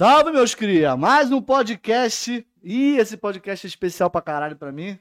[0.00, 0.96] Salve, meus cria!
[0.96, 2.46] Mais um podcast.
[2.62, 4.98] E esse podcast é especial pra caralho pra mim.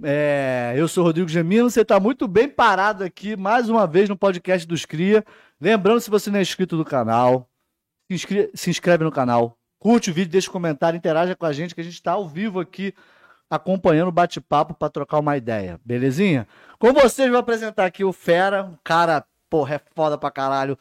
[0.00, 4.16] É, eu sou Rodrigo Gemino, você tá muito bem parado aqui mais uma vez no
[4.16, 5.24] podcast dos Cria.
[5.60, 7.50] Lembrando, se você não é inscrito no canal,
[8.08, 11.52] se, inscre- se inscreve no canal, curte o vídeo, deixa um comentário, interaja com a
[11.52, 12.94] gente, que a gente tá ao vivo aqui
[13.50, 16.46] acompanhando o bate-papo pra trocar uma ideia, belezinha?
[16.78, 20.78] Com vocês, vou apresentar aqui o Fera, um cara, porra, é foda pra caralho.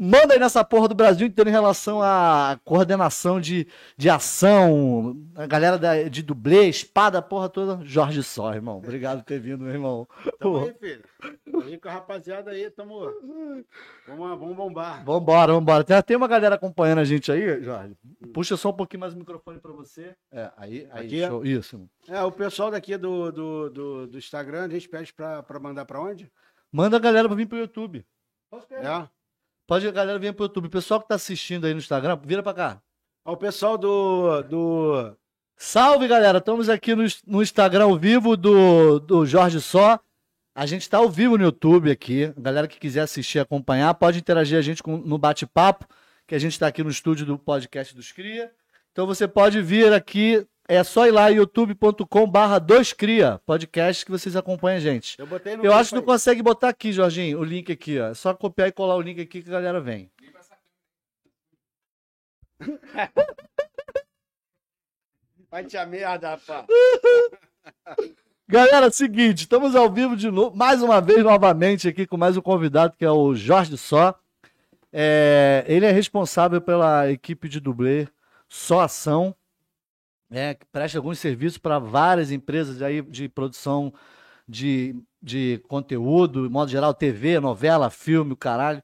[0.00, 5.44] Manda aí nessa porra do Brasil inteiro em relação à coordenação de, de ação, a
[5.44, 7.84] galera da, de dublê, espada, porra toda.
[7.84, 8.78] Jorge Só, irmão.
[8.78, 10.06] Obrigado por ter vindo, meu irmão.
[10.38, 11.02] Tamo aí, filho.
[11.44, 13.00] Tamo aí com a rapaziada aí, tamo.
[14.06, 15.04] Vamos, vamos bombar.
[15.04, 15.82] Vambora, vambora.
[15.82, 17.96] Tem, tem uma galera acompanhando a gente aí, Jorge.
[18.32, 20.14] Puxa só um pouquinho mais o microfone pra você.
[20.30, 21.26] É, aí, aí, Aqui?
[21.26, 21.44] show.
[21.44, 21.90] Isso.
[22.06, 25.84] É, o pessoal daqui do, do, do, do Instagram, a gente pede pra, pra mandar
[25.86, 26.30] pra onde?
[26.70, 28.06] Manda a galera pra vir pro YouTube.
[28.70, 29.08] É.
[29.68, 30.66] Pode a galera vir pro YouTube.
[30.66, 32.82] O pessoal que tá assistindo aí no Instagram, vira pra cá.
[33.22, 34.40] Ó, O pessoal do.
[34.44, 35.14] do
[35.60, 36.38] Salve, galera!
[36.38, 40.00] Estamos aqui no, no Instagram ao vivo do, do Jorge Só.
[40.54, 42.32] A gente está ao vivo no YouTube aqui.
[42.34, 45.86] A galera que quiser assistir, acompanhar, pode interagir a gente com- no bate-papo,
[46.26, 48.50] que a gente está aqui no estúdio do podcast dos Cria.
[48.90, 54.10] Então você pode vir aqui, é só ir lá youtube.com barra dos Cria, podcast que
[54.10, 55.18] vocês acompanham a gente.
[55.18, 55.64] eu botei no.
[55.64, 58.08] Eu acho que não consegue botar aqui, Jorginho, o link aqui, ó.
[58.08, 60.10] É só copiar e colar o link aqui que a galera vem.
[65.50, 66.66] Vai te a merda, rapaz.
[68.46, 72.40] Galera, seguinte, estamos ao vivo de novo, mais uma vez, novamente, aqui com mais um
[72.40, 74.18] convidado, que é o Jorge Só.
[74.90, 78.08] É, ele é responsável pela equipe de dublê
[78.48, 79.34] Só Ação,
[80.30, 83.92] é, que presta alguns serviços para várias empresas aí de produção
[84.46, 88.82] de, de conteúdo, de modo geral, TV, novela, filme, o caralho.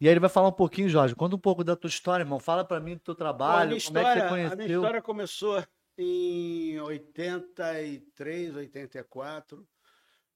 [0.00, 2.40] E aí ele vai falar um pouquinho, Jorge, conta um pouco da tua história, irmão.
[2.40, 4.80] Fala para mim do teu trabalho, como é que você história- A minha conheceu.
[4.80, 5.64] história começou
[5.98, 9.64] em 83, 84,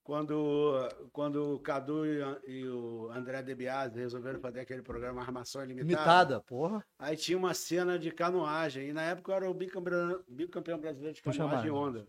[0.06, 2.06] quando, quando o Cadu
[2.46, 5.88] e, o André De Biasi resolveram fazer aquele programa Armação Ilimitada.
[5.88, 6.86] Limitada, porra.
[6.96, 11.16] Aí tinha uma cena de canoagem, e na época eu era o bicampeão, bicampeão brasileiro
[11.16, 11.88] de canoagem em mais.
[11.88, 12.06] onda.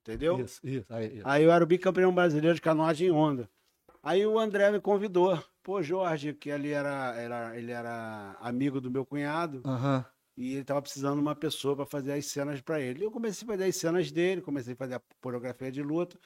[0.00, 0.40] Entendeu?
[0.40, 1.28] Isso, isso, aí, isso.
[1.28, 3.50] Aí eu era o bicampeão brasileiro de canoagem em onda.
[4.02, 5.38] Aí o André me convidou.
[5.62, 10.06] Pô, Jorge, que ali era, era, ele era amigo do meu cunhado, Aham.
[10.34, 13.04] e ele tava precisando de uma pessoa para fazer as cenas para ele.
[13.04, 16.18] Eu comecei a fazer as cenas dele, comecei a fazer a coreografia de luta,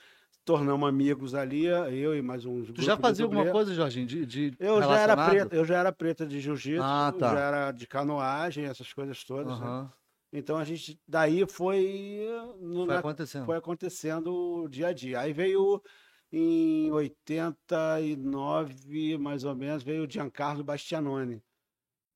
[0.45, 4.55] tornamos amigos ali, eu e mais uns Tu já fazia alguma coisa, Jorginho, de, de
[4.59, 7.35] Eu já era preta, eu já era preta de jiu-jitsu, Ah, tá.
[7.35, 9.59] já era de canoagem, essas coisas todas.
[9.61, 9.67] né?
[9.67, 9.93] Aham.
[10.33, 12.25] Então a gente daí foi
[12.61, 13.47] no- Foi na- acontecendo.
[13.47, 15.21] foi acontecendo dia a dia.
[15.21, 15.83] Aí veio
[16.33, 21.43] em 89, mais ou menos, veio o Giancarlo Bastianoni.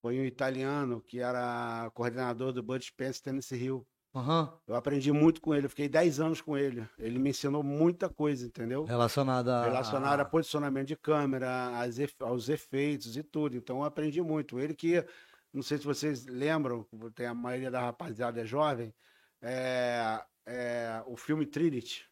[0.00, 3.86] Foi um italiano que era coordenador do Bud Spencer Tennessee Hill.
[4.14, 4.56] Aham.
[4.66, 6.88] Eu aprendi muito com ele, eu fiquei 10 anos com ele.
[6.98, 8.84] Ele me ensinou muita coisa, entendeu?
[8.84, 9.64] Relacionada a...
[9.64, 11.72] Relacionada a posicionamento de câmera,
[12.20, 13.56] aos efeitos e tudo.
[13.56, 14.60] Então eu aprendi muito.
[14.60, 15.04] Ele que,
[15.52, 18.94] não sei se vocês lembram, tem a maioria da rapaziada é jovem,
[19.42, 22.06] é, é o filme Trinity.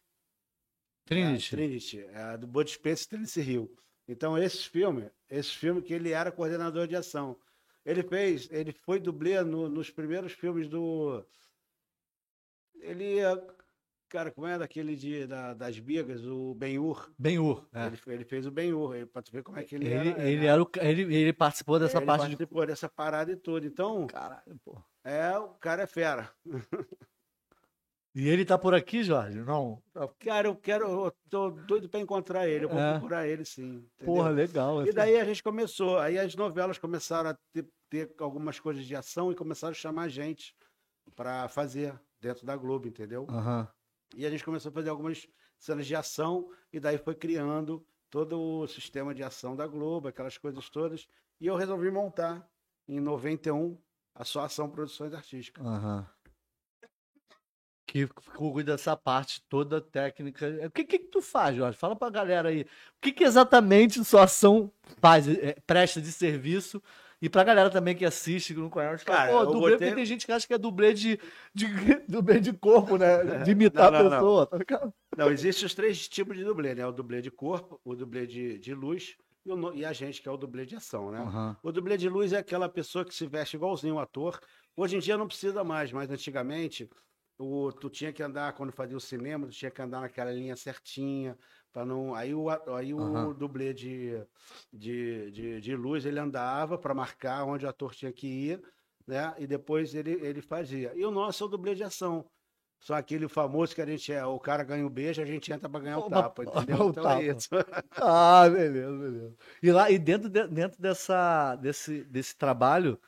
[1.05, 1.47] Trinity.
[1.47, 3.75] É, Trinity, é, do Bud Spencer e Tennessee Hill.
[4.07, 7.37] Então, esse filme, esse filme que ele era coordenador de ação.
[7.85, 11.25] Ele fez, ele foi dublê no- nos primeiros filmes do.
[12.83, 13.47] Ele, é,
[14.09, 17.11] cara, como é daquele de, da- das bigas, o Ben-Hur.
[17.17, 17.65] Ben-Hur.
[17.73, 17.87] é.
[17.87, 20.29] Ele, ele fez o Ben-Hur, pra tu ver como é que ele, Ele, era.
[20.29, 22.35] ele, era o, ele, ele participou dessa ele parte de...
[22.37, 23.65] participou dessa parada e tudo.
[23.65, 24.81] Então, Caralho, pô.
[25.03, 26.29] é, o cara é fera.
[28.15, 29.39] E ele tá por aqui, Jorge?
[29.41, 29.81] Não?
[30.19, 32.91] Cara, eu quero, eu tô doido pra encontrar ele, eu vou É.
[32.91, 33.77] procurar ele sim.
[33.77, 34.05] entendeu?
[34.05, 34.85] Porra, legal.
[34.85, 35.97] E daí a gente começou.
[35.97, 40.03] Aí as novelas começaram a ter, ter algumas coisas de ação e começaram a chamar
[40.03, 40.55] a gente
[41.15, 43.27] para fazer dentro da Globo, entendeu?
[43.29, 43.67] Aham.
[44.15, 45.27] E a gente começou a fazer algumas
[45.59, 50.37] cenas de ação e daí foi criando todo o sistema de ação da Globo, aquelas
[50.37, 51.07] coisas todas.
[51.41, 52.47] E eu resolvi montar
[52.87, 53.77] em 91
[54.15, 55.65] a sua ação Produções Artísticas.
[55.65, 56.07] Aham.
[57.85, 60.47] Que cuida dessa parte toda técnica.
[60.65, 61.77] O que, que, que tu faz, Jorge?
[61.77, 62.61] Fala pra galera aí.
[62.61, 66.81] O que, que exatamente sua ação faz, é, presta de serviço?
[67.23, 69.95] E pra galera também que assiste, que não conhece, fala, Cara, pô, dublê, botei- porque
[69.95, 71.17] tem gente que acha que é dublê de,
[71.55, 71.65] de,
[72.05, 73.23] dublê de corpo, né?
[73.45, 74.19] De imitar Não, a não, não.
[74.19, 74.45] pessoa.
[74.45, 74.93] tá ligado?
[75.17, 76.85] Não, existem os três tipos de dublê, né?
[76.85, 79.15] O dublê de corpo, o dublê de, de luz
[79.45, 81.19] e, o e a gente, que é o dublê de ação, né?
[81.19, 81.55] Aham.
[81.63, 84.37] O dublê de luz é aquela pessoa que se veste igualzinho o ator.
[84.75, 86.89] Hoje em dia não precisa mais, mas antigamente
[87.37, 90.57] o, tu tinha que andar, quando fazia o cinema, tu tinha que andar naquela linha
[90.57, 91.37] certinha,
[91.73, 92.15] para não.
[92.15, 93.33] Aí o, aí o Aham.
[93.33, 94.23] dublê de,
[94.71, 98.63] de, de, de luz ele andava para marcar onde o ator tinha que ir.
[99.07, 99.33] né?
[99.37, 100.93] E depois ele, ele fazia.
[100.95, 102.25] E o nosso é o dublê de ação.
[102.79, 105.69] Só aquele famoso que a gente é, o cara ganha o beijo, a gente entra
[105.69, 106.87] pra ganhar o tapa, entendeu?
[106.87, 107.21] o Então tapa.
[107.21, 107.49] é isso.
[107.95, 109.35] Ah, beleza, beleza.
[109.61, 112.99] E lá, e dentro, de- dentro dessa, desse, desse trabalho,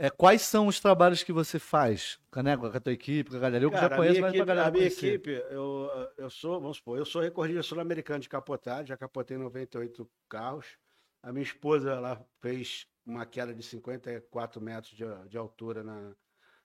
[0.00, 2.18] é, quais são os trabalhos que você faz?
[2.32, 3.62] A, né, com a tua equipe, com a galera?
[3.62, 5.06] Eu Cara, já conheço, mas pra equipe, galera a minha conhecer.
[5.08, 10.10] equipe eu, eu sou, vamos supor, eu sou recordista sul-americano de capotagem, já capotei 98
[10.26, 10.78] carros.
[11.22, 16.16] A minha esposa, ela fez uma queda de 54 metros de, de altura na,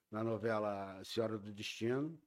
[0.10, 2.18] na novela Senhora do Destino.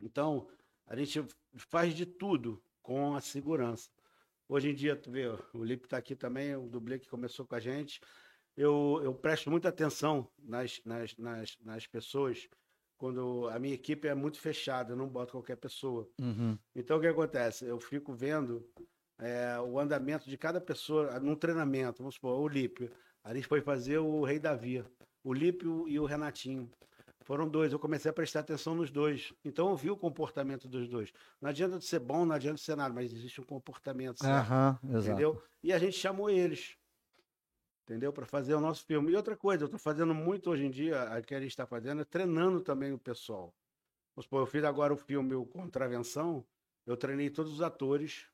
[0.00, 0.48] Então,
[0.88, 1.24] a gente
[1.54, 3.90] faz de tudo com a segurança.
[4.48, 7.54] Hoje em dia, tu vê, o Lipe está aqui também, o dublê que começou com
[7.54, 8.00] a gente.
[8.56, 12.48] Eu, eu presto muita atenção nas, nas, nas, nas pessoas
[12.96, 16.08] quando a minha equipe é muito fechada, eu não boto qualquer pessoa.
[16.18, 16.58] Uhum.
[16.74, 17.66] Então, o que acontece?
[17.66, 18.66] Eu fico vendo
[19.18, 21.98] é, o andamento de cada pessoa num treinamento.
[22.02, 22.90] Vamos supor, o Lipe.
[23.22, 24.82] A gente foi fazer o Rei Davi.
[25.22, 26.70] O Lipe e o- Renatinho.
[27.22, 27.70] Foram dois.
[27.72, 29.30] Eu comecei a prestar atenção nos dois.
[29.44, 31.12] Então, eu vi o comportamento dos dois.
[31.38, 34.46] Não adianta de ser bom, não adianta de ser nada, mas existe um comportamento certo.
[34.84, 35.10] Exato.
[35.10, 35.42] Entendeu?
[35.62, 36.76] E a gente chamou eles.
[37.86, 38.12] Entendeu?
[38.12, 39.12] Para fazer o nosso filme.
[39.12, 41.64] E outra coisa, eu estou fazendo muito hoje em dia, a que a gente está
[41.64, 43.54] fazendo, é treinando também o pessoal.
[44.20, 46.44] Supor, eu fiz agora o filme o Contravenção,
[46.84, 48.28] eu treinei todos os atores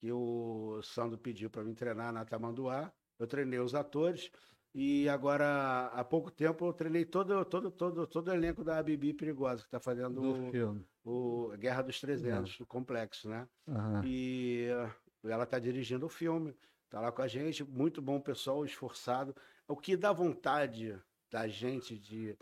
[0.00, 2.90] que o Sandro pediu para mim treinar na Tamanduá.
[3.18, 4.30] Eu treinei os atores.
[4.74, 9.12] E agora, há pouco tempo, eu treinei todo, todo, todo, todo o elenco da Bibi
[9.12, 13.48] Perigosa, que está fazendo Do o, o Guerra dos 300, o complexo, né?
[13.66, 14.02] Aham.
[14.04, 14.90] E eh,
[15.24, 16.54] ela está dirigindo o filme,
[16.88, 19.36] está lá com a gente, muito bom pessoal, esforçado.
[19.68, 20.98] O que dá vontade
[21.30, 22.36] da gente de,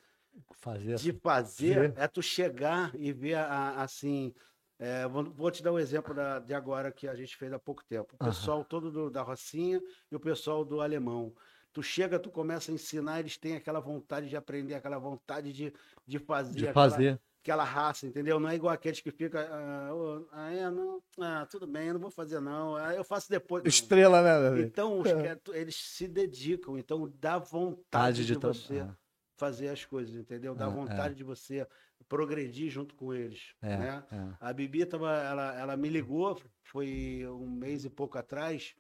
[0.52, 4.32] Fazer de essa- fazer é tu chegar e ver a- assim.
[4.78, 7.58] eh, vou, vou te dar um exemplo da- de agora que a gente fez há
[7.58, 8.14] pouco tempo.
[8.14, 9.80] O pessoal todo do- da Rocinha
[10.12, 11.34] e o pessoal do Alemão.
[11.72, 15.72] Tu chega, tu começa a ensinar, eles têm aquela vontade de aprender, aquela vontade de,
[16.06, 16.54] de fazer.
[16.58, 16.94] de fazer.
[17.08, 17.20] aquela
[17.54, 18.38] raça, entendeu?
[18.40, 22.00] Não é igual aqueles que ficam, ah, ô, ah, é, não, ah, tudo bem, não
[22.00, 23.62] vou fazer não, ah, eu faço depois.
[23.62, 23.70] Não.
[23.70, 24.40] Estrela, né?
[24.40, 24.62] Davi?
[24.62, 25.02] Então,
[25.42, 28.94] que- eles se dedicam, então dá vontade de, de você Ah,
[29.36, 30.54] fazer as coisas, entendeu?
[30.54, 31.66] Dá Ah, vontade de você
[32.08, 34.04] progredir junto com eles, É, né?
[34.12, 34.36] é.
[34.40, 38.74] A Bibi tava, ela, ela me ligou, foi um mês e pouco atrás,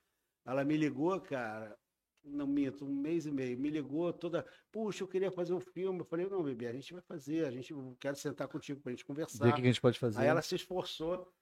[0.44, 1.76] ela me ligou, cara,
[2.26, 6.00] não minto, um mês e meio, me ligou toda, puxa, eu queria fazer um filme,
[6.00, 8.90] eu falei, não, Bibi, a gente vai fazer, a gente, eu quero sentar contigo pra
[8.90, 9.52] gente Ver o conversar.
[9.52, 10.20] que a gente pode fazer.
[10.20, 11.32] Aí ela se esforçou.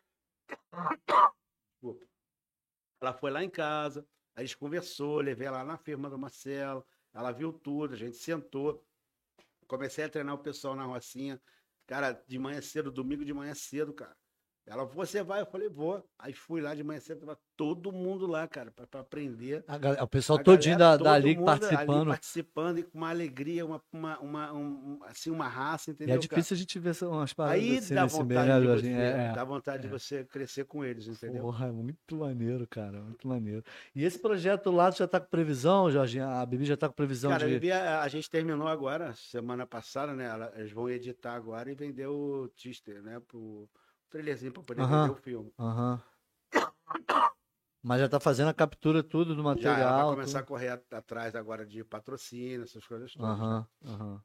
[1.73, 2.07] Desculpa.
[3.01, 6.85] Ela foi lá em casa, a gente conversou, levei ela lá na firma do Marcelo,
[7.13, 8.85] ela viu tudo, a gente sentou.
[9.67, 11.41] Comecei a treinar o pessoal na Rocinha.
[11.87, 14.17] Cara, de manhã cedo, domingo de manhã cedo, cara.
[14.67, 15.43] Ela, você vai?
[15.43, 16.03] Eu falei, vou.
[16.19, 19.63] Aí fui lá de manhã cedo, tava todo mundo lá, cara, pra, pra aprender.
[19.69, 22.09] A gal- o pessoal A todinho galera, da, da todo Liga mundo ali participando.
[22.09, 26.15] participando e com uma alegria, uma, uma, uma- um- assim, uma raça, E entendeu?
[26.15, 26.29] é cara?
[26.29, 28.89] difícil a gente ver umas paradas Aí assim dá meio, vontade né, de você?
[28.89, 29.33] É, é.
[29.33, 31.43] dá vontade de você crescer com eles, entendeu?
[31.43, 33.63] Porra, é muito maneiro, cara, muito maneiro.
[33.95, 36.25] E esse projeto lá já tá com previsão, Jorginho?
[36.27, 37.55] A Bibi já tá com previsão Cara, a, de...
[37.55, 40.27] Bibi, a, a gente terminou agora, semana passada, né?
[40.57, 43.21] Eles vão editar agora e vender o teaser, né?
[43.29, 43.69] Pro
[44.15, 45.03] trailerzinho pra poder Aham.
[45.03, 45.53] vender o filme.
[45.59, 46.01] Aham.
[47.83, 50.07] Mas já tá fazendo a captura tudo do Já ela material.
[50.07, 50.45] vai começar tudo.
[50.45, 53.29] a correr at- atrás agora de patrocínio, essas coisas todas.
[53.41, 54.23] Aham, aham.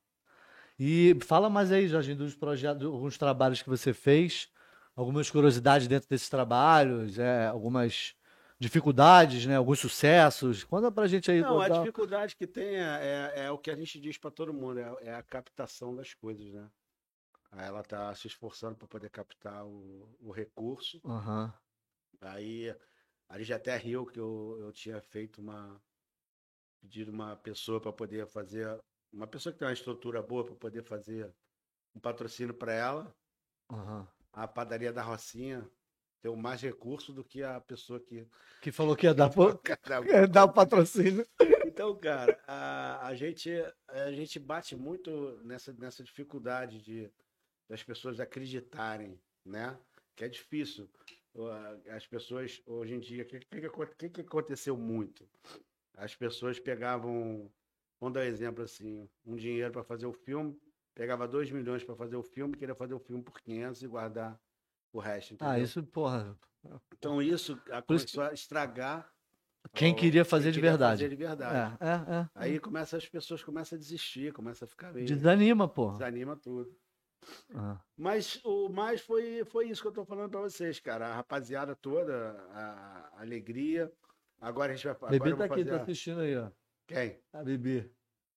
[0.80, 4.48] E fala mais aí, Jorginho, dos projetos, alguns trabalhos que você fez,
[4.96, 8.16] algumas curiosidades dentro desses trabalhos, é, algumas
[8.60, 10.64] dificuldades, né, alguns sucessos.
[10.64, 11.42] Conta pra gente aí.
[11.42, 14.32] Não, a dá- dificuldade que tem é, é- é o que a gente diz para
[14.32, 16.66] todo mundo, é, é a captação das coisas, né?
[17.52, 21.02] Aí ela tá se esforçando para poder captar o, o recurso.
[21.04, 21.54] Aham.
[22.22, 22.76] Aí
[23.28, 25.82] a gente até riu que eu, eu tinha feito uma.
[26.82, 28.80] pedido uma pessoa para poder fazer.
[29.12, 31.34] Uma pessoa que tem uma estrutura boa para poder fazer
[31.96, 33.16] um patrocínio para ela.
[33.70, 34.08] aham.
[34.32, 35.68] A padaria da Rocinha
[36.22, 38.28] tem mais recurso do que a pessoa que.
[38.62, 39.32] Que falou que ia dar,
[40.06, 41.26] ia dar o patrocínio.
[41.66, 43.50] Então, cara, a, a, gente,
[43.88, 47.12] a gente bate muito nessa, nessa dificuldade de
[47.70, 49.78] das pessoas acreditarem, né?
[50.16, 50.90] Que é difícil.
[51.92, 55.30] As pessoas, hoje em dia, o que, que, que acon- que que aconteceu muito?
[55.96, 57.50] As pessoas pegavam,
[58.02, 60.60] vamos dar um exemplo assim, um dinheiro para fazer o filme,
[60.96, 64.42] pegava 2 milhões para fazer o filme, queria fazer o filme por 500 e guardar
[64.92, 65.54] o resto, entendeu?
[65.54, 66.38] Ah, isso, porra.
[66.98, 69.14] Então isso a- Por isso começou a estragar
[69.74, 70.92] Quem queria fazer quem de queria verdade.
[71.04, 71.78] fazer de verdade.
[71.80, 72.30] É, é, é.
[72.34, 75.06] Aí começa, as pessoas começam a desistir, começa a ficar meio.
[75.06, 76.00] Desanima, porra.
[76.00, 76.76] Desanima tudo.
[77.98, 81.08] Mas o mais foi, foi isso que eu tô falando pra vocês, cara.
[81.08, 83.92] A rapaziada toda, a, a alegria.
[84.42, 86.48] Agora a gente vai eu tá aqui, tá assistindo aí, ó.
[86.88, 87.20] Quem?
[87.34, 87.92] A Bibi.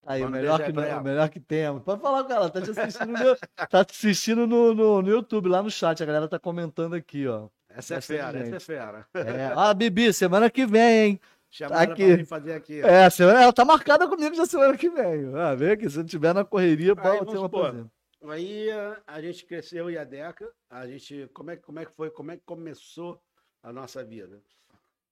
[0.04, 1.82] Aí, o melhor, que, o melhor que temos.
[1.84, 3.36] Pode falar com ela, tá te assistindo, no,
[3.70, 6.02] tá assistindo no, no, no YouTube, lá no chat.
[6.02, 7.48] A galera tá comentando aqui, ó.
[7.68, 8.54] Essa é fera, essa gente.
[8.56, 9.06] é fera.
[9.14, 9.52] É.
[9.56, 11.20] Ah, Bibi, semana que vem, hein?
[11.50, 12.24] Chamaram aqui.
[12.24, 12.80] fazer aqui.
[12.80, 15.32] É, semana, ela tá marcada comigo já semana que vem.
[15.36, 17.86] Ah, vem aqui, se não tiver na correria, pode ter uma supor.
[18.28, 18.70] Aí
[19.06, 22.30] a- gente cresceu e a Deca, a gente, como é, como é que foi, como
[22.30, 23.20] é que começou
[23.62, 24.42] a nossa vida?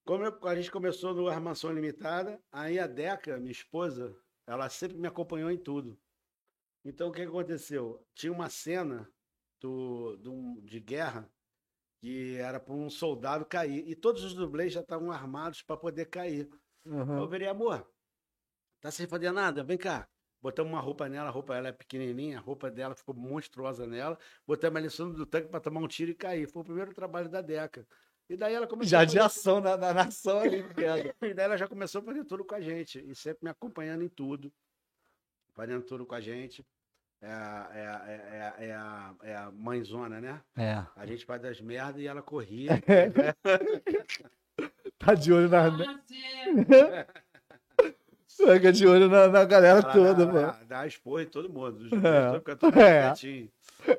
[0.05, 4.15] Como eu- a gente começou no Armação Limitada, aí a Deca, minha esposa,
[4.47, 5.99] ela sempre me acompanhou em tudo.
[6.85, 8.05] Então o que que aconteceu?
[8.15, 9.09] Tinha uma cena
[9.61, 11.29] do, do- de guerra
[12.01, 16.07] que era para um soldado cair e todos os dublês já estavam armados para poder
[16.07, 16.49] cair.
[16.85, 17.19] Uhum.
[17.19, 17.87] Eu virei, amor,
[18.81, 19.63] tá sem fazer nada?
[19.63, 20.09] Vem cá.
[20.43, 24.19] Botamos uma roupa nela, a roupa ela é pequenininha, a roupa dela ficou monstruosa nela.
[24.47, 26.49] Botamos ela em cima do tanque para tomar um tiro e cair.
[26.49, 27.87] Foi o primeiro trabalho da Deca.
[28.29, 30.65] E daí ela começou Já a de fazer- ação na, na nação ali.
[31.23, 32.99] E daí ela já começou a fazer tudo com a gente.
[33.07, 34.51] E sempre me acompanhando em tudo.
[35.55, 36.65] Fazendo tudo com a gente.
[37.21, 40.41] É, a- é, a- é, a- é, a, é a mãezona, né?
[40.57, 40.83] É.
[40.97, 42.71] A gente faz as merdas e ela corria.
[44.99, 45.71] Tá de olho na.
[48.55, 50.67] Fica de olho na, na galera Ela toda, dá, mano.
[50.67, 51.79] dá, expor em todo mundo.
[51.85, 52.55] Os É.
[52.57, 53.03] tudo É.
[53.13, 53.51] quietinho.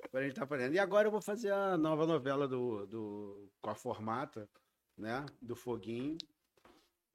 [0.10, 0.74] Quando a gente tá fazendo.
[0.74, 4.48] E agora eu vou fazer a nova novela do, do, com a formata,
[4.98, 5.25] né?
[5.41, 6.17] Do Foguinho.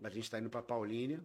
[0.03, 1.21] A gente tá indo pra Paulínia.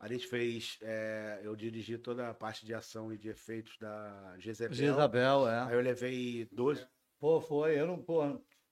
[0.00, 0.78] A gente fez.
[0.82, 4.74] é, eu dirigi toda a parte de ação e de efeitos da Jezebel.
[4.74, 5.60] Jezabel, é.
[5.62, 6.86] Aí eu levei 12.
[7.18, 8.20] Pô, foi, eu não, pô,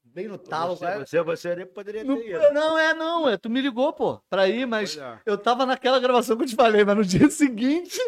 [0.04, 0.76] bem no talo.
[0.76, 1.06] você, cara.
[1.06, 4.66] você, você poderia Não, ter não, é não, é, tu me ligou, pô, pra ir,
[4.66, 5.18] mas é.
[5.26, 7.98] eu tava naquela gravação que eu te falei, mas no dia seguinte,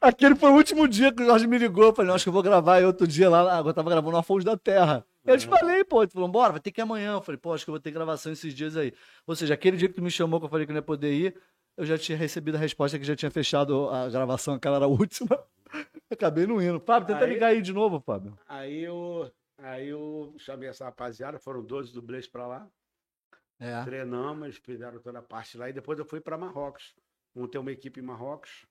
[0.00, 2.28] aquele foi o último dia que o Jorge me ligou, eu falei, não, acho que
[2.28, 5.04] eu vou gravar aí outro dia lá, agora eu tava gravando na Fonte da Terra.
[5.24, 7.12] Eu te falei, pô, ele falou, bora, vai ter que ir amanhã.
[7.12, 8.94] Eu falei, pô, acho que eu vou ter gravação esses dias aí.
[9.26, 11.12] Ou seja, aquele dia que tu me chamou, que eu falei que não ia poder
[11.12, 11.36] ir,
[11.76, 14.88] eu já tinha recebido a resposta que já tinha fechado a gravação, aquela era a
[14.88, 15.38] última.
[16.10, 16.80] Acabei não indo.
[16.80, 18.38] Fábio, tenta Aí- ligar aí de novo, Fábio.
[18.48, 22.70] Aí eu, aí eu chamei essa rapaziada, foram 12 dublês pra lá.
[23.60, 23.82] É.
[23.84, 26.94] Treinamos, fizeram toda a parte lá e depois eu fui para Marrocos.
[27.34, 28.66] Montei uma equipe em Marrocos,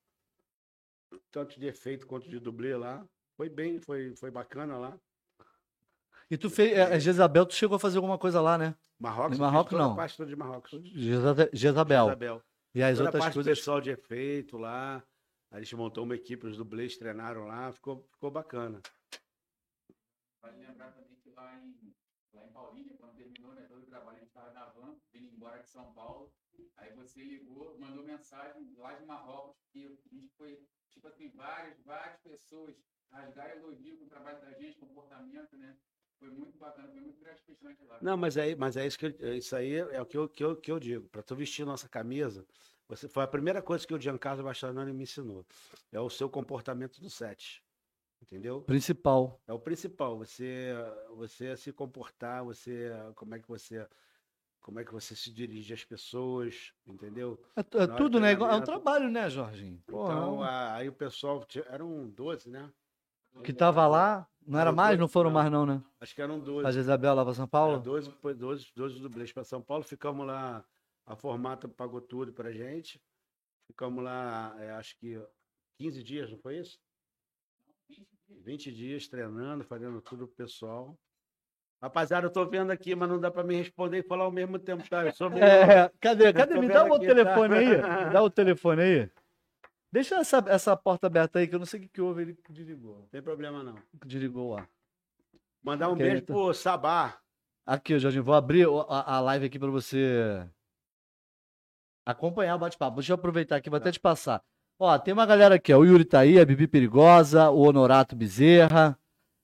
[1.32, 3.06] tanto de efeito quanto de dublê lá.
[3.36, 4.98] Foi bem, foi, foi bacana lá.
[6.30, 8.76] E tu fez, é, é, Jezabel, tu chegou a fazer alguma coisa lá, né?
[9.00, 9.94] Marrocos, Em Marrocos, não.
[9.94, 10.72] a parte de Marrocos.
[10.94, 12.08] Jeza- Jezabel.
[12.08, 12.42] Isabel.
[12.74, 13.58] E as Toda a outras coisas.
[13.60, 15.04] pessoal de efeito lá.
[15.52, 18.82] A gente montou uma equipe, os dublês treinaram lá, ficou, ficou bacana.
[20.48, 21.94] Vale lembrar também que lá em,
[22.34, 25.28] lá em Paulínia, quando terminou né, todo o trabalho, a gente estava na van, vindo
[25.36, 26.32] embora de São Paulo.
[26.78, 30.58] Aí você ligou, mandou mensagem lá de Marrocos, que a gente foi,
[30.90, 32.76] tipo assim, várias, várias pessoas
[33.12, 35.78] rasgaram elogio com o trabalho da gente, comportamento, né?
[36.18, 37.98] Foi muito bacana, foi muito gratificante lá.
[38.02, 40.44] Não, mas é, mas é isso, que, eu- isso aí é o que eu, que
[40.44, 41.10] eu, que eu digo.
[41.10, 42.46] Para tu vestir nossa camisa,
[42.88, 45.46] você, foi a primeira coisa que o Giancarlo Bastanani me ensinou.
[45.92, 47.64] É o seu comportamento do set.
[48.30, 48.62] Entendeu?
[48.62, 49.40] Principal.
[49.48, 50.74] É o principal, você
[51.16, 53.88] você se comportar, você como é que você
[54.60, 57.42] como é que você se dirige às pessoas, entendeu?
[57.56, 58.34] É, é tudo, do né?
[58.34, 59.82] Igual- É um trabalho, né, Jorginho?
[59.88, 62.70] Porra, Então, a- aí o pessoal eram 12, né?
[63.44, 64.98] que tava lá, não era mais?
[65.00, 65.36] Não foram não.
[65.36, 65.82] mais, não, né?
[66.02, 66.68] Acho que eram 12.
[66.68, 67.74] A Jezabel lá pra São Paulo?
[67.76, 70.66] Era 12, foi 12, 12 dublês para São Paulo, ficamos lá,
[71.06, 73.00] a Formata pagou tudo pra gente.
[73.68, 75.22] Ficamos lá, é, acho que
[75.78, 76.78] 15 dias, não foi isso?
[78.30, 80.98] 20 dias treinando, fazendo tudo pro pessoal.
[81.82, 84.58] Rapaziada, eu tô vendo aqui, mas não dá pra me responder e falar ao mesmo
[84.58, 85.06] tempo, tá?
[85.06, 85.44] Eu sou meio...
[85.44, 86.34] É, cadê?
[86.34, 86.60] Cadê?
[86.60, 87.60] Me dá o aqui, telefone tá?
[87.60, 88.06] aí.
[88.06, 89.12] Me dá o telefone aí.
[89.92, 92.24] Deixa essa, essa porta aberta aí, que eu não sei o que, que houve.
[92.24, 93.00] Ele desligou.
[93.00, 93.76] Não tem problema não.
[94.06, 94.68] Desligou lá.
[95.64, 96.36] Mandar um beijo então.
[96.36, 97.20] pro Sabá.
[97.66, 100.48] Aqui, Jorginho, vou abrir a, a live aqui pra você
[102.06, 102.96] acompanhar o bate-papo.
[102.96, 104.42] Deixa eu aproveitar aqui, vou até te passar.
[104.80, 105.80] Ó, tem uma galera aqui, ó.
[105.80, 108.98] O Yuri tá aí, a Bibi Perigosa, o Honorato Bezerra,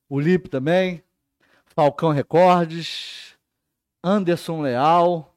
[0.08, 1.04] o Lipe também,
[1.66, 3.36] Falcão Recordes,
[4.04, 5.36] Anderson Leal,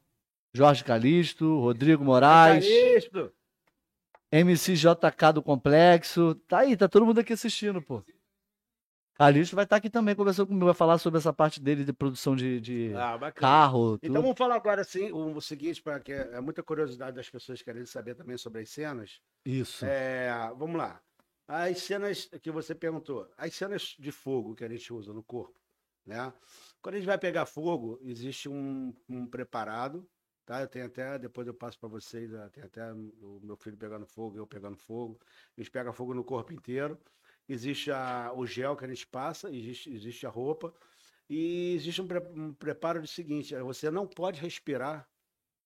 [0.53, 3.31] Jorge Calisto, Rodrigo Moraes, Calixto.
[4.31, 6.35] MCJK do Complexo.
[6.47, 8.03] Tá aí, tá todo mundo aqui assistindo, pô.
[9.17, 12.35] Calixto vai estar aqui também conversando comigo, vai falar sobre essa parte dele de produção
[12.35, 14.11] de, de Ah, carro, tudo.
[14.11, 17.87] Então vamos falar agora assim, o, seguinte, para que é muita curiosidade das pessoas querendo
[17.87, 19.19] saber também sobre as cenas.
[19.43, 19.83] Isso.
[19.85, 21.01] É, vamos lá.
[21.47, 25.59] As cenas que você perguntou, as cenas de fogo que a gente usa no corpo,
[26.05, 26.31] né?
[26.79, 30.07] Quando a gente vai pegar fogo, existe um, um preparado,
[30.45, 30.61] tá?
[30.61, 34.37] Eu tenho até, depois eu passo para vocês, tem até o meu filho pegando fogo,
[34.37, 35.19] eu pegando fogo.
[35.57, 36.99] A gente pega fogo no corpo inteiro.
[37.47, 40.73] Existe a, o gel que a gente passa, existe, existe a roupa.
[41.29, 45.07] E existe um, pre- um preparo de seguinte, eh, você não pode respirar,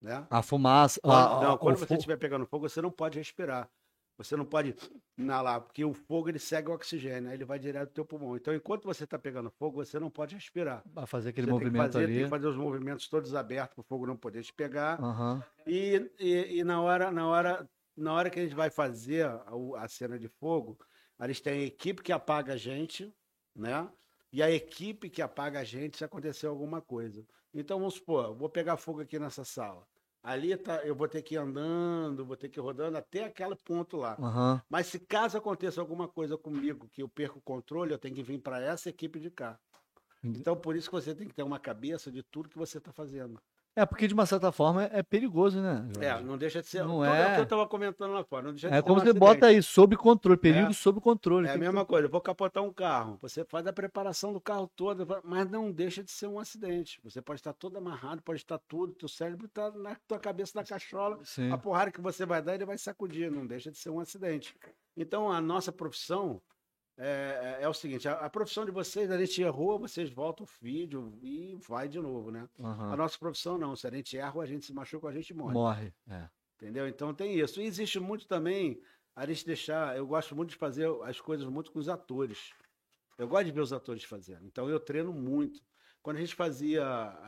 [0.01, 0.27] né?
[0.29, 0.99] A fumaça.
[1.03, 3.69] A- não, quando você estiver pegando fogo, você não pode respirar.
[4.17, 4.75] Você não pode
[5.17, 8.35] inalar, porque o fogo ele segue o oxigênio, ele vai direto do teu pulmão.
[8.35, 10.83] Então, enquanto você está pegando fogo, você não pode respirar.
[10.93, 12.13] Pra fazer aquele Você tem que movimento fazer, ali.
[12.15, 15.01] tem que fazer os movimentos todos abertos para o fogo não poder te pegar.
[15.01, 15.43] Aham.
[15.65, 19.43] E, e, e na hora, na hora, na hora que a gente vai fazer a,
[19.77, 20.77] a cena de fogo,
[21.27, 23.13] gente tem a equipe que apaga a gente,
[23.55, 23.89] né?
[24.31, 27.25] E a equipe que apaga a gente se acontecer alguma coisa.
[27.53, 29.85] Então vamos supor, vou pegar fogo aqui nessa sala.
[30.23, 33.55] Ali tá, eu vou ter que ir andando, vou ter que ir rodando até aquele
[33.55, 34.15] ponto lá.
[34.19, 34.61] Aham.
[34.69, 38.23] Mas se caso aconteça alguma coisa comigo que eu perco o controle, eu tenho que
[38.23, 39.59] vir para essa equipe de cá.
[40.23, 42.91] Então por isso que você tem que ter uma cabeça de tudo que você está
[42.93, 43.41] fazendo.
[43.73, 45.87] É, porque de uma certa forma é perigoso, né?
[45.93, 46.05] Jorge?
[46.05, 46.83] É, não deixa de ser.
[46.83, 47.31] Não tudo é.
[47.31, 48.43] o que eu estava comentando lá fora.
[48.43, 49.19] Não deixa de É como você acidente.
[49.19, 50.73] bota aí, sob controle, perigo É.
[50.73, 51.47] sob controle.
[51.47, 53.17] É a Tem que mesma coisa, eu vou capotar um carro.
[53.21, 56.99] Você faz a preparação do carro todo, mas não deixa de ser um acidente.
[57.03, 60.65] Você pode estar todo amarrado, pode estar tudo, teu cérebro está na tua cabeça na
[60.65, 61.17] cachola.
[61.23, 61.49] Sim.
[61.49, 64.53] A porrada que você vai dar, ele vai sacudir, não deixa de ser um acidente.
[64.97, 66.41] Então, a nossa profissão
[66.97, 70.45] é, é- é o seguinte: a, a profissão de vocês, a gente errou, vocês voltam
[70.45, 72.47] o vídeo e vai de novo, né?
[72.59, 72.95] A Aham.
[72.95, 73.75] nossa profissão não.
[73.75, 75.53] Se a gente erra, a gente se machuca, a gente morre.
[75.53, 75.93] Morre.
[76.09, 76.29] É.
[76.55, 76.87] Entendeu?
[76.87, 77.59] Então tem isso.
[77.59, 78.79] E existe muito também
[79.15, 79.97] a gente deixar.
[79.97, 82.53] Eu gosto muito de fazer as coisas muito com os atores.
[83.17, 84.45] Eu gosto de ver os atores fazendo.
[84.45, 85.59] Então eu treino muito.
[86.01, 86.83] Quando a gente fazia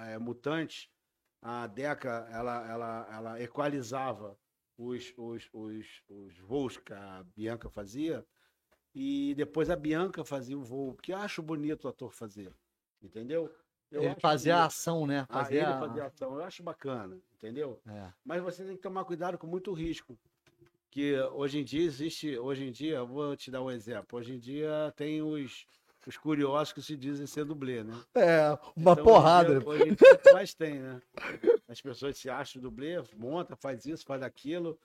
[0.08, 0.88] é, Mutantes,
[1.42, 4.38] a Deca ela, ela, ela equalizava
[4.78, 8.26] os, os, os, os voos que a Bianca fazia.
[8.96, 12.54] E depois a Bianca fazia o voo, porque eu acho bonito o ator fazer.
[13.02, 13.52] Entendeu?
[13.92, 15.26] Eu Ele fazia a ação, né?
[15.30, 16.36] Ah, Fazia ele a- fazia ação.
[16.36, 17.80] Eu acho bacana, entendeu?
[17.88, 18.12] É.
[18.24, 20.18] Mas você tem que tomar cuidado com muito risco.
[20.90, 24.20] Que hoje em dia existe, hoje em dia, vou te dar um exemplo.
[24.20, 25.66] Hoje em dia tem os,
[26.06, 28.00] os curiosos que se dizem ser dublê, né?
[28.14, 29.62] É, uma Então, porrada.
[29.68, 29.98] Hoje, hoje
[30.32, 31.02] mais tem, né?
[31.68, 34.78] As pessoas se acham dublê, monta, faz isso, faz aquilo.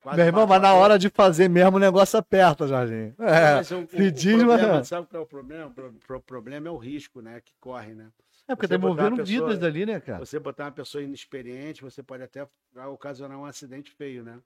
[0.00, 3.14] Quase Meu irmão, mas na hora de fazer mesmo o negócio aperta, Jorginho.
[3.18, 4.84] É, Mas o, se diz, mas problema, não.
[4.84, 5.66] sabe qual é o problema?
[5.66, 7.40] O pro- o problema é o risco, né?
[7.40, 8.10] Que corre, né?
[8.48, 10.18] é porque tá envolvendo pessoa- vidas ali, né, cara?
[10.24, 12.48] Você botar uma pessoa inexperiente, você pode até
[12.88, 14.40] ocasionar um acidente feio, né?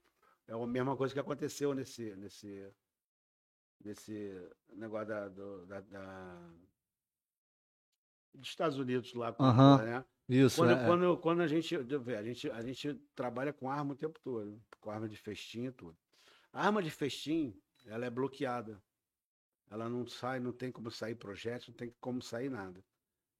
[0.47, 2.69] É a mesma coisa que aconteceu nesse, nesse,
[3.83, 6.51] nesse negócio da, do- da, da-
[8.35, 9.43] dos Estados Unidos lá, com
[9.79, 10.05] né?
[10.29, 10.87] Isso, Quando, é.
[10.87, 14.91] quando, quando a gente, a gente, a gente trabalha com arma o tempo todo, com
[14.91, 15.97] arma de festim e tudo.
[16.53, 17.55] A arma de festim,
[17.87, 18.83] ela é bloqueada.
[19.71, 22.83] Ela não sai, não tem como sair projétil, não tem como sair nada.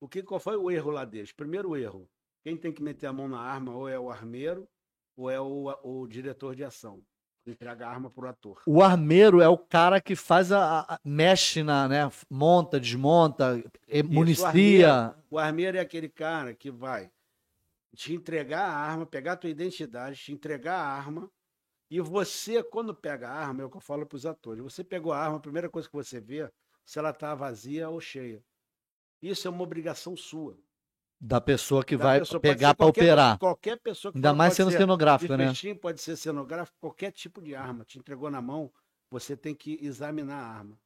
[0.01, 1.33] O que, qual foi o erro lá deles?
[1.33, 2.11] Primeiro erro,
[2.43, 4.69] quem tem que meter a mão na arma ou é o armeiro
[5.17, 7.03] ou é o, o diretor de ação.
[7.47, 8.63] Entrega a arma pro ator.
[8.67, 12.11] O armeiro é o cara que faz a, a- mexe na, né?
[12.31, 13.63] Monta, desmonta,
[14.09, 15.15] municia.
[15.31, 17.11] O armeiro é aquele cara que vai
[17.95, 21.31] te entregar a arma, pegar a tua identidade, te entregar a arma.
[21.91, 24.63] E você, quando pega a arma, é o que eu falo para os atores.
[24.63, 26.51] Você pegou a arma, a primeira coisa que você vê
[26.85, 28.43] se ela está vazia ou cheia.
[29.23, 30.59] Isso é uma obrigação sua.
[31.27, 32.39] Da pessoa que Da vai pessoa.
[32.39, 33.39] Pegar qualquer- operar.
[33.39, 35.49] Qualquer pessoa que Ainda for, mais sendo ser cenográfico, né?
[35.49, 37.83] festim, pode ser cenográfico, qualquer tipo de arma.
[37.83, 38.71] Te entregou na mão,
[39.11, 40.79] você tem que examinar a arma.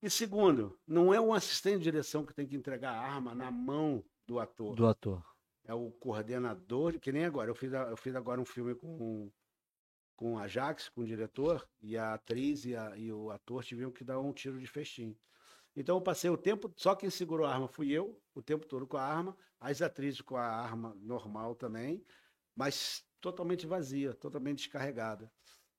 [0.00, 3.50] E segundo, não é um assistente de direção que tem que entregar a arma na
[3.50, 4.76] mão do ator.
[4.76, 5.20] Do ator.
[5.64, 7.50] É o coordenador, que nem agora.
[7.50, 9.30] Eu fiz, eu fiz agora um filme com,
[10.14, 13.90] com a Jax, com o diretor, e a atriz e, a- e o ator tiveram
[13.90, 15.16] que dar um tiro de festim.
[15.76, 18.86] Então eu passei o tempo, só quem segurou a arma fui eu, o tempo todo
[18.86, 22.04] com a arma, as atrizes com a arma normal também,
[22.56, 25.30] mas totalmente vazia, totalmente descarregada.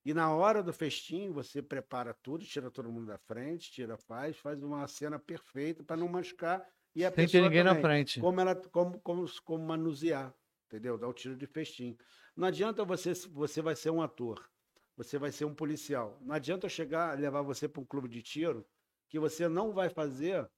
[0.03, 4.37] E na hora do festim, você prepara tudo, tira todo mundo da frente, tira, faz,
[4.37, 7.75] faz uma cena perfeita para não machucar e a Sem ter pessoa ninguém na também
[7.75, 8.17] frente.
[8.17, 10.33] como ela como, como, como manusear,
[10.65, 10.97] entendeu?
[10.97, 11.97] Dar o tiro de festim.
[12.35, 14.49] Não adianta você você vai ser um ator,
[14.97, 16.17] você vai ser um policial.
[16.21, 18.67] Não adianta eu chegar levar você para um clube de tiro
[19.09, 20.49] que você não vai fazer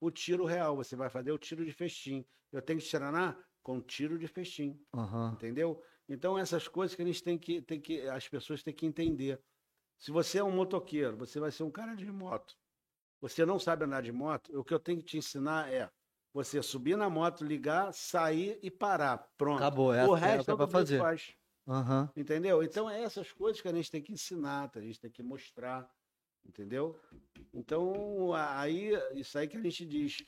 [0.00, 2.24] o tiro real, você vai fazer o tiro de festim.
[2.50, 5.34] Eu tenho que te treinar com tiro de festim, Aham.
[5.34, 5.82] entendeu?
[6.08, 9.40] Então essas coisas que a gente tem que tem que as pessoas têm que entender.
[9.98, 12.54] Se você é um motoqueiro, você vai ser um cara de moto.
[13.20, 15.88] Você não sabe andar de moto, o que eu tenho que te ensinar é
[16.32, 19.18] você subir na moto, ligar, sair e parar.
[19.38, 19.58] Pronto.
[19.58, 20.98] Acabou, é o é resto é você fazer.
[20.98, 21.34] faz.
[21.68, 22.10] Aham.
[22.16, 22.62] Entendeu?
[22.62, 25.88] Então é essas coisas que a gente tem que ensinar, a gente tem que mostrar.
[26.44, 26.98] Entendeu?
[27.52, 30.24] Então, aí, isso aí que a gente diz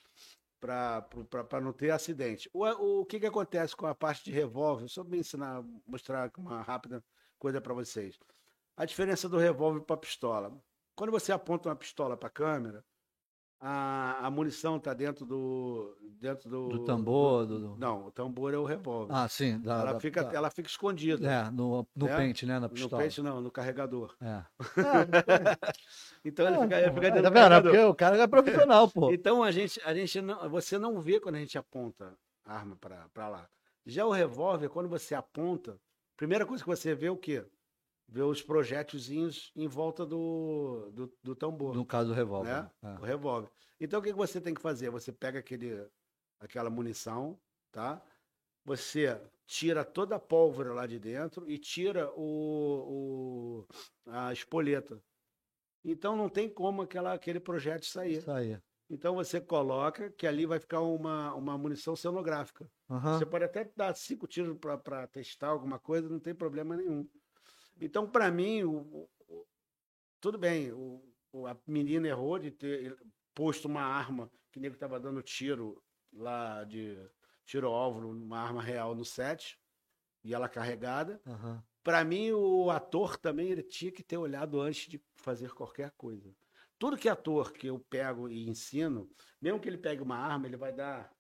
[0.60, 2.48] para não ter acidente.
[2.52, 2.64] O,
[3.00, 4.88] o que, que acontece com a parte de revólver?
[4.88, 7.04] Só me ensinar, mostrar uma rápida
[7.38, 8.18] coisa para vocês.
[8.76, 10.56] A diferença do revólver para pistola.
[10.96, 12.84] Quando você aponta uma pistola para a câmera,
[13.66, 15.96] a, a munição tá dentro do.
[16.20, 16.68] Dentro do.
[16.68, 19.12] Do tambor, do- do- Não, o tambor é o revólver.
[19.14, 19.58] Ah, sim.
[19.60, 21.26] Da, ela, da- fica, da- ela fica escondida.
[21.30, 22.16] É, no, no É?
[22.16, 22.54] pente, né?
[22.54, 23.02] Na No pistola.
[23.02, 24.14] peixe não, no carregador.
[24.20, 24.42] É.
[26.24, 27.44] Então ele fica, ele fica É, dentro tá do vendo?
[27.44, 27.70] É carregador.
[27.72, 29.10] porque o cara é profissional, pô.
[29.12, 32.76] Então a gente, a gente não, você não vê quando a gente aponta a arma
[32.76, 33.48] para lá.
[33.86, 35.78] Já o revólver, quando você aponta,
[36.16, 37.44] primeira coisa que você vê é o quê?
[38.06, 42.50] Vê os projétilzinhos em volta do, do, do tambor, No caso do revólver.
[42.50, 42.70] né?
[42.82, 42.98] né?
[43.00, 43.50] O revólver.
[43.80, 44.90] Então o que você tem que fazer?
[44.90, 45.86] Você pega aquele,
[46.38, 47.38] aquela munição,
[47.72, 48.02] tá?
[48.64, 53.66] Você tira toda a pólvora lá de dentro e tira o, o-
[54.06, 55.02] a espoleta.
[55.84, 57.90] Então não tem como aquela, aquele projétil É.
[57.92, 58.30] sair.
[58.30, 58.58] Aí.
[58.88, 62.70] Então você coloca que ali vai ficar uma, uma munição cenográfica.
[62.88, 63.18] Aham.
[63.18, 67.08] Você pode até dar cinco tiros para testar alguma coisa, não tem problema nenhum.
[67.80, 69.46] Então, para mim, o, o-
[70.20, 72.96] tudo bem, o, a menina errou de ter
[73.34, 75.82] posto uma arma que nego estava dando tiro
[76.12, 76.96] lá de
[77.44, 79.58] tiro-alvo, uma arma real no set,
[80.22, 81.20] e ela carregada.
[81.26, 81.62] aham.
[81.82, 86.34] Para mim, o ator também ele tinha que ter olhado antes de fazer qualquer coisa.
[86.78, 89.10] Tudo que é ator que eu pego e ensino,
[89.40, 91.12] mesmo que ele pegue uma arma, ele vai dar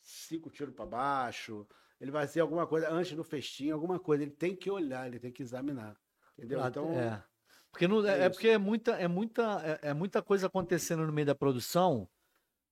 [0.00, 1.66] cinco tiros para baixo,
[2.04, 4.22] ele vai fazer alguma coisa antes do festim, alguma coisa.
[4.22, 5.96] Ele tem que olhar, ele tem que examinar.
[6.36, 6.62] Entendeu?
[6.62, 7.24] Ah, Então, é.
[7.70, 11.06] Porque, não, é, é é porque é muita, é, muita, é, é muita coisa acontecendo
[11.06, 12.06] no meio da produção.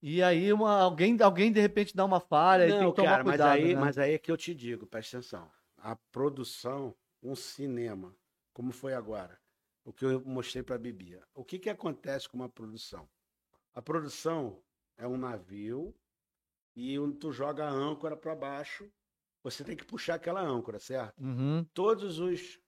[0.02, 3.10] E aí uma, alguém, alguém de repente dá uma falha e tem não, que tomar
[3.10, 3.48] cara, cuidado.
[3.48, 3.80] mas aí, né?
[3.80, 5.50] mas aí é que eu te digo, presta atenção.
[5.78, 8.14] A produção, um cinema,
[8.52, 9.40] como foi agora,
[9.82, 11.22] o que eu mostrei para a Bibia.
[11.34, 13.08] O que, que acontece com uma produção?
[13.74, 14.62] A produção
[14.98, 15.94] é um navio
[16.76, 18.90] e tu joga a âncora para baixo,
[19.42, 21.18] você tem que puxar aquela âncora, certo?
[21.20, 22.58] Uhum, Todos os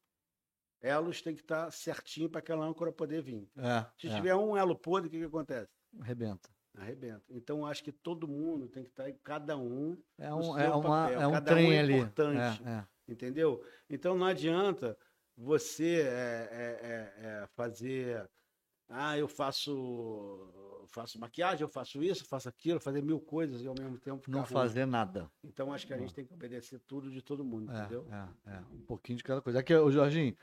[0.80, 3.48] elos têm que estar certinho para aquela âncora poder vir.
[3.56, 5.70] é, Se é, tiver um elo podre, o que, que acontece?
[6.00, 6.50] arrebenta.
[6.76, 7.22] Arrebenta.
[7.30, 11.20] Então, acho que todo mundo tem que estar, cada um É um, é uma, papel.
[11.20, 11.92] é um Cada um trem é ali.
[11.94, 12.62] importante.
[12.64, 12.86] É, é.
[13.06, 13.64] Entendeu?
[13.88, 14.98] Então não adianta
[15.36, 18.28] você é, é, fazer.
[18.88, 19.70] Ah, eu faço,
[20.86, 24.32] faço maquiagem, eu faço isso, faço aquilo, fazer mil coisas e ao mesmo tempo ficar
[24.32, 24.52] Não ruim.
[24.52, 25.28] fazer nada.
[25.42, 28.06] Então acho que a gente tem que obedecer tudo de todo mundo, É, entendeu?
[28.10, 28.58] é, é.
[28.72, 29.58] Um pouquinho de cada coisa.
[29.60, 30.36] Aqui, o Jorginho.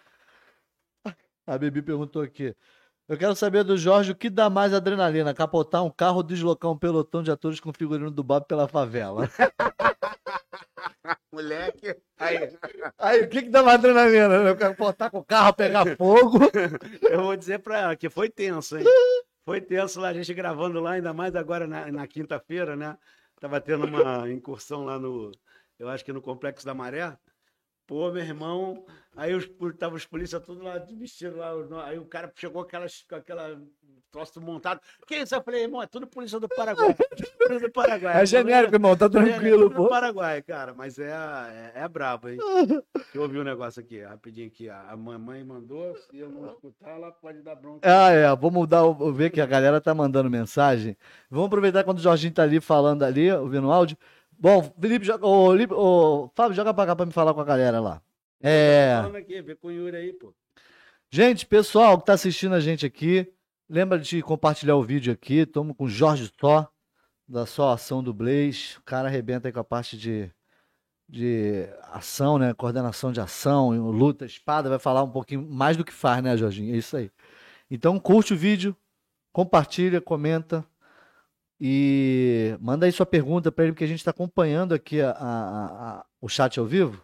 [1.47, 2.56] A Bebi perguntou aqui.
[3.08, 6.71] Eu quero saber do Jorge o que dá mais adrenalina: capotar um carro ou deslocar
[6.71, 9.27] um pelotão de atores com figurino do Bob pela favela.
[11.34, 12.58] Moleque, aí,
[12.97, 14.43] Aí, o que, que dá mais adrenalina?
[14.43, 14.54] né?
[14.56, 16.39] Capotar com o carro, pegar fogo.
[17.10, 18.86] eu vou dizer pra ela que foi tenso, hein?
[19.43, 22.97] Foi tenso lá, a gente gravando lá, ainda mais agora na, na quinta-feira, né?
[23.39, 25.32] Tava tendo uma incursão lá no,
[25.80, 27.17] eu acho que no Complexo da Maré.
[27.91, 28.86] Pô, meu irmão,
[29.17, 31.51] aí os, tava os polícias tudo lá vestido lá,
[31.84, 33.62] aí o cara chegou com aquelas, com aquela
[34.10, 34.80] troço montado.
[35.06, 35.36] Que isso?
[35.36, 36.95] Eu falei, irmão, é tudo polícia do Paraguai.
[37.38, 38.13] Tudo do Paraguai.
[38.23, 39.89] É genérico, irmão, tá É, tranquilo, tudo do pô.
[39.89, 42.38] Paraguai, cara, mas é, é, é brabo, hein?
[42.95, 44.69] Deixa eu ouvir um negócio aqui, rapidinho aqui.
[44.69, 47.82] A mamãe mandou, se eu não escutar, ela pode dar bronca.
[47.84, 48.34] Ah, é.
[48.38, 50.95] Vou mudar, vou ver que a galera tá mandando mensagem.
[51.30, 53.97] Vamos aproveitar quando o Jorginho tá ali falando ali, ouvindo o áudio.
[54.41, 57.45] Bom, Felipe, joga, ô, Lipe- ô, Fábio, joga pra cá pra me falar com a
[57.45, 58.01] galera lá.
[58.41, 58.95] É.
[59.15, 60.34] Aqui, vê com o Yuri aí, pô.
[61.12, 63.32] Gente, pessoal que tá assistindo a gente aqui,
[63.69, 65.41] lembra de compartilhar o vídeo aqui.
[65.41, 66.67] Estamos com o Jorge Só,
[67.27, 68.77] da Só Ação do Blaze.
[68.80, 70.32] O cara arrebenta aí com a parte de,
[71.08, 72.51] de ação, né?
[72.56, 74.69] Coordenação de ação, luta, espada.
[74.69, 76.73] Vai falar um pouquinho mais do que faz, né, Jorginho?
[76.73, 77.12] É isso aí.
[77.69, 78.75] Então, curte o vídeo,
[79.32, 80.65] compartilha, comenta
[81.63, 85.89] e manda aí sua pergunta para ele, porque a gente está acompanhando aqui a- a-
[86.00, 87.00] a- o chat ao vivo.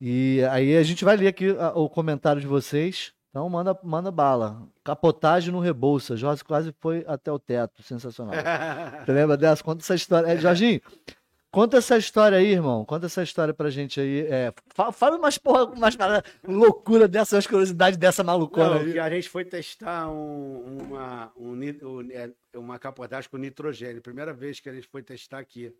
[0.00, 3.12] E aí a gente vai ler aqui o comentário de vocês.
[3.28, 4.62] Então manda, manda bala.
[4.82, 6.16] Capotagem no Rebolsa.
[6.16, 7.82] Jorge quase foi até o teto.
[7.82, 8.32] Sensacional.
[9.04, 9.62] Você lembra dessa?
[9.62, 10.26] Conta essa história.
[10.28, 10.80] É, Jorginho,
[11.54, 12.84] conta essa história aí, irmão.
[12.84, 14.26] Conta essa história pra gente aí.
[14.26, 15.96] É, fa- fala umas porra, umas
[16.46, 18.98] loucura dessa, umas curiosidades dessa malucona Não, aí.
[18.98, 21.62] a gente foi testar um- uma, um
[22.10, 24.02] é, uma capotagem com nitrogênio.
[24.02, 25.74] Primeira vez que a gente foi testar aqui.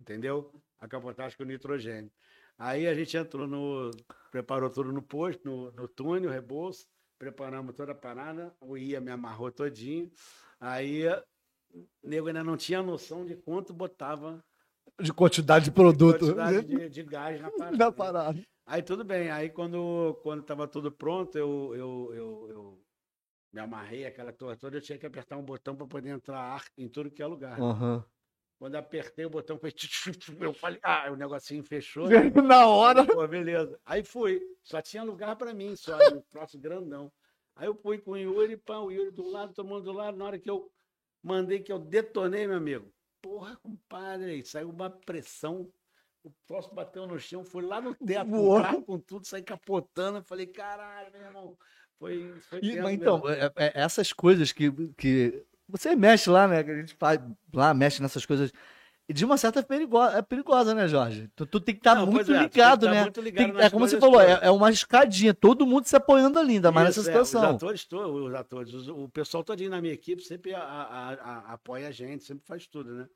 [0.00, 0.52] Entendeu?
[0.80, 2.10] A capotagem com nitrogênio.
[2.56, 3.90] Aí a gente entrou no.
[4.30, 6.86] Preparou tudo no posto, no, no túnel, rebolso.
[7.18, 8.54] Preparamos toda a parada.
[8.60, 10.10] O IA me amarrou todinho.
[10.60, 14.42] Aí o nego ainda não tinha noção de quanto botava
[15.00, 16.20] De quantidade de produto.
[16.20, 17.76] quantidade de, de gás na parada.
[17.76, 18.42] Na parada.
[18.66, 19.30] Aí tudo bem.
[19.30, 22.84] Aí quando quando estava tudo pronto, eu, eu, eu, eu
[23.52, 26.64] me amarrei aquela torre toda, eu tinha que apertar um botão para poder entrar ar
[26.76, 27.60] em tudo que é lugar.
[27.60, 28.04] Aham.
[28.58, 30.06] Quando apertei o botão, tch,
[30.40, 32.08] eu falei, ah, o negocinho fechou.
[32.44, 33.06] Na hora.
[33.06, 33.78] Pô, beleza.
[33.86, 34.40] Aí fui.
[34.64, 37.12] Só tinha lugar para mim, só um troço grandão.
[37.54, 40.16] Aí eu fui com o Yuri, pá, o Yuri do lado, todo mundo do lado.
[40.16, 40.68] Na hora que eu
[41.22, 42.92] Mandei que eu detonei, meu amigo.
[43.20, 45.70] Porra, compadre, saiu uma pressão.
[46.22, 48.30] O troço bateu no chão, foi lá no teto,
[48.84, 50.18] com tudo, saí capotando.
[50.18, 51.58] Eu falei, caralho, meu irmão.
[51.98, 56.62] Foi, foi E, mas então, é- é- essas coisas que, que você mexe lá, né?
[56.62, 57.20] Que a gente faz
[57.52, 58.52] lá, mexe nessas coisas.
[59.08, 61.30] E de uma certa perigosa, é perigosa, né, Jorge?
[61.34, 63.02] Tu, tu tem que estar Não, muito é, ligado, tá né?
[63.04, 66.38] muito ligado nas é como você falou, é, é uma escadinha, todo mundo se apoiando
[66.38, 67.50] ali, ainda mais Isso, nessa é, situação.
[67.50, 71.12] os atores, to- os atores, os- o pessoal todinho na minha equipe sempre a- a-
[71.14, 73.08] a- apoia a gente, sempre faz tudo, né?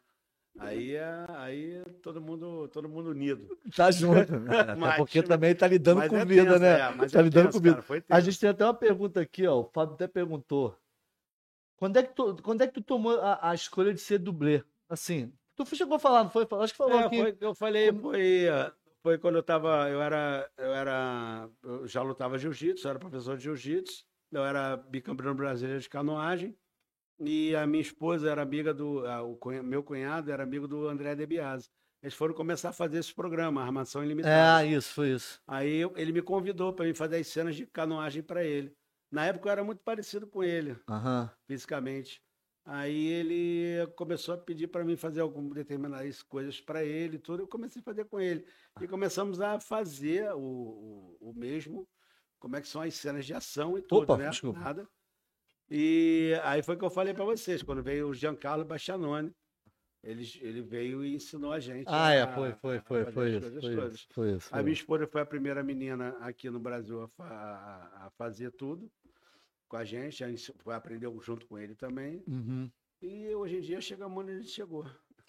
[0.58, 3.48] Aí é aí todo mundo, todo mundo unido.
[3.76, 4.60] Tá junto, né?
[4.60, 6.72] Até Mas- porque também tá lidando com é vida, tenso, né?
[6.72, 7.82] é, tá é lidando tenso, com vida.
[7.82, 9.60] cara, A gente tem até uma pergunta aqui, ó.
[9.60, 10.74] O Fábio até perguntou.
[11.76, 14.62] Quando é que tu, quando é que tu tomou a, a escolha de ser dublê?
[14.88, 16.46] Assim, tu chegou a falar, não foi?
[16.60, 17.16] Acho que falou É, aqui.
[17.16, 18.46] foi, eu falei, foi,
[19.02, 23.44] foi quando eu tava, eu era, eu era, eu já lutava jiu-jitsu, era professor de
[23.44, 26.56] jiu-jitsu, eu era bicampeão brasileiro de canoagem,
[27.20, 31.14] e a minha esposa era amiga do, a- o meu cunhado era amigo do André
[31.14, 31.68] De Biasi.
[32.02, 34.64] Eles foram começar a fazer esse programa, Armação Ilimitada.
[34.66, 35.40] É, isso, foi isso.
[35.46, 38.74] Aí eu- ele me convidou para ir fazer as cenas de canoagem para ele.
[39.10, 40.76] Na época eu era muito parecido com ele,
[41.46, 42.20] fisicamente.
[42.64, 47.42] Aí ele começou a pedir para mim fazer algumas determinadas coisas para ele, e tudo.
[47.42, 48.46] Eu comecei a fazer com ele
[48.80, 51.88] e começamos a fazer o, o, o mesmo.
[52.38, 54.30] Como é que são as cenas de ação e tudo, Opa, né?
[54.30, 54.58] desculpa.
[54.60, 54.88] Nada.
[55.70, 59.32] E aí foi que eu falei para vocês, quando veio o Giancarlo Bastianoni,
[60.02, 61.86] ele, ele veio e ensinou a gente.
[61.88, 63.40] Ah, a- é, foi, foi, foi, foi isso.
[63.40, 64.48] coisas Foi isso, foi isso.
[64.52, 68.90] A minha esposa foi a primeira menina aqui no Brasil a, a- a fazer tudo
[69.72, 72.22] com a gente, a gente foi aprender junto com ele também.
[72.28, 72.70] Uhum.
[73.00, 74.84] E hoje em dia chegamos onde a gente chegou.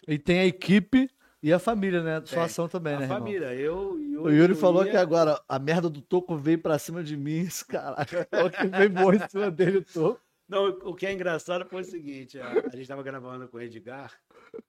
[0.05, 1.09] E tem a equipe
[1.41, 2.17] e a família, né?
[2.25, 2.43] Sua Tem.
[2.43, 3.19] ação também, a né, irmão?
[3.19, 6.77] família, eu e O Yuri falou Ia- que agora a merda do Toco veio pra
[6.77, 7.39] cima de mim.
[7.39, 8.05] Esse caralho.
[8.59, 10.19] Que veio bom em cima dele, o Toco.
[10.45, 13.61] Não, o que é engraçado foi o seguinte: a, a gente estava gravando com o
[13.61, 14.11] Edgar,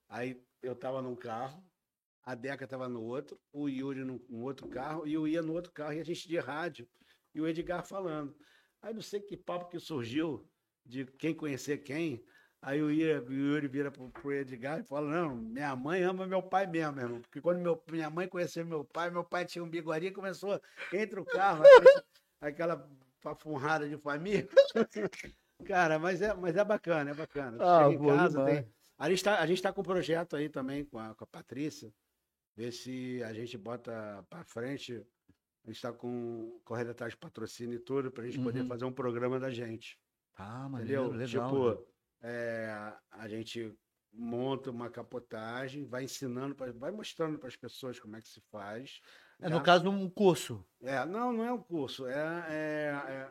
[0.07, 1.61] aí eu estava num carro,
[2.23, 5.51] a Deca estava no outro, o Yuri num, num outro carro, e eu ia no
[5.51, 6.87] outro carro, e a gente de rádio,
[7.33, 8.33] e o Edgar falando.
[8.85, 10.47] Aí não sei que papo que surgiu
[10.85, 12.23] de quem conhecer quem.
[12.61, 16.67] Aí o Yuri, vira pro, pro Edgar e fala: Não, minha mãe ama meu pai
[16.67, 17.19] mesmo, irmão.
[17.19, 20.61] Porque quando meu, minha mãe conheceu meu pai, meu pai tinha um bigodinho e começou
[20.93, 21.63] entre o carro,
[22.39, 22.87] aquela
[23.21, 24.47] pafunrada de família.
[25.65, 27.57] Cara, mas é, mas é bacana, é bacana.
[27.59, 30.47] Ah, Chega em casa, tem- A gente está a gente tá com um projeto aí
[30.47, 31.91] também com a, com a Patrícia,
[32.55, 35.03] ver se a gente bota para frente.
[35.65, 38.67] A gente está com correndo atrás de patrocínio e tudo para a gente poder Uhum.
[38.67, 39.97] fazer um programa da gente.
[40.37, 41.17] Ah, maneiro, Entendeu?
[41.17, 41.49] legal.
[41.49, 41.87] tipo,
[42.21, 43.73] é, a gente
[44.13, 48.39] monta uma capotagem, vai ensinando, pra- vai mostrando para as pessoas como é que se
[48.51, 49.01] faz.
[49.41, 49.63] É, no tá?
[49.63, 50.63] caso, um curso.
[50.83, 53.29] É, não, não é um curso, é, é,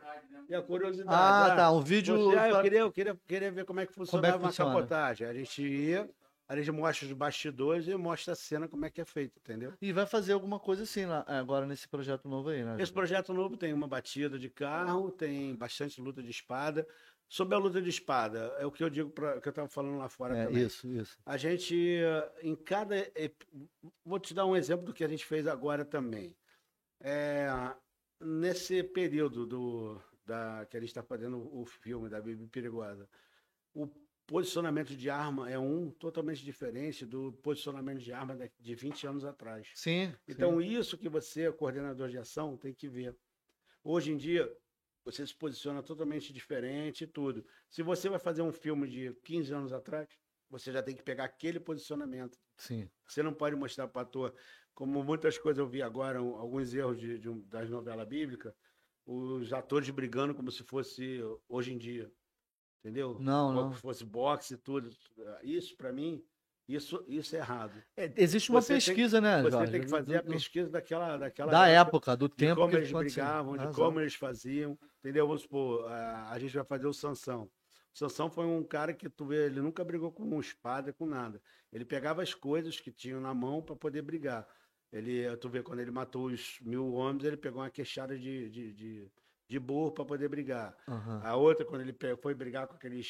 [0.49, 1.09] é, é a curiosidade.
[1.17, 1.71] Ah, ah, tá.
[1.71, 2.17] Um vídeo.
[2.17, 4.73] você- ah, eu queria, eu queria, queria ver como é que funcionava uma funciona?
[4.75, 5.25] capotagem.
[5.25, 6.09] A gente ia,
[6.47, 9.73] a gente mostra os bastidores e mostra a cena como é que é feito, entendeu?
[9.81, 12.77] E vai fazer alguma coisa assim lá, agora nesse projeto novo aí, né?
[12.79, 16.87] Esse projeto novo tem uma batida de carro, tem bastante luta de espada.
[17.27, 19.97] Sobre a luta de espada, é o que eu digo para que eu estava falando
[19.97, 20.63] lá fora É, também.
[20.63, 21.17] isso, isso.
[21.25, 21.75] A gente,
[22.43, 22.95] em cada.
[24.05, 26.35] Vou te dar um exemplo do que a gente fez agora também.
[27.01, 27.47] É,
[28.21, 33.09] nesse período do, da, que a gente está fazendo o filme da Bíblia Perigosa,
[33.73, 33.87] o
[34.27, 39.23] posicionamento de arma é um totalmente diferente do posicionamento de arma de- de 20 anos
[39.23, 39.69] atrás.
[39.75, 40.13] Sim.
[40.27, 43.15] Então, isso que você, coordenador de ação, tem que ver.
[43.83, 44.51] Hoje em dia,
[45.03, 47.45] você se posiciona totalmente diferente e tudo.
[47.69, 50.07] Se você vai fazer um filme de 15 anos atrás,
[50.49, 52.37] você já tem que pegar aquele posicionamento.
[52.57, 52.89] sim.
[53.07, 54.35] Você não pode mostrar para o ator,
[54.73, 58.53] como muitas coisas eu vi agora, alguns erros de, de das novelas bíblicas,
[59.05, 62.11] os atores brigando como se fosse hoje em dia.
[62.85, 63.17] Entendeu?
[63.19, 63.73] Não, Como não.
[63.73, 64.91] se fosse boxe e tudo.
[65.41, 66.23] Isso, para mim,
[66.69, 67.73] isso, isso é errado.
[67.97, 69.71] É, existe uma Você tem- pesquisa, né, Você Jorge?
[69.71, 72.75] tem que fazer a Do- pesquisa daquela, daquela Da época, do de tempo como que
[72.77, 73.73] eles brigavam, de Razão.
[73.85, 75.25] como eles faziam, entendeu?
[75.25, 77.49] Vamos supor, a, a gente vai fazer o Sansão.
[77.91, 81.41] O Sansão foi um cara que tu vê, ele nunca brigou com espada, com nada.
[81.73, 84.47] Ele pegava as coisas que tinham na mão para poder brigar.
[84.93, 88.73] Ele, tu vê, quando ele matou os mil homens, ele pegou uma queixada de, de,
[88.73, 89.11] de,
[89.47, 90.75] de burro para poder brigar.
[90.87, 91.21] Aham.
[91.23, 93.07] A outra, quando ele foi brigar com aqueles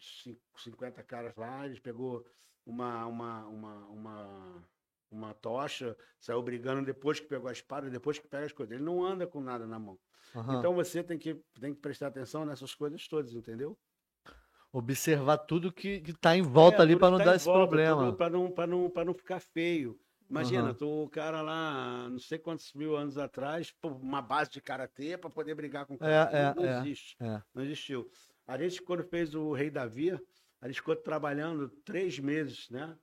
[0.00, 2.24] cin- 50 caras lá, ele pegou
[2.64, 4.68] uma, uma, uma, uma,
[5.10, 8.74] uma tocha, saiu brigando depois que pegou a espada, depois que pega as coisas.
[8.74, 9.98] Ele não anda com nada na mão.
[10.34, 10.58] aham.
[10.58, 13.78] Então você tem que, tem que prestar atenção nessas coisas todas, entendeu?
[14.72, 17.66] Observar tudo que, que tá em volta ali tudo para não tá dar esse volta,
[17.68, 18.16] problema.
[18.16, 19.98] Pra não, pra não, pra não ficar feio.
[20.32, 20.74] Imagina, Aham.
[20.74, 25.28] tu, o cara lá, não sei quantos mil anos atrás, uma base de karatê para
[25.28, 26.30] poder brigar com o É, cara.
[26.38, 27.16] é, não, não é, existe.
[27.20, 27.42] é.
[27.54, 28.10] Não existiu.
[28.46, 30.18] A gente, quando fez o Rei Davi,
[30.60, 32.96] A gente ficou trabalhando três meses, né?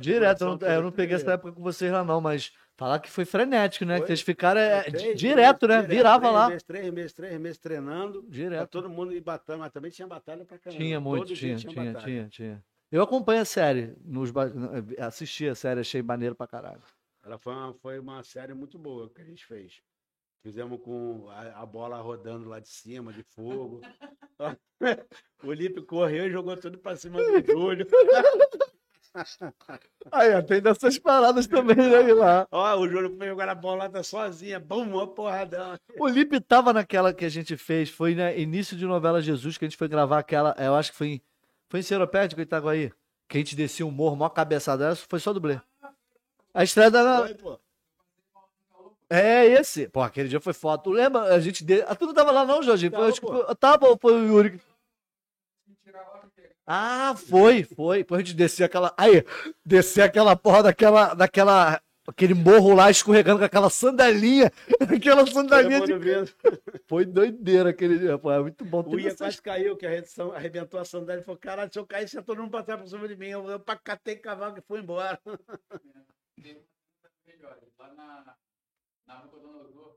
[0.00, 3.00] Direto, eu não, é, eu não peguei essa época com vocês lá, não, mas falar
[3.00, 3.94] que foi frenético, né?
[3.94, 4.06] Que Foi.
[4.08, 5.76] vocês ficaram é, Três direto, né?
[5.78, 6.48] direto, Virava três lá.
[6.48, 8.22] Meses, três meses, três meses treinando.
[8.22, 8.68] Pra Direto.
[8.70, 10.80] todo mundo ir batendo, mas também tinha batalha pra caramba.
[10.80, 12.04] Tinha muito, Todo tinha, tinha, batalha.
[12.04, 12.64] tinha, tinha.
[12.90, 14.32] Eu acompanho a série, nos,
[14.98, 16.82] assisti a série, achei maneiro pra caralho.
[17.24, 19.82] Ela foi uma, foi uma série muito boa que a gente fez.
[20.42, 23.80] Fizemos com a, a bola rodando lá de cima, de fogo.
[25.42, 27.84] o Lipe correu e jogou tudo pra cima do Júlio.
[30.12, 32.46] Aí, tem dessas paradas também, né, lá.
[32.52, 34.60] Ó, o Júlio foi jogar a bola tá sozinha.
[34.60, 35.76] Bum, uma porradão.
[35.98, 39.64] O Lipe tava naquela que a gente fez, foi né, início de novela Jesus, que
[39.64, 41.22] a gente foi gravar aquela, eu acho que foi em,
[41.68, 42.92] foi em Seropédico, Itaguaí,
[43.28, 45.60] que a gente descia um morro, mó cabeçada, foi só dublê.
[46.54, 47.18] A estreia da...
[47.18, 47.60] Foi, pô.
[49.08, 49.88] É esse.
[49.88, 50.84] Pô, aquele dia foi foto.
[50.84, 51.34] Tu lembra?
[51.34, 51.64] A gente...
[51.64, 51.82] De...
[51.82, 52.90] Ah, tu não tava lá não, Jorginho?
[52.90, 53.44] Tava, acho que pô.
[53.44, 53.54] foi...
[53.54, 54.50] Tava ou foi o Yuri?
[54.52, 54.60] que-.
[56.66, 57.98] Ah, foi, foi.
[57.98, 58.92] Depois a gente descia aquela...
[58.96, 59.24] Aí,
[59.64, 61.14] descer aquela porra daquela...
[61.14, 61.80] daquela...
[62.06, 64.52] Aquele morro lá escorregando com aquela sandalinha.
[64.96, 65.92] Aquela sandalinha de...
[66.86, 68.12] Foi doideira aquele dia.
[68.12, 68.82] É muito bom.
[68.86, 71.18] O Ia quase caiu, que a redução arrebentou a sandália.
[71.18, 73.28] Ele falou: caralho, se eu cair, você todo mundo pra trás por cima de mim.
[73.28, 75.20] Eu, eu catei cavalo e fui embora.
[76.36, 77.58] Melhor.
[77.78, 78.36] Lá na,
[79.06, 79.96] na rua Nabucodonosor,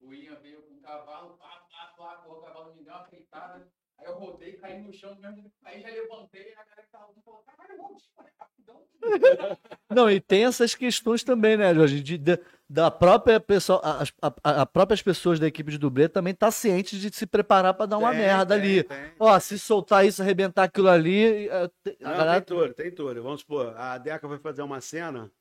[0.00, 3.04] o Ian veio com um cavalo, pá, pá, pá, correu o cavalo me deu uma
[3.04, 3.68] fritada.
[3.98, 5.50] Aí eu rodei, caí no chão mesmo.
[5.64, 8.82] Aí já levantei, a galera que tava junto falou: caralho, vamos, rapidão.
[9.90, 12.00] Não, e tem essas questões também, né, Jorge?
[12.02, 12.38] De, de-
[12.70, 16.98] da própria pessoa, as a, a- próprias pessoas da equipe de dublê também tá ciente
[17.00, 18.82] de se preparar pra dar uma Tem, merda tem, ali.
[18.84, 19.12] tem.
[19.18, 23.22] Ó, se soltar isso, arrebentar aquilo ali, é, a Não, galera- tem touro, tem touro.
[23.22, 25.32] Vamos supor, a Deca foi fazer uma cena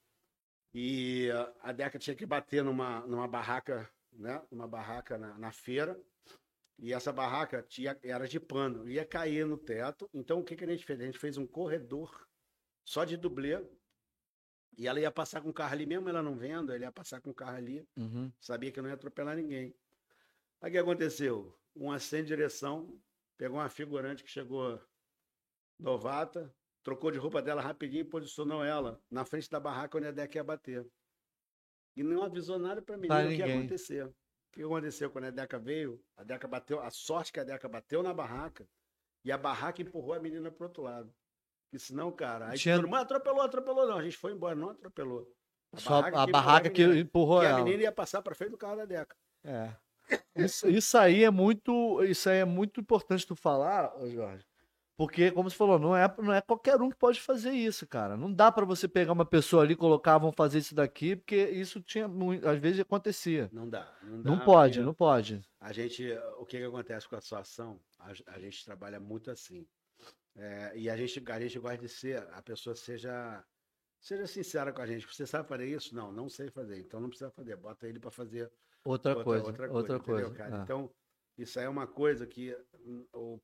[0.74, 1.30] e
[1.62, 4.42] a Deca tinha que bater numa, numa barraca, né?
[4.50, 6.00] Uma barraca na, na feira.
[6.80, 10.10] E essa barraca tinha, era de pano, ia cair no teto.
[10.14, 11.00] Então o que, que a gente fez?
[11.00, 12.28] A gente fez um corredor
[12.86, 13.60] só de dublê.
[14.78, 17.20] E ela ia passar com o carro ali, mesmo ela não vendo, ela ia passar
[17.20, 17.88] com o carro ali.
[17.98, 18.32] Uhum.
[18.40, 19.76] Sabia que não ia atropelar ninguém.
[20.62, 21.58] Aí o que aconteceu?
[21.76, 23.00] Um de direção,
[23.38, 24.80] pegou uma figurante que chegou
[25.80, 30.12] novata, trocou de roupa dela rapidinho e posicionou ela na frente da barraca onde a
[30.12, 30.88] Deca ia bater.
[31.96, 34.14] E não avisou nada pra menina Pra o que ia acontecer.
[34.58, 36.02] O que aconteceu quando a Deca veio?
[36.18, 38.68] A Deca bateu, a sorte que a Deca bateu na barraca
[39.24, 41.14] e a barraca empurrou a menina pro outro lado.
[41.70, 43.86] Porque senão, cara, aí Tinha- todo mundo atropelou, atropelou.
[43.88, 45.32] Não, a gente foi embora, não atropelou.
[45.76, 47.02] Só a empurrou barraca que menina.
[47.02, 47.64] empurrou E a ela.
[47.64, 49.16] menina ia passar pra frente do carro da Deca.
[49.44, 49.76] É.
[50.36, 54.44] Isso, isso aí é muito, isso aí é muito importante tu falar, Jorge.
[54.98, 58.18] Porque, como você falou, não é, não é qualquer um que pode fazer isso, cara.
[58.18, 61.36] Não dá pra você pegar uma pessoa ali, colocar, "Ah, vamos fazer isso daqui, porque
[61.36, 62.08] isso tinha,
[62.44, 63.48] às vezes acontecia.
[63.54, 63.96] Não dá.
[64.02, 65.40] Não, dá, Não pode, não pode.
[65.60, 66.04] A gente,
[66.40, 67.80] o que, que acontece com a situação?
[68.00, 69.68] A, a gente trabalha muito assim.
[70.36, 73.44] É, e a gente, a gente gosta de ser, a pessoa seja,
[74.00, 75.06] seja sincera com a gente.
[75.06, 75.96] Você sabe fazer isso?
[75.96, 76.80] Não, não sei fazer.
[76.80, 77.56] Então não precisa fazer.
[77.56, 78.52] Bota ele para fazer
[78.84, 79.96] Outra, coisa, outra coisa.
[79.96, 80.58] entendeu, cara?
[80.58, 80.64] é.
[80.64, 80.90] Então,
[81.38, 82.58] isso aí é uma coisa que
[83.14, 83.40] o-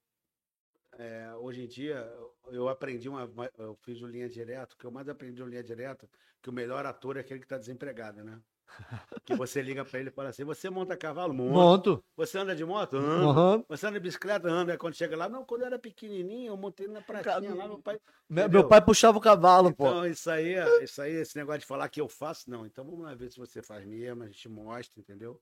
[0.98, 2.12] é, hoje em dia
[2.52, 3.30] eu aprendi uma.
[3.58, 6.10] Eu fiz o linha direto, o que eu mais aprendi no linha direto,
[6.42, 8.40] que o melhor ator é aquele que está desempregado, né?
[9.26, 11.34] Que você liga para ele e fala assim: você monta cavalo?
[11.34, 11.54] Monta.
[11.54, 12.04] Monto.
[12.16, 12.98] Você anda de moto?
[12.98, 13.26] Anda.
[13.26, 13.66] Aham.
[13.70, 14.50] Você anda de bicicleta?
[14.50, 14.72] Anda.
[14.74, 17.80] Aí quando chega lá, não, quando eu era pequenininho, eu montei na pracinha lá, meu
[17.80, 18.00] pai.
[18.28, 19.88] Meu, meu pai puxava o cavalo, pô.
[19.88, 22.66] Então, isso aí, isso aí, esse negócio de falar que eu faço, não.
[22.66, 25.40] Então vamos lá ver se você faz mesmo, a gente mostra, entendeu?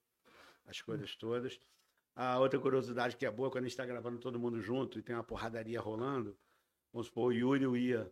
[0.67, 1.59] As coisas todas.
[2.15, 5.01] A outra curiosidade que é boa, quando a gente está gravando todo mundo junto e
[5.01, 6.37] tem uma porradaria rolando,
[6.93, 8.11] vamos supor, o Yuri e o Ia.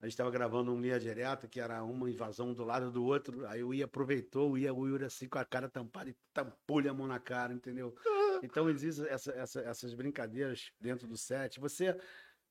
[0.00, 3.46] A gente estava gravando um linha direta, que era uma invasão do lado do outro.
[3.46, 6.88] Aí o Ia aproveitou, o Ia, o Yuri assim com a cara tampada e tampou-lhe
[6.88, 7.94] a mão na cara, entendeu?
[8.42, 11.58] Então existem essa, essa, essas brincadeiras dentro do set.
[11.58, 11.96] Você,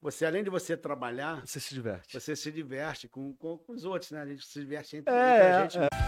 [0.01, 2.19] você, além de você trabalhar, Você se diverte.
[2.19, 4.21] você se diverte com, com, com os outros, né?
[4.21, 5.77] A gente se diverte entre, É, entre a gente.
[5.77, 6.04] é.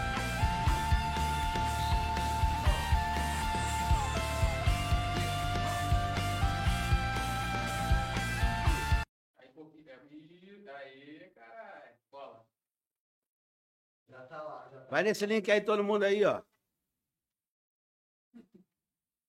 [14.90, 16.42] Vai nesse link aí, todo mundo aí, ó.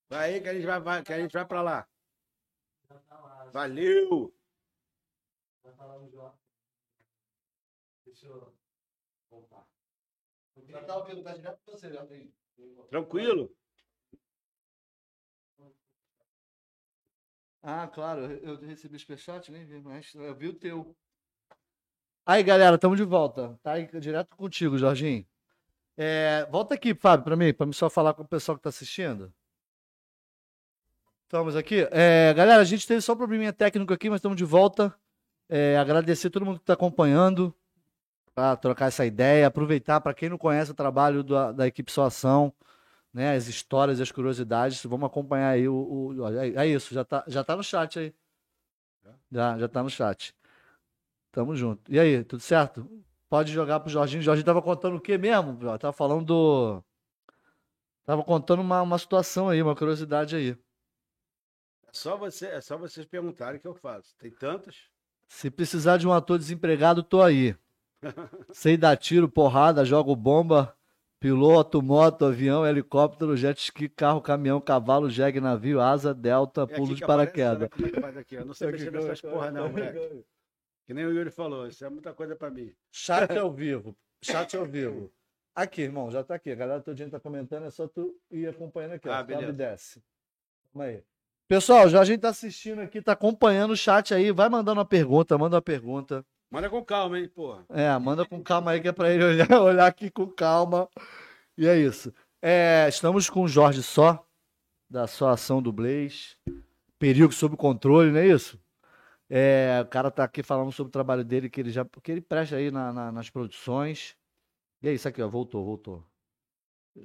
[0.08, 1.86] Vai aí que a gente vai, vai- que a gente vai pra lá.
[3.52, 4.32] Valeu!
[6.00, 6.38] no Jorge.
[8.04, 8.54] Deixa eu
[9.30, 9.66] voltar.
[10.66, 12.32] Já tá ouvindo, tá direto pra você, já tem.
[12.88, 13.54] Tranquilo?
[17.62, 20.96] Ah, claro, eu recebi superchat, nem vi, mas eu vi o teu.
[22.24, 23.58] Aí, galera, estamos de volta.
[23.62, 25.26] Tá aí direto contigo, Jorginho.
[26.02, 28.70] É, volta aqui, Fábio, para mim, para me só falar com o pessoal que está
[28.70, 29.30] assistindo.
[31.24, 31.86] Estamos aqui.
[31.90, 34.94] É, galera, a gente teve só um probleminha técnico aqui, mas estamos de volta.
[35.46, 37.54] É, agradecer a todo mundo que está acompanhando,
[38.34, 42.06] para trocar essa ideia, aproveitar para quem não conhece o trabalho da, da equipe Só
[42.06, 42.50] Ação,
[43.12, 47.04] né, as histórias e as curiosidades, vamos acompanhar aí o, o é, é isso, já
[47.04, 48.14] tá, já tá no chat aí.
[49.30, 50.34] Já, já tá no chat.
[51.30, 51.92] Tamo junto.
[51.92, 52.88] E aí, tudo certo?
[53.30, 54.20] Pode jogar pro Jorginho.
[54.20, 55.56] O Jorginho tava contando o quê mesmo?
[55.78, 56.84] Tava falando do.
[58.04, 60.50] Tava contando uma, uma situação aí, uma curiosidade aí.
[60.50, 64.16] É só, você, é só vocês perguntarem que eu faço.
[64.18, 64.76] Tem tantas.
[65.28, 67.54] Se precisar de um ator desempregado, tô aí.
[68.52, 70.76] Sei dar tiro, porrada, jogo bomba,
[71.20, 76.86] piloto, moto, avião, helicóptero, jet ski, carro, caminhão, cavalo, jegue, navio, asa, delta, É pulo
[76.86, 77.68] aqui de que aparece, paraquedas.
[77.68, 78.34] sabe como é que faz aqui?
[78.34, 80.24] Eu não sei mexer nessas porra, não, moleque.
[80.90, 82.74] Que nem o Yuri falou, isso é muita coisa pra mim.
[82.90, 83.96] Chat ao vivo.
[84.20, 85.08] Chat ao vivo.
[85.54, 86.50] Aqui, irmão, já tá aqui.
[86.50, 89.12] A galera todo dia tá comentando, é só tu ir acompanhando aqui, ó.
[89.12, 89.52] Ah, Sobe beleza.
[89.52, 90.02] desce.
[90.74, 91.04] Aí.
[91.46, 94.32] Pessoal, já a gente tá assistindo aqui, tá acompanhando o chat aí.
[94.32, 96.26] Vai mandando uma pergunta, manda uma pergunta.
[96.50, 97.64] Manda com calma, hein, porra.
[97.68, 100.88] É, manda com calma aí, que é pra ele olhar, olhar aqui com calma.
[101.56, 102.12] E é isso.
[102.42, 104.26] É, estamos com o Jorge Só,
[104.90, 106.36] da Só Ação do Blaze.
[106.98, 108.58] Perigo sob controle, não é isso?
[109.30, 111.84] É, o cara tá aqui falando sobre o trabalho dele, que ele já.
[112.02, 114.16] que ele presta aí na- na- nas produções.
[114.82, 115.28] E é isso aqui, ó.
[115.28, 116.04] Voltou, voltou.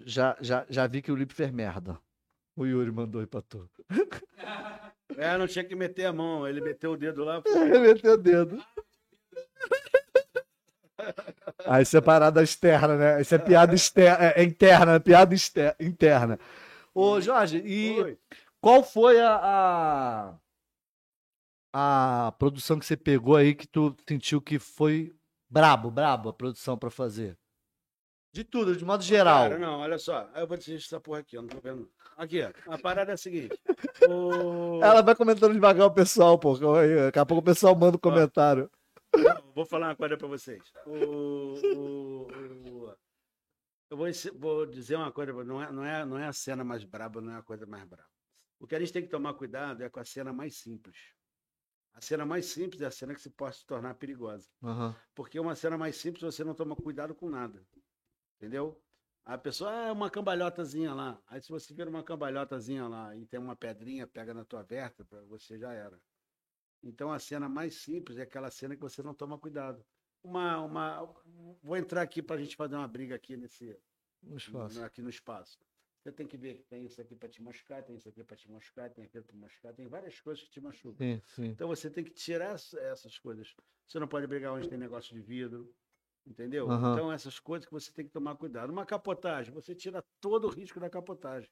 [0.06, 2.00] Já, já, já vi que o Lipe fez merda.
[2.56, 3.70] O Yuri mandou aí pra tu.
[5.18, 6.46] É, não tinha que meter a mão.
[6.48, 7.42] Ele meteu o dedo lá.
[7.48, 8.62] Ele meteu o dedo.
[11.66, 13.22] Ah, isso é parada externa, né?
[13.22, 16.40] Isso é piada externa, é, é interna, é piada exter- interna.
[16.94, 18.18] Ô, Jorge, e Oi.
[18.60, 20.34] qual foi a, a,
[21.78, 25.14] a produção que você pegou aí que tu sentiu que foi
[25.50, 27.38] brabo, brabo a produção pra fazer?
[28.34, 29.44] De tudo, de modo geral.
[29.50, 30.30] Cara, não, olha só.
[30.36, 31.92] Eu vou dizer essa porra aqui, eu não tô vendo.
[32.16, 32.74] Aqui, ó.
[32.74, 33.58] A parada é a seguinte.
[34.10, 34.82] O...
[34.84, 36.58] Ela vai comentando devagar o pessoal, pô.
[36.58, 38.70] Daqui a pouco o pessoal manda um comentário.
[39.16, 40.62] Não, vou falar uma coisa pra vocês.
[40.86, 42.94] O, o-
[43.90, 44.08] Eu vou,
[44.38, 47.34] vou dizer uma coisa, não é, não, é, não é a cena mais braba, não
[47.34, 48.08] é a coisa mais braba.
[48.60, 50.98] O que a gente tem que tomar cuidado é com a cena mais simples.
[51.96, 54.50] A cena mais simples é a cena que se pode se tornar perigosa.
[54.62, 54.94] Aham.
[55.16, 57.66] Porque uma cena mais simples você não toma cuidado com nada.
[58.36, 58.84] Entendeu?
[59.24, 61.20] A pessoa, ah, é uma cambalhotazinha lá.
[61.26, 65.24] Aí se você vira uma cambalhotazinha lá e tem uma pedrinha, pega na tua vértebra,
[65.24, 66.00] você já era.
[66.84, 69.84] Então a cena mais simples é aquela cena que você não toma cuidado.
[70.22, 71.16] Uma, uma,
[71.64, 73.80] vou entrar aqui para a gente fazer uma briga aqui nesse,
[74.22, 74.84] No espaço.
[74.84, 75.58] aqui no espaço.
[76.06, 78.38] Você tem que ver que tem isso aqui para te machucar, tem isso aqui para
[78.38, 80.96] te machucar, tem aquilo para te machucar, tem várias coisas que te machucam.
[81.00, 81.52] Sim, sim.
[81.56, 83.56] Então você tem que tirar essa- essas coisas.
[83.88, 85.74] Você não pode brigar onde tem negócio de vidro,
[86.28, 86.70] entendeu?
[86.70, 86.92] Aham.
[86.92, 88.70] Então essas coisas que você tem que tomar cuidado.
[88.72, 91.50] Uma capotagem, você tira todo o risco da capotagem.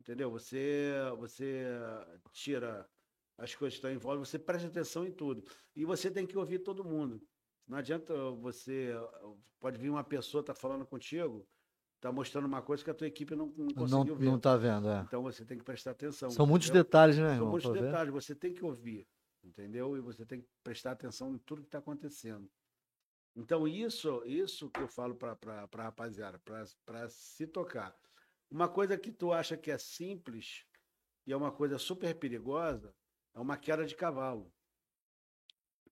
[0.00, 0.30] Entendeu?
[0.30, 1.64] Você você
[2.32, 2.88] tira
[3.38, 5.42] as coisas que estão em volta, você presta atenção em tudo.
[5.74, 7.22] E você tem que ouvir todo mundo.
[7.66, 8.92] Não adianta você
[9.58, 11.48] pode vir uma pessoa tá falando contigo,
[12.00, 14.24] tá mostrando uma coisa que a tua equipe não, não Não, conseguiu ver.
[14.26, 15.00] não tá vendo, é.
[15.00, 16.30] Então você tem que prestar atenção.
[16.30, 16.84] São muitos entendeu?
[16.84, 17.50] detalhes, né, São irmão?
[17.50, 17.86] muitos pra ver?
[17.86, 19.06] detalhes, você tem que ouvir,
[19.44, 19.96] entendeu?
[19.96, 22.50] E você tem que prestar atenção em tudo que está acontecendo.
[23.36, 25.36] Então, isso isso que eu falo para
[25.72, 26.40] a rapaziada,
[26.84, 27.94] para se tocar.
[28.50, 30.64] Uma coisa que tu acha que é simples
[31.26, 32.92] e é uma coisa super perigosa
[33.34, 34.52] é uma queda de cavalo.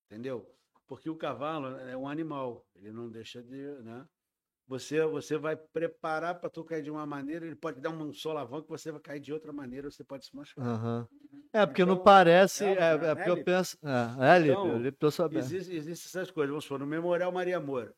[0.07, 0.51] Entendeu?
[0.87, 3.83] Porque o cavalo é um animal, ele não deixa de.
[3.83, 4.09] Né?
[4.69, 8.64] Você, você vai preparar para tu cair de uma maneira, ele pode dar um solavanco
[8.64, 10.66] que você vai cair de outra maneira, você pode se machucar.
[10.66, 11.09] Aham.
[11.55, 12.64] É, porque não Então, parece.
[12.64, 13.79] é, É, é né, porque eu penso.
[13.83, 15.41] É, é Então, Lipe tô sabendo.
[15.41, 16.51] Existe, existe essas coisas.
[16.51, 17.95] Vamos supor, no Memorial Maria Moura.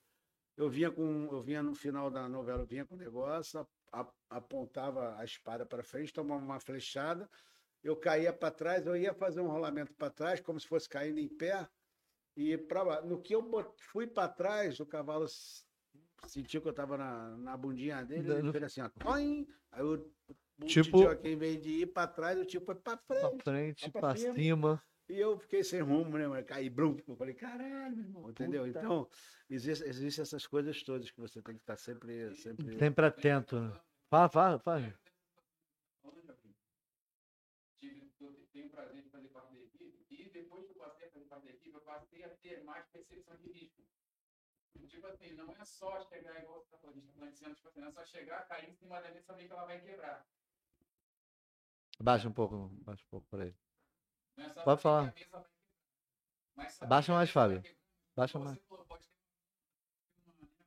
[0.57, 3.67] Eu vinha com, eu vinha no final da novela, eu vinha com o negócio,
[4.29, 7.29] apontava a espada para frente, tomava uma flechada,
[7.83, 11.19] eu caía para trás, eu ia fazer um rolamento para trás, como se fosse caindo
[11.19, 11.67] em pé,
[12.37, 13.43] e pra, no que eu
[13.91, 15.27] fui para trás, o cavalo
[16.27, 19.83] sentiu que eu estava na, na bundinha dele, ele Dando- fez assim, ó, toim, aí
[19.83, 19.95] o,
[20.29, 23.43] o Tipo- tipo, em vez de ir para trás, o tipo foi para Pra frente.
[23.43, 24.35] frente, pra pra cima.
[24.35, 24.83] cima.
[25.09, 26.45] E eu fiquei sem rumo, né, mano?
[26.45, 26.97] Caí brum.
[27.09, 28.65] Eu falei, caralho, meu irmão, entendeu?
[28.65, 28.79] Puta.
[28.79, 29.09] Então,
[29.49, 32.33] existem existe essas coisas todas que você tem que estar sempre.
[32.37, 32.79] sempre...
[32.79, 33.59] Sempre atento.
[33.59, 33.81] né?
[34.09, 34.95] Fala, fala, fala.
[38.21, 41.11] Eu tenho o prazer de fazer parte da equipe, e depois que eu passei a
[41.11, 43.83] fazer parte da equipe, eu passei a ter mais percepção de risco.
[44.89, 47.39] Tipo assim, não é só chegar, igual você está falando, a gente tá falando de
[47.39, 49.53] cena, tipo assim, não é só chegar, cair em cima da mesa e saber que
[49.53, 50.27] ela vai quebrar.
[52.01, 53.55] Baixa um pouco, baixa um pouco por aí.
[54.37, 55.13] Não é Pode falar.
[56.57, 57.63] vai Baixa mais, vai Fábio.
[58.17, 58.59] Baixa mais.
[58.59, 59.15] você falou, pode ter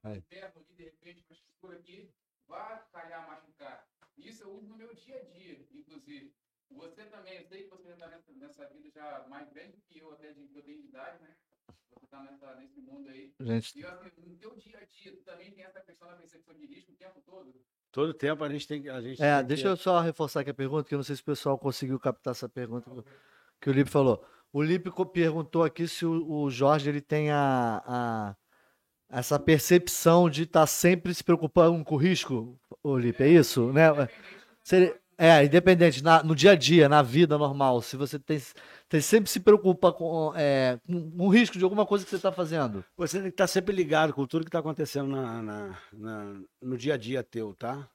[0.04, 0.22] Aí.
[0.22, 2.14] ferro ali, de repente, uma estrutura aqui,
[2.48, 3.88] vai calhar machucar.
[4.18, 6.36] Isso eu uso no meu dia a dia, inclusive.
[6.70, 10.00] Você também, eu sei que você já está nessa, nessa vida já mais velho que
[10.00, 11.33] eu, até de que eu tenho de idade, né?
[12.22, 13.34] Está nesse mundo aí.
[13.40, 16.56] Gente, E assim, no teu dia a dia, tu também tem essa questão da percepção
[16.56, 17.54] de risco o tempo todo?
[17.92, 18.90] Todo tempo a gente tem que.
[18.90, 19.70] A gente é, tem deixa que...
[19.70, 22.32] eu só reforçar aqui a pergunta, que eu não sei se o pessoal conseguiu captar
[22.32, 23.04] essa pergunta que-
[23.62, 24.24] que o Lipe falou.
[24.52, 28.36] O Lipe perguntou aqui se o, o Jorge ele tem a, a-
[29.10, 33.72] essa percepção de estar sempre se preocupando com o risco, o Lipe, é isso?
[33.72, 33.88] Né?
[34.64, 38.42] Se ele- é, independente, na- no dia a dia, na vida normal, se você tem,
[38.90, 42.30] tem sempre se preocupa com, é, com, o risco de alguma coisa que você está
[42.30, 42.84] fazendo.
[42.98, 46.78] Você tem que estar sempre ligado com tudo que está acontecendo na, na- na- no
[46.78, 47.88] dia a dia teu, tá?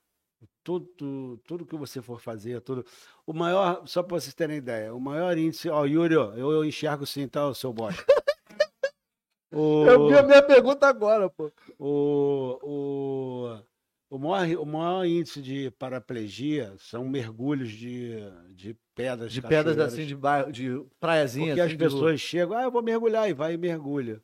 [0.64, 2.82] Tudo, tudo que você for fazer, tudo.
[3.26, 5.68] O maior, só para vocês terem ideia, o maior índice.
[5.68, 8.02] Ó, Yuri, ó, eu, eu enxergo sim, tá, o seu bosta.
[9.52, 11.52] O, Eu vi a minha pergunta agora, pô.
[11.78, 13.60] o, o,
[14.10, 18.12] o, maior, o maior índice de paraplegia são mergulhos de,
[18.54, 19.32] de pedras.
[19.32, 21.48] De pedras assim, de, bairro, de praiazinha.
[21.48, 24.22] Porque assim, as pessoas chegam, ah, eu vou mergulhar, e vai e mergulha.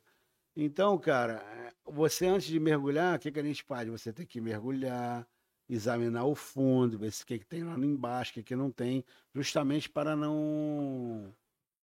[0.55, 3.87] Então, cara, você antes de mergulhar, o que, que a gente faz?
[3.89, 5.27] Você tem que mergulhar,
[5.69, 9.03] examinar o fundo, ver o que, que tem lá embaixo, o que, que não tem,
[9.33, 11.35] justamente para não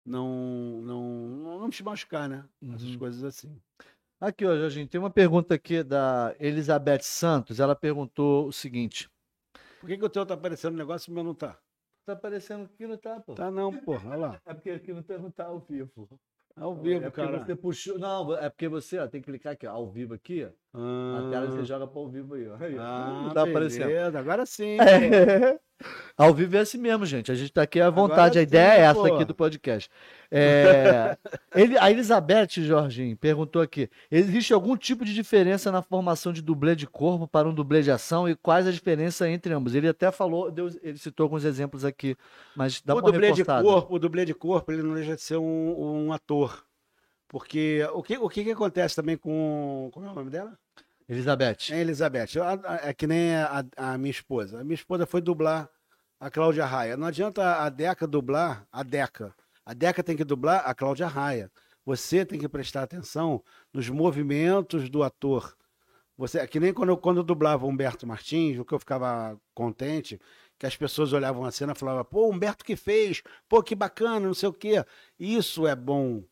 [0.05, 2.47] não não, não te machucar, né?
[2.69, 2.97] Essas Uhum.
[2.97, 3.61] coisas assim.
[4.19, 7.59] Aqui, ó, Jorginho, tem uma pergunta aqui da Elizabeth Santos.
[7.59, 9.07] Ela perguntou o seguinte:
[9.79, 11.55] Por que, que o teu tá aparecendo um negócio e o meu não tá?
[12.03, 13.35] Tá aparecendo aqui, não tá, pô?
[13.35, 14.41] Tá não, porra, olha lá.
[14.43, 16.09] É porque aqui não tá, não tá ao vivo.
[16.55, 17.45] Ao vivo, é cara.
[17.45, 17.99] você puxou.
[17.99, 20.49] Não, é porque você ó, tem que clicar aqui, ó, ao vivo aqui, ó.
[20.73, 22.55] A tela você joga para ao vivo aí, ó.
[22.79, 23.87] Ah, não tá aparecendo.
[23.87, 24.77] beleza, Agora sim.
[24.79, 25.57] É.
[26.17, 27.31] Ao vivo é assim mesmo, gente.
[27.31, 28.39] A gente tá aqui à vontade.
[28.39, 29.05] a sim, ideia é essa pô.
[29.13, 29.91] aqui do podcast.
[30.31, 31.15] É,
[31.55, 36.75] ele- a Elizabeth Jorginho perguntou aqui: existe algum tipo de diferença na formação de dublê
[36.75, 39.75] de corpo para um dublê de ação e quais a diferença entre ambos?
[39.75, 42.15] Ele até falou, deu- ele citou alguns exemplos aqui,
[42.55, 43.63] mas dá o uma dublê de reforçada.
[43.63, 46.65] corpo, o dublê de corpo, ele não deixa de ser um, um ator.
[47.27, 49.89] Porque o que, o que, que acontece também com.
[49.93, 50.57] Como é o nome dela?
[51.09, 51.71] Elizabeth.
[51.71, 52.29] É Elizabeth.
[52.83, 54.59] É que nem a, a minha esposa.
[54.59, 55.69] A minha esposa foi dublar
[56.19, 56.97] a Cláudia Raia.
[56.97, 59.33] Não adianta a Deca dublar a Deca.
[59.65, 61.51] A Deca tem que dublar a Cláudia Raia.
[61.85, 65.55] Você tem que prestar atenção nos movimentos do ator.
[66.17, 68.79] Você, é que nem quando eu, quando eu dublava o Humberto Martins, o que eu
[68.79, 70.19] ficava contente,
[70.57, 74.25] que as pessoas olhavam a cena e falavam, pô, Humberto que fez, pô, que bacana,
[74.25, 74.83] não sei o quê.
[75.19, 76.23] Isso é bom.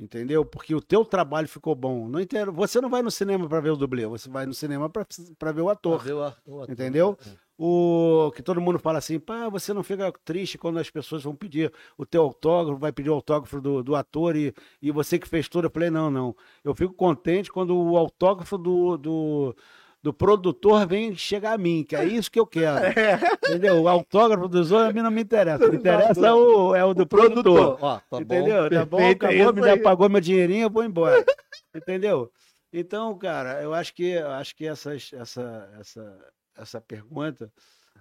[0.00, 0.46] Entendeu?
[0.46, 2.08] Porque o teu trabalho ficou bom.
[2.08, 2.50] Não entendo.
[2.52, 5.60] Você não vai no cinema para ver o dublê, você vai no cinema para ver
[5.60, 6.02] o ator.
[6.02, 6.70] Ver o o ator.
[6.70, 7.18] Entendeu?
[7.58, 11.36] O que todo mundo fala assim, pá, você não fica triste quando as pessoas vão
[11.36, 15.28] pedir o teu autógrafo, vai pedir o autógrafo do, do ator e, e você que
[15.28, 15.66] fez tudo.
[15.66, 16.34] Eu falei, não, não.
[16.64, 19.56] Eu fico contente quando o autógrafo do, do,
[20.02, 22.78] do produtor vem chegar a mim, que é isso que eu quero.
[23.48, 23.82] Entendeu?
[23.82, 25.64] O autógrafo dos outros a mim não me interessa.
[25.64, 27.78] O que interessa é o, é o do produtor.
[27.80, 28.70] Ó, tá bom, Entendeu?
[28.70, 31.24] Tá bom, é acabou, me já pagou meu dinheirinho, eu vou embora.
[31.74, 32.32] Entendeu?
[32.72, 37.52] Então, cara, eu acho que eu acho que essas, essa, essa, essa pergunta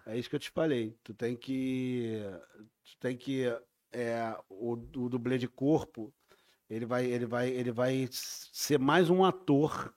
[0.05, 0.95] é isso que eu te falei.
[1.03, 2.21] Tu tem que
[2.85, 3.45] tu tem que
[3.91, 6.13] é, o, o dublê de corpo
[6.69, 9.93] ele vai ele vai ele vai ser mais um ator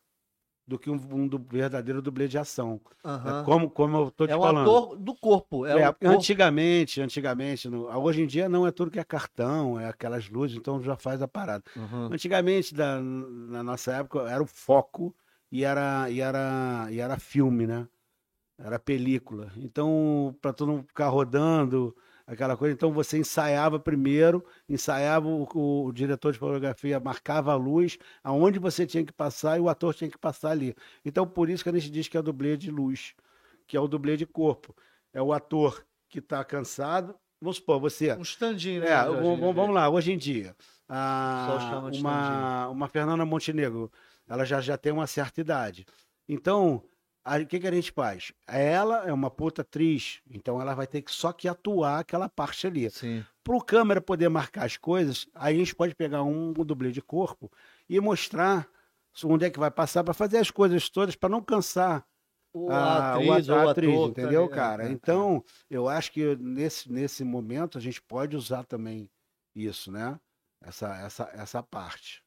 [0.66, 2.80] do que um, um du- verdadeiro dublê de ação.
[3.04, 3.40] Aham.
[3.40, 4.70] É como como eu tô te É falando.
[4.70, 5.66] ator do corpo.
[5.66, 6.06] É, É, corpo.
[6.08, 10.56] antigamente, antigamente, no- hoje em dia não é tudo que é cartão, é aquelas luzes,
[10.56, 11.64] então já faz a parada.
[11.76, 12.06] Uhum.
[12.12, 15.14] Antigamente, da- na nossa época, era o foco
[15.50, 17.86] e era, e era, e era filme, né?
[18.58, 19.50] Era película.
[19.56, 21.94] Então, para tu não ficar rodando
[22.26, 27.56] aquela coisa, então você ensaiava primeiro, ensaiava o, o- o diretor de fotografia, marcava a
[27.56, 30.74] luz, aonde você tinha que passar e o ator tinha que passar ali.
[31.04, 33.14] Então, por isso que a gente diz que é dublê de luz,
[33.66, 34.74] que é o dublê de corpo.
[35.12, 37.14] É o ator que está cansado.
[37.40, 38.14] Vamos supor, você.
[38.14, 38.88] Um standinho, né?
[38.88, 40.54] É, vamos, vamos lá, hoje em dia,
[40.86, 43.90] Só a, uma, uma Fernanda Montenegro,
[44.28, 45.84] ela já, já tem uma certa idade.
[46.28, 46.82] Então,
[47.24, 48.32] o que, que a gente faz?
[48.46, 52.66] Ela é uma puta atriz, então ela vai ter que só que atuar aquela parte
[52.66, 52.90] ali.
[52.90, 53.24] Sim.
[53.44, 57.00] Para o câmera poder marcar as coisas, aí a gente pode pegar um, dublê de
[57.00, 57.50] corpo
[57.88, 58.68] e mostrar
[59.24, 62.04] onde é que vai passar para fazer as coisas todas, para não cansar
[62.52, 64.90] O a, atriz, a o atriz, ator, entendeu, tá cara?
[64.90, 69.08] Então, eu acho que nesse, nesse momento a gente pode usar também
[69.54, 70.18] isso, né?
[70.60, 72.22] Essa, essa, essa parte.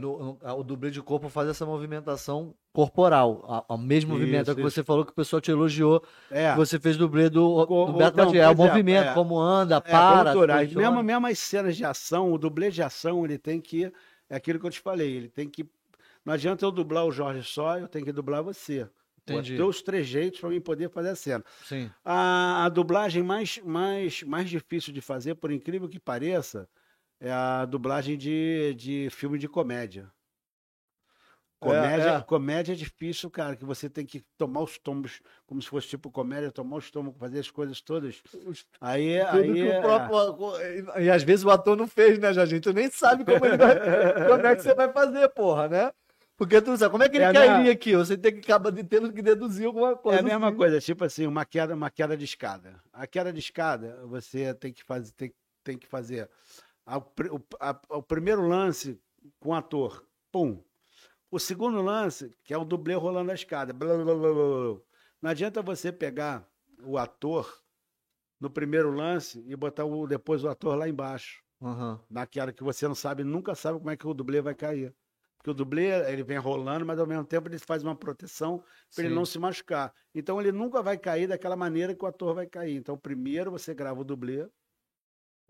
[0.00, 3.44] No- o dublê de corpo faz essa movimentação corporal.
[3.68, 6.02] A- O mesmo movimento Isso, que você falou que o pessoal te elogiou.
[6.30, 8.44] É, que você fez dublê do, do Beto não, Matias.
[8.44, 9.14] É o é, movimento, é.
[9.14, 10.32] como anda, é, para.
[10.32, 10.72] culturais.
[10.72, 13.92] mesmo, mesmo as cenas de ação, o dublê de ação, ele tem que.
[14.28, 15.68] É aquilo que eu te falei, ele tem que.
[16.24, 18.86] Não adianta eu dublar o Jorge só, eu tenho que dublar você.
[19.22, 19.52] Entendi.
[19.52, 21.44] Botei os trejeitos para mim poder fazer a cena.
[21.64, 21.90] Sim.
[22.04, 26.68] A, a dublagem mais, mais, mais difícil de fazer, por incrível que pareça,
[27.20, 30.10] é a dublagem de, de filme de comédia.
[31.58, 32.20] Comédia, é.
[32.22, 36.10] comédia é difícil, cara, que você tem que tomar os tombos como se fosse tipo
[36.10, 38.22] comédia, tomar os tombos, fazer as coisas todas.
[38.80, 40.54] Aí, Tudo aí é- próprio-
[41.02, 42.62] E às vezes o ator não fez, né, Jorginho?
[42.62, 43.74] Tu nem sabe como, ele vai...
[44.40, 45.92] como é que você vai fazer, porra, né?
[46.34, 47.94] Porque tu não sabe, como é que ele É cairia mesma- aqui?
[47.94, 50.20] Você tem que acabar de tendo que deduzir alguma É coisa.
[50.20, 50.56] a mesma assim.
[50.56, 52.80] coisa, tipo assim, uma queda, uma queda de escada.
[52.90, 56.26] A queda de escada, você tem que fazer, tem, tem que fazer
[56.96, 59.00] a- o, a- o primeiro lance
[59.38, 60.62] com o ator, pum.
[61.30, 63.72] O segundo lance, que é o dublê rolando a escada.
[63.72, 64.80] blá, blá, blá, blá.
[65.22, 66.48] Não adianta você pegar
[66.82, 67.62] o ator
[68.40, 72.00] no primeiro lance e botar o, depois o ator lá embaixo, Aham.
[72.10, 74.94] naquela que você não sabe, nunca sabe como é que o dublê vai cair.
[75.36, 78.62] Porque o dublê, ele vem rolando, mas ao mesmo tempo ele faz uma proteção
[78.94, 79.92] para ele não se machucar.
[80.14, 82.76] Então ele nunca vai cair daquela maneira que o ator vai cair.
[82.76, 84.46] Então primeiro você grava o dublê,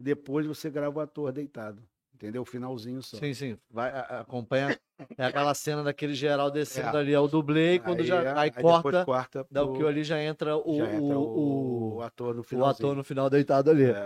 [0.00, 1.82] depois você grava o ator deitado.
[2.14, 2.42] Entendeu?
[2.42, 3.16] O finalzinho só.
[3.16, 3.58] Sim, sim.
[3.70, 4.78] Vai, a- acompanha.
[5.16, 7.00] É aquela cena daquele geral descendo É.
[7.00, 8.22] ali ao dublê e quando já.
[8.22, 11.22] é, Aí, corta, corta dá o pro- que ali já entra o, já entra o,
[11.22, 12.72] o, o, o ator no o finalzinho.
[12.88, 13.84] ator no final deitado ali.
[13.84, 14.04] É.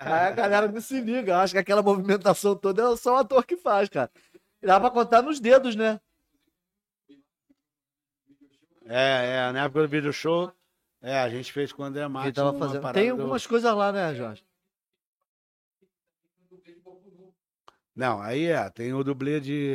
[0.00, 1.38] Aí a galera não se liga.
[1.38, 4.10] Acho que aquela movimentação toda é só o ator que faz, cara.
[4.60, 6.00] Dá pra contar nos dedos, né?
[8.86, 10.52] É, é, na época do vídeo show,
[11.00, 12.34] é, a gente fez com o André Martins.
[12.34, 12.92] Tava fazendo.
[12.92, 14.44] Tem do- algumas coisas lá, né, Jorge?
[17.94, 19.74] Não, aí é, tem o dublê de.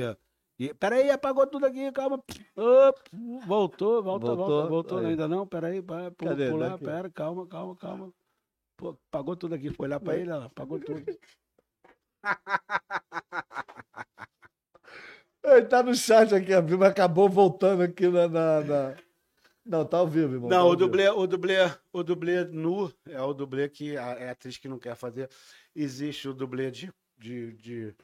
[0.60, 2.18] E, peraí, apagou tudo aqui, calma.
[2.56, 3.00] Op,
[3.46, 5.06] voltou, volta, Voltou, volta, voltou, aí.
[5.08, 6.52] ainda não, peraí, pula, Cadê?
[6.58, 6.84] Daqui.
[6.84, 8.14] pera, calma, calma, calma.
[8.76, 11.04] Pô, apagou tudo aqui, foi lá pra ele, ó, apagou tudo.
[15.44, 18.28] Ele tá no chat aqui, a Vilma acabou voltando aqui na.
[18.28, 18.96] na- na-
[19.66, 20.50] Não, tá ao vivo, irmão.
[20.50, 21.56] tá Não, ao o dublê, o dublê,
[21.94, 25.30] o dublê nu é o dublê que a, é a atriz que não quer fazer.
[25.76, 27.96] Existe o dublê de, de, de-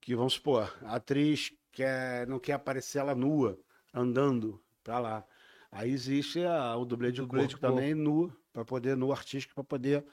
[0.00, 3.58] que vamos supor, a atriz quer, não quer aparecer ela nua,
[3.92, 5.24] andando pra lá.
[5.70, 7.76] Aí existe a- o dublê de Dublê corpo de corpo.
[7.76, 10.04] também nu, para poder nu artístico para poder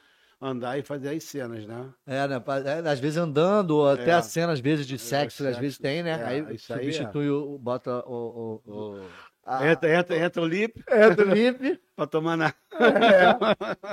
[0.41, 1.89] andar e fazer as cenas, né?
[2.05, 2.43] É, né?
[2.85, 4.13] é, às vezes andando, ou até É.
[4.15, 5.61] a cena, às vezes, de sexo, às sexo.
[5.61, 6.11] vezes tem, né?
[6.11, 6.91] É, aí isso aí é.
[6.91, 7.57] substitui o.
[7.57, 8.61] Bota o.
[8.65, 9.07] o, o
[9.45, 11.79] a- Entra, entra, entra o lip é, do Lipe.
[11.95, 12.53] para tomar na.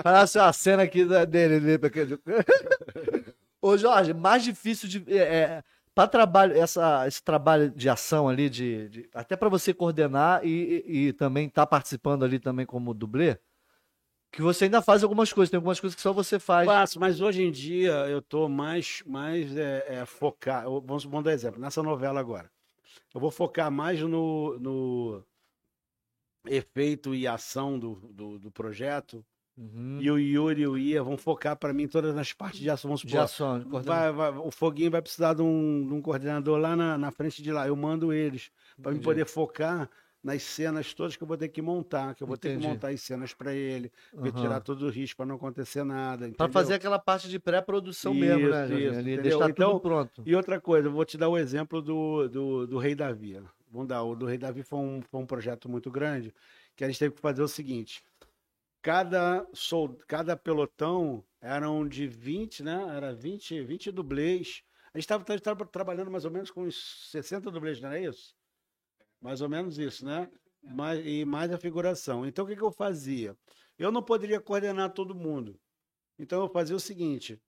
[0.04, 1.88] Olha só a cena aqui dele, Lipe.
[3.62, 5.04] Ô, Jorge, mais difícil de.
[5.16, 5.62] É,
[5.94, 10.82] para trabalho, essa, esse trabalho de ação ali, de, de- até para você coordenar e,
[10.86, 13.38] e, e também estar participando ali também como dublê,
[14.32, 16.66] que você ainda faz algumas coisas, tem algumas coisas que só você faz.
[16.66, 20.64] Faço, mas hoje em dia eu tô mais, mais é, é, focar.
[20.64, 22.50] eu- Vamos, vamos dar exemplo, nessa novela agora.
[23.14, 25.24] Eu vou focar mais no, no
[26.46, 29.24] efeito e ação do, do, do projeto.
[29.56, 29.98] Uhum.
[30.00, 32.88] E o Yuri e o Ia vão focar para mim todas as partes de ação.
[32.88, 34.14] Vamos De supor, ação, de coordenação.
[34.14, 37.42] vai, vai- o Foguinho vai precisar de um, de um coordenador lá na, na frente
[37.42, 37.66] de lá.
[37.68, 38.50] Eu mando eles
[38.80, 39.90] para me poder focar
[40.24, 42.62] nas cenas todas que eu vou ter que montar, que eu vou ter Entendi.
[42.64, 44.40] que montar as cenas para ele, ver Aham.
[44.40, 46.28] tirar todo o risco para não acontecer nada.
[46.28, 46.52] Entendeu?
[46.52, 50.22] fazer aquela parte de pré-produção mesmo, né, Isso, Ali, deixar Então, tudo pronto.
[50.24, 53.38] E outra coisa, eu vou te dar o exemplo do, do, do Rei Davi.
[53.70, 56.32] Vamos dar, o do Rei Davi foi um, foi um projeto muito grande,
[56.76, 58.02] que a gente teve que fazer o seguinte:
[58.82, 62.96] cada, sol, cada pelotão eram de 20, né?
[62.96, 64.62] Era 20, 20 dublês.
[64.92, 68.34] A gente estava trabalhando mais ou menos com uns 60 dublês, não era isso?
[69.20, 70.28] Mais ou menos isso, né?
[70.62, 72.26] Mais, e mais a figuração.
[72.26, 73.36] Então, o que, que eu fazia?
[73.78, 75.58] Eu não poderia coordenar todo mundo.
[76.18, 77.40] Então, eu fazia o seguinte: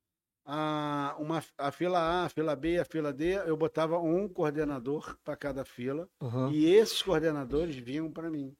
[0.45, 5.17] a, uma, a fila A, a fila B, a fila D, eu botava um coordenador
[5.23, 6.51] para cada fila Aham.
[6.53, 8.57] e esses coordenadores vinham para mim.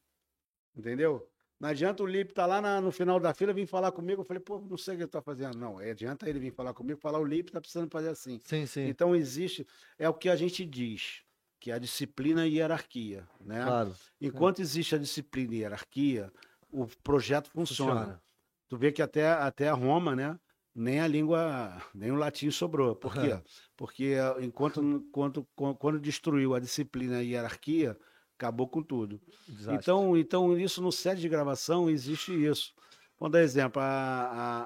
[0.77, 1.29] Entendeu?
[1.65, 4.21] Não adianta o Lipe estar lá na- no final da fila vir falar comigo.
[4.21, 5.57] Eu falei, pô, não sei o que ele está fazendo.
[5.57, 8.39] Não, é, adianta ele vir falar comigo, falar o Lipe está precisando fazer assim.
[8.45, 9.67] Sim, sim, Então existe,
[9.99, 11.23] é o que a gente diz,
[11.59, 13.27] que é a disciplina e hierarquia.
[13.41, 13.65] Né?
[13.65, 13.95] claro.
[14.21, 16.31] Enquanto existe a disciplina e hierarquia,
[16.71, 17.93] o projeto funciona.
[17.95, 18.23] Funciona.
[18.69, 20.39] Tu vê que até, até a Roma, né?
[20.75, 22.95] Nem a língua, nem o latim sobrou.
[22.95, 23.41] Por quê?
[23.75, 27.97] Porque eh, enquanto, enquanto quando destruiu a disciplina e a hierarquia,
[28.45, 29.21] acabou com tudo.
[29.49, 29.75] Desastre.
[29.77, 32.75] Então, então, isso no set de gravação existe isso.
[33.19, 34.63] Vamos dar exemplo, a, a,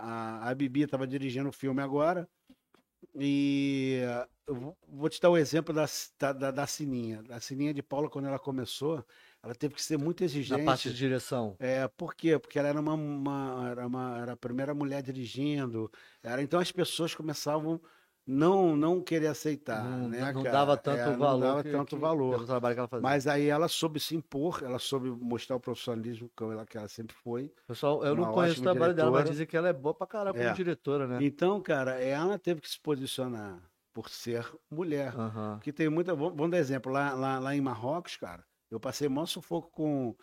[0.46, 2.28] a, a Bibi estava dirigindo o filme agora,
[3.14, 4.00] e
[4.46, 5.86] eu vou- vou te dar o exemplo da,
[6.18, 7.22] da, da, da Sininha.
[7.30, 9.04] A Sininha de Paula, quando ela começou,
[9.42, 10.58] ela teve que ser muito exigente.
[10.60, 11.54] Na parte de direção.
[11.58, 12.38] É, por quê?
[12.38, 15.90] Porque ela era uma, uma- era uma era a primeira mulher dirigindo.
[16.22, 17.80] Era, então as pessoas começavam
[18.30, 21.40] não não querer aceitar, não, né, não dava tanto É, valor.
[21.40, 22.44] Não dava que- tanto que- valor.
[22.46, 23.02] trabalho que ela fazia.
[23.02, 26.88] Mas aí ela soube se impor, ela soube mostrar o profissionalismo que ela, que ela
[26.88, 27.50] sempre foi.
[27.66, 29.30] Pessoal, eu não conheço o trabalho dela, mas diretora.
[29.32, 30.52] dizem que ela é boa pra caralho como É.
[30.52, 31.18] diretora, né?
[31.22, 33.58] Então, cara, ela teve que se posicionar
[33.94, 35.12] por ser mulher.
[35.62, 36.14] Que tem muita.
[36.14, 40.14] Vamos vamos dar exemplo, lá, lá, lá em Marrocos, cara, eu passei maior sufoco com.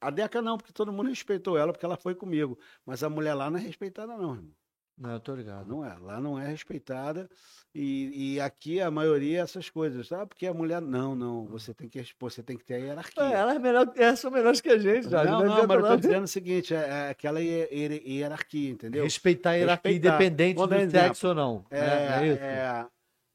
[0.00, 2.58] A Deca não, porque todo mundo respeitou ela, porque ela foi comigo.
[2.84, 4.50] Mas a mulher lá não é respeitada, não, irmão.
[4.96, 5.66] Não, eu tô ligado.
[5.66, 5.96] Não é.
[5.98, 7.28] Lá não é respeitada.
[7.74, 10.10] E, e aqui a maioria é essas coisas.
[10.12, 10.80] Ah, porque a mulher.
[10.80, 11.46] Não, não.
[11.46, 13.22] Você tem que, você tem que ter a hierarquia.
[13.24, 15.24] É, ela é melhor, elas são melhores que a gente, já.
[15.24, 15.96] não, não, adianta mas eu tô não.
[15.96, 19.02] dizendo o seguinte: é, é aquela hier- hier- hierarquia, entendeu?
[19.02, 20.14] Respeitar a hierarquia Respeitar.
[20.16, 21.08] independente Vou do exemplo.
[21.08, 21.66] sexo ou não.
[21.70, 22.08] É, né?
[22.08, 22.42] Não é isso?
[22.42, 22.86] é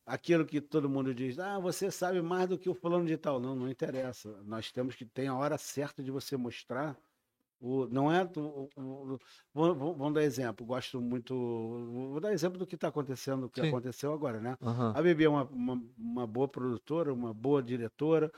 [0.06, 3.40] aquilo que todo mundo diz, ah, você sabe mais do que o fulano de tal.
[3.40, 4.30] Não, não interessa.
[4.46, 6.98] Nós temos que ter a hora certa de você mostrar.
[7.60, 8.26] O, não é.
[8.26, 9.20] do- o- o-
[9.54, 10.66] vou- vamos dar exemplo.
[10.66, 11.34] Gosto muito.
[11.36, 13.68] Vou dar exemplo do que está acontecendo, o que Sim.
[13.68, 14.56] aconteceu agora, né?
[14.62, 14.94] Aham.
[14.96, 18.32] A Bibi é uma, uma, uma boa produtora, uma boa diretora,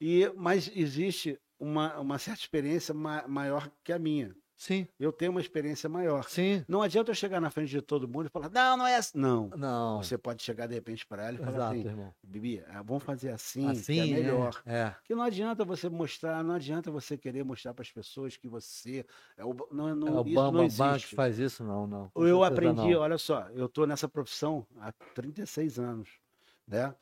[0.00, 4.34] e, mas existe uma, uma certa experiência ma- maior que a minha.
[4.60, 6.28] Sim, Eu tenho uma experiência maior.
[6.28, 6.62] sim.
[6.68, 9.16] Não adianta eu chegar na frente de todo mundo e falar, não, não é assim.
[9.18, 9.48] Não.
[9.56, 10.02] Não.
[10.02, 12.14] Você pode chegar de repente para ela e falar Exato, assim, irmão.
[12.22, 14.12] Bibi, ah, vamos fazer assim, Assim, que é né?
[14.20, 14.62] melhor.
[14.66, 14.94] É.
[15.02, 19.06] Que não adianta você mostrar, não adianta você querer mostrar para as pessoas que você
[19.34, 21.64] é o, não, não, É o isso Bam não que faz isso?
[21.64, 22.10] Não, não.
[22.10, 23.00] com Eu aprendi, não.
[23.00, 26.10] olha só, eu estou nessa profissão há 36 anos,
[26.68, 26.94] né?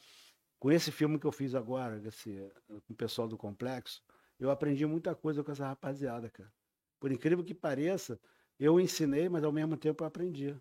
[0.60, 2.52] Com esse filme que eu fiz agora, esse,
[2.86, 4.00] com o pessoal do Complexo,
[4.38, 6.52] eu aprendi muita coisa com essa rapaziada, cara.
[7.00, 8.20] Por incrível que pareça,
[8.58, 10.56] eu ensinei, mas ao mesmo tempo eu aprendi.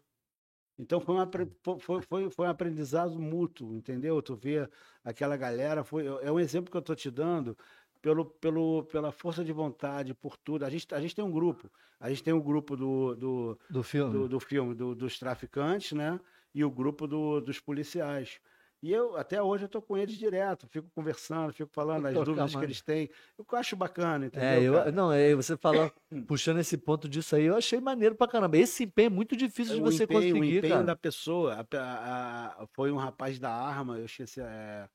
[0.77, 4.21] Então foi, um apre- fo- foi, foi, foi um aprendizado mútuo, entendeu?
[4.21, 4.69] Tu vê
[5.03, 7.57] aquela galera, foi, é um exemplo que eu estou te dando
[8.01, 10.63] pelo, pelo, pela força de vontade, por tudo.
[10.65, 11.69] A gente, a gente tem um grupo,
[11.99, 14.11] a gente tem um grupo do, do, Do filme.
[14.11, 16.19] do, do filme do- dos traficantes, né?
[16.53, 18.39] E o grupo do- dos policiais.
[18.81, 22.51] E eu, até hoje, eu tô com eles direto, fico conversando, fico falando as dúvidas
[22.51, 22.63] que mais.
[22.63, 23.09] eles têm.
[23.37, 24.47] Eu acho bacana, entendeu?
[24.47, 24.91] É, eu, cara?
[24.91, 25.91] não, é, você falou,
[26.27, 28.55] puxando esse ponto disso aí, eu achei maneiro pra caramba.
[28.55, 30.85] Esse empenho é muito difícil de o você empenho, o conseguir, empenho cara.
[30.85, 31.53] da pessoa.
[31.55, 34.41] a- a- a- foi um rapaz da arma, eu esqueci.
[34.41, 34.87] é,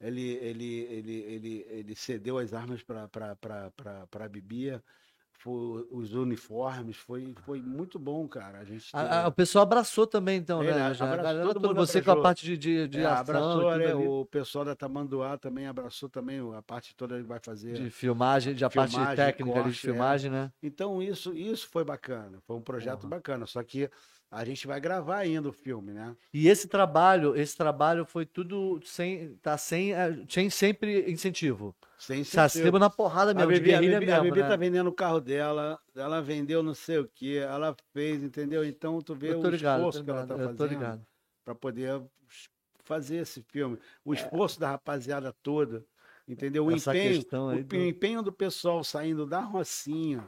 [0.00, 3.08] ele, ele, ele, ele, ele cedeu as armas para
[4.24, 4.82] a Bibia,
[5.42, 8.58] foi, os uniformes, foi, foi muito bom, cara.
[8.58, 10.94] A gente A- teve- a- o pessoal abraçou também, então, Ele né?
[10.94, 12.22] Já, a abraçou, galera todo você com a abraçou.
[12.22, 13.94] parte de, de, de É, ação, abraçou, né?
[13.94, 17.74] O pessoal da Tamanduá também abraçou também a parte toda ele vai fazer.
[17.74, 19.90] de filmagem, de a parte Filmagem, técnica ali de corte, é.
[19.90, 20.52] filmagem, né?
[20.62, 23.10] Então isso, isso foi bacana, foi um projeto Porra.
[23.16, 23.44] bacana.
[23.46, 23.90] Só que
[24.34, 26.16] a gente vai gravar ainda o filme, né?
[26.32, 31.76] E esse trabalho, esse trabalho foi tudo sem, tá sem, eh, sem sempre incentivo.
[31.98, 34.48] Sem Se acima na porrada A mesmo, de a guerrilha Bibi, a mesmo, Bibi né?
[34.48, 38.64] tá vendendo o carro dela, ela vendeu não sei o que, ela fez, entendeu?
[38.64, 41.06] Então tu vê o ligado, esforço que ela tá fazendo ligado.
[41.44, 42.02] para poder
[42.84, 43.76] fazer esse filme.
[43.76, 43.78] É.
[44.02, 45.84] O esforço da rapaziada toda,
[46.26, 46.64] entendeu?
[46.66, 50.26] O Essa empenho, o do- empenho do pessoal saindo da Rocinha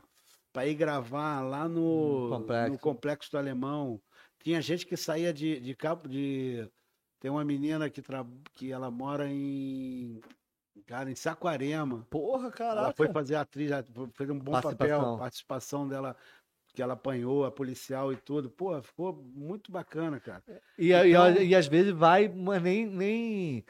[0.54, 2.72] para ir gravar lá no, complexo.
[2.72, 4.00] no complexo do Alemão.
[4.42, 6.66] Tinha gente que saía de, de cabo de.
[7.20, 8.24] Tem uma menina que, tra...
[8.54, 10.20] que ela mora em.
[10.86, 12.06] Cara, em Saquarema.
[12.10, 12.94] Porra, Ela caraca.
[12.96, 13.84] foi fazer atriz, ela
[14.14, 15.00] fez um bom Participação.
[15.00, 16.16] papel, participação dela,
[16.74, 18.50] que ela apanhou, a policial e tudo.
[18.50, 20.42] Pô, ficou muito bacana, cara.
[20.78, 23.64] E, a- e, Então- olha, e às vezes vai, mas nem, nem.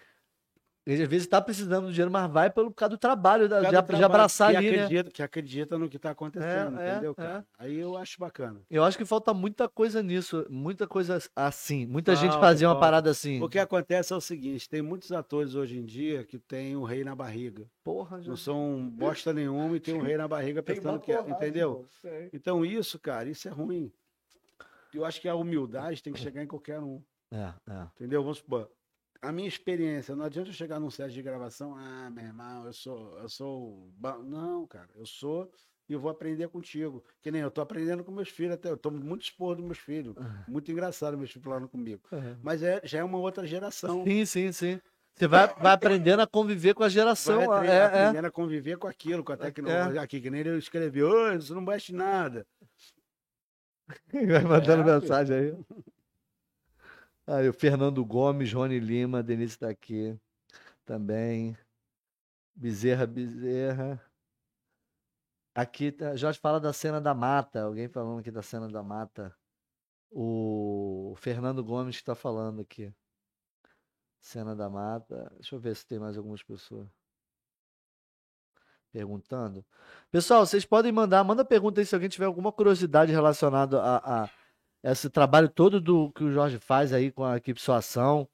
[0.87, 3.66] Às vezes tá precisando do dinheiro, mas vai pelo por causa do trabalho, da- de,
[3.68, 4.82] a- de trabalho abraçar que ali, né?
[4.85, 7.14] acredita, Que acredita no que está acontecendo, É, é, entendeu, é.
[7.14, 7.47] cara?
[7.59, 8.61] Aí eu acho bacana.
[8.70, 11.87] Eu acho que falta muita coisa nisso, muita coisa assim.
[11.87, 13.41] Muita gente Falta, fazia uma parada assim.
[13.43, 16.85] O que acontece é o seguinte, tem muitos atores hoje em dia que tem o
[16.85, 17.64] rei na barriga.
[17.82, 18.28] Porra, já.
[18.28, 21.87] Não são bosta nenhuma e tem um rei na barriga pensando que é, entendeu?
[22.30, 23.91] Então isso, cara, isso é ruim.
[24.93, 27.03] Eu acho que a humildade tem que chegar em qualquer um.
[27.32, 27.87] É, é.
[27.97, 28.22] Entendeu?
[28.22, 28.70] Vamos supor.
[29.22, 32.72] A minha experiência, não adianta eu chegar num set de gravação, ah, meu irmão, eu
[32.72, 33.90] sou, eu sou.
[33.96, 34.18] ba-".
[34.18, 35.50] Não, cara, eu sou
[35.88, 37.04] e eu vou aprender contigo.
[37.22, 38.70] Que nem eu tô aprendendo com meus filhos até.
[38.70, 40.14] Eu tomo muito expor dos meus filhos.
[40.48, 42.02] Muito engraçado meus filhos falando comigo.
[42.12, 42.36] É.
[42.42, 44.04] Mas é, já é uma outra geração.
[44.04, 44.80] Sim, sim, sim.
[45.14, 47.46] Você vai, vai aprendendo a conviver com a geração.
[47.46, 47.84] Vai é, é.
[47.84, 50.00] aprendendo a conviver com aquilo, com a tecnologia.
[50.00, 52.44] Aqui, que nem ele escreveu, "Ô, isso não bate nada.
[54.12, 55.56] Vai mandando É, mensagem aí.
[57.27, 60.18] Aí, o Fernando Gomes, Rony Lima, Denise tá aqui
[60.85, 61.57] também.
[62.55, 64.01] Bezerra, Bezerra.
[65.55, 67.62] Aqui, tá- Jorge fala da cena da mata.
[67.62, 69.35] Alguém falando aqui da cena da mata.
[70.11, 72.93] O Fernando Gomes que tá falando aqui.
[74.20, 75.31] Cena da mata.
[75.37, 76.89] Deixa eu ver se tem mais algumas pessoas
[78.93, 79.64] perguntando.
[80.11, 84.31] Pessoal, vocês podem mandar, manda pergunta aí se alguém tiver alguma curiosidade relacionada a, a
[84.93, 88.28] esse trabalho todo do que o Jorge faz aí com a equipe Sua Ação.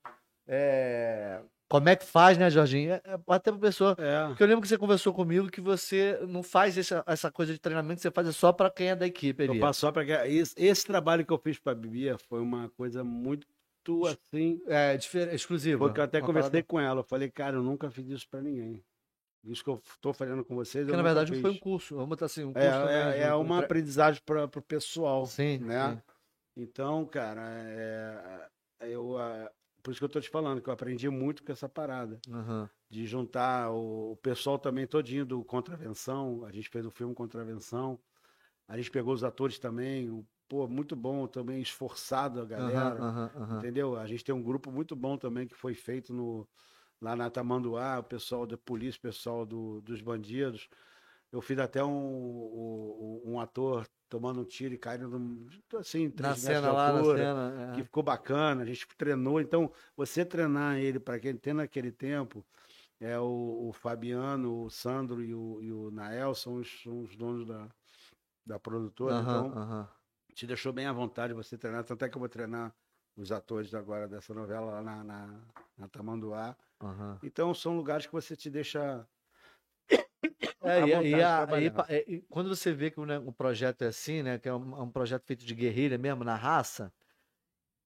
[0.46, 2.92] É, como é que faz, né, Jorginho?
[2.92, 3.94] É, é, até pra pessoa.
[3.98, 4.26] É.
[4.26, 7.58] Porque eu lembro que você conversou comigo que você não faz essa, essa coisa de
[7.60, 9.44] treinamento, que você faz só para quem é da equipe.
[9.46, 12.68] Eu passo só para esse, esse trabalho que eu fiz para a Bibia foi uma
[12.70, 13.46] coisa muito
[14.08, 14.60] assim.
[14.66, 15.78] É, difer- exclusivo.
[15.86, 17.00] Porque eu até Uma conversei parada- com ela.
[17.00, 18.82] Eu falei, cara, eu nunca fiz isso para ninguém.
[19.44, 20.84] Isso que eu estou fazendo com vocês.
[20.84, 21.62] Porque na verdade não foi um fiz.
[21.62, 21.94] curso.
[21.94, 22.68] Vamos botar assim, um curso.
[22.68, 25.24] É, é, é um- um uma aprendizagem para o pessoal.
[25.26, 25.92] Sim, né?
[25.92, 26.02] sim.
[26.56, 29.50] Então, cara, é, eu, ah,
[29.82, 32.20] por isso que eu tô te falando, que eu aprendi muito com essa parada.
[32.30, 32.70] Aham.
[32.90, 36.44] De juntar o, o pessoal também todinho do Contravenção.
[36.44, 38.00] A gente fez o filme Contravenção.
[38.68, 40.10] A gente pegou os atores também.
[40.10, 43.00] o- Pô, muito bom também, esforçado a galera.
[43.00, 43.58] Aham, aham.
[43.58, 43.96] Entendeu?
[43.96, 46.48] A gente tem um grupo muito bom também que foi feito no,
[47.00, 50.68] lá na Tamanduá, o pessoal da polícia, o pessoal do- dos bandidos.
[51.32, 55.46] Eu fiz até um, um, um ator tomando um tiro e caindo num-
[55.78, 57.70] assim, Na três cena de lá, na altura, cena.
[57.72, 57.74] é.
[57.76, 59.40] que ficou bacana, a gente treinou.
[59.40, 62.44] Então, você treinar ele, para quem tem naquele tempo,
[63.00, 67.16] é o, o Fabiano, o Sandro e o, e o Nael são os, são os
[67.16, 67.68] donos da,
[68.44, 69.14] da produtora.
[69.22, 69.52] Então,
[70.34, 71.84] te deixou bem à vontade você treinar.
[71.84, 72.74] Tanto é que eu vou treinar
[73.16, 75.40] os atores agora dessa novela lá na, na,
[75.78, 76.56] na Tamanduá.
[77.22, 79.06] Então são lugares que você te deixa.
[80.62, 83.32] É, à e, e a- e é, e quando você vê que o, né, o
[83.32, 84.38] projeto é assim, né?
[84.38, 86.92] Que é um, é um projeto feito de guerrilha mesmo, na raça,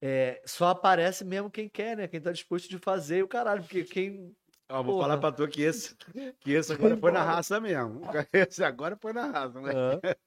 [0.01, 2.07] é, só aparece mesmo quem quer, né?
[2.07, 3.61] Quem tá disposto de fazer e o caralho.
[3.63, 4.35] Porque quem.
[4.69, 5.07] Ó, vou Porra.
[5.07, 5.95] falar pra tu que esse,
[6.39, 8.01] que esse agora foi na raça mesmo.
[8.33, 9.71] Esse agora foi na raça, né?
[10.03, 10.17] É.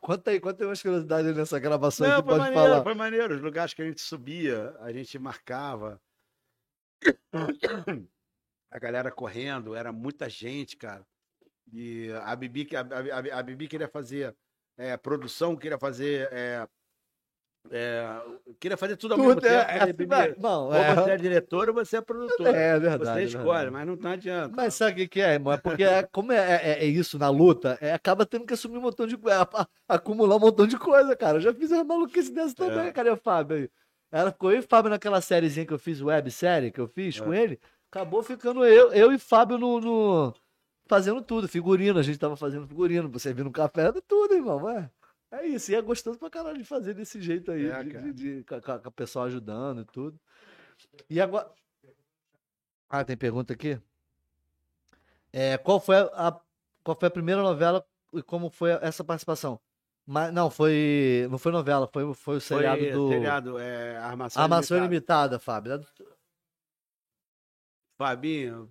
[0.00, 2.82] Conta aí, conta aí umas curiosidades nessa gravação Não, que pode maneiro, falar.
[2.82, 3.34] foi maneiro.
[3.34, 6.00] Os lugares que a gente subia, a gente marcava.
[8.70, 11.06] A galera correndo, era muita gente, cara.
[11.72, 12.80] E a Bibi, a,
[13.36, 14.34] a, a Bibi queria fazer
[14.76, 16.28] é, produção, queria fazer.
[16.32, 16.66] É,
[17.70, 18.20] é,
[18.58, 19.60] queria fazer tudo ao mesmo Tudo é, tempo.
[19.60, 22.46] é, Falei, assim, Bibi, não, ou é, você é diretor ou você é produtor.
[22.48, 23.04] é verdade.
[23.04, 23.70] você é escolhe, verdade.
[23.70, 24.56] mas não, não adianta.
[24.56, 25.52] Mas sabe o que, é, irmão?
[25.52, 28.78] É porque é, como é, é- é isso na luta, é, acaba tendo que assumir
[28.78, 29.48] um montão de coisa,
[29.88, 31.38] acumular um montão de coisa, cara.
[31.38, 32.92] Eu já fiz uma maluquice dessa também, É.
[32.92, 33.70] cara, e o Fábio aí.
[34.10, 37.24] Ela ficou eu e Fábio naquela sériezinha que eu fiz, websérie que eu fiz É.
[37.24, 37.58] com ele.
[37.90, 40.34] Acabou ficando eu, eu e Fábio no, no-
[40.86, 44.68] fazendo tudo, figurino, a gente tava fazendo figurino, você vindo café, tudo, irmão.
[44.68, 44.90] É,
[45.30, 48.12] é isso, e é gostoso pra caralho de fazer desse jeito aí, É, de, de,
[48.12, 50.18] de- com, a, com a pessoa ajudando e tudo.
[51.08, 51.50] E agora.
[52.88, 53.80] Ah, tem pergunta aqui?
[55.32, 56.38] É, qual, foi a,
[56.84, 59.58] qual foi a primeira novela e como foi essa participação?
[60.04, 61.26] Mas, não, foi.
[61.30, 63.08] Não foi novela, foi, foi o Foi seriado do.
[63.08, 65.36] seriado, é, Armação, Armação Ilimitada.
[65.36, 65.86] Ilimitada, Fábio.
[67.96, 68.68] Fabinho,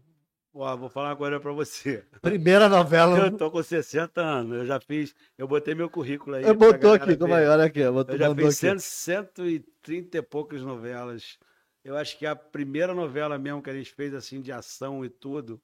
[0.53, 2.03] ó, vou falar coisa pra você.
[2.21, 3.17] Primeira novela.
[3.17, 6.43] Eu tô com 60 anos, eu já fiz, eu botei meu currículo aí.
[6.43, 7.33] Eu botou aqui, ver.
[7.33, 7.89] aí, olha aqui.
[7.89, 8.79] Botou, Eu já fiz aqui.
[8.79, 11.37] 100, 130 e poucas novelas.
[11.83, 15.09] Eu acho que a primeira novela mesmo que a gente fez assim de ação e
[15.09, 15.59] tudo,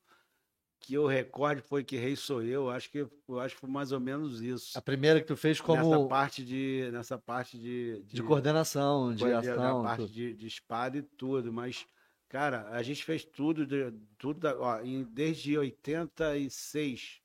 [0.80, 2.70] que eu recorde foi que Rei Sou Eu.
[2.70, 4.78] Acho que eu acho que foi mais ou menos isso.
[4.78, 9.24] A primeira que tu fez Nessa como parte de nessa parte de, de coordenação, de
[9.26, 9.84] de- ação.
[9.84, 11.86] na parte de, de espada e tudo, mas
[12.30, 17.22] cara, a gente fez tudo de, tudo da- ó, em- desde 86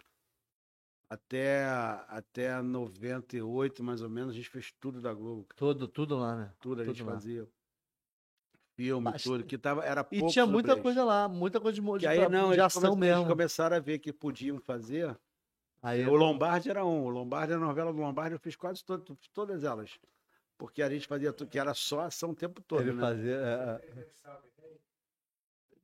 [1.09, 1.65] até
[2.09, 6.53] até 98 mais ou menos, a gente fez tudo da Globo, Tudo, tudo lá, né?
[6.61, 7.13] tudo a Tudo gente lá.
[7.15, 7.47] fazia.
[8.75, 9.25] Filme, Bastante.
[9.25, 10.83] tudo, que tava era E pouco tinha sobre muita eles.
[10.83, 13.29] coisa lá, muita coisa de, Que aí pra- não, de ação come- eles mesmo.
[13.31, 15.15] começaram a ver que podiam fazer.
[15.83, 17.05] Aí O Lombardi era um.
[17.05, 18.99] O Lombardi, a novela do Lombardi, eu fiz quase to-
[19.35, 19.99] todas elas.
[20.57, 23.01] Porque a gente fazia tudo, que era só ação o tempo todo, ele né?
[23.01, 23.35] fazia.
[23.37, 24.09] é, é.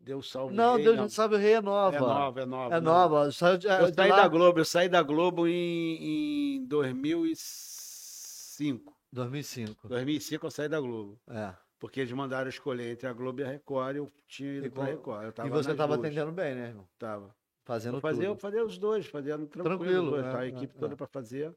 [0.09, 0.55] Deus salve.
[0.55, 1.97] Não, rei, Deus não sabe, o rei é nova.
[1.97, 2.75] É nova, é nova.
[2.75, 2.83] É né?
[2.85, 3.29] nova.
[3.29, 8.97] De, é, Eu de saí lá- da Globo, eu saí da Globo em, em 2005.
[9.13, 9.87] 2005.
[9.89, 11.21] 2005 eu saí da Globo.
[11.29, 11.53] É.
[11.79, 14.71] Porque eles mandaram eu escolher entre a Globo e a Record e eu tinha ido
[14.71, 15.39] pra qual- Record.
[15.39, 16.07] Eu E você nas tava duas.
[16.07, 16.89] atendendo bem, né, irmão?
[16.99, 17.37] Tava.
[17.65, 18.41] Fazendo Eu fazia, eu tudo.
[18.41, 19.77] fazia os dois, fazendo tranquilo.
[19.79, 20.39] Tranquilo, dois, é, tá?
[20.39, 20.79] A é, equipe é.
[20.81, 21.53] toda pra fazer,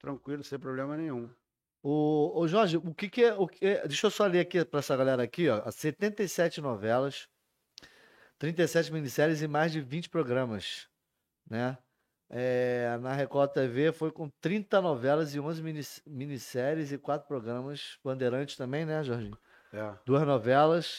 [0.00, 1.30] tranquilo, sem problema nenhum.
[1.80, 4.64] O, o Jorge, o que que é, o que é- deixa eu só ler aqui
[4.64, 7.28] para essa galera aqui, ó, 77 novelas,
[8.44, 10.86] 37 minisséries e mais de 20 programas,
[11.48, 11.78] né?
[12.28, 17.98] É, na Record TV foi com 30 novelas e 11 minis- minisséries e 4 programas,
[18.04, 19.38] Bandeirantes também, né, Jorginho?
[19.72, 19.94] É.
[20.04, 20.98] Duas novelas,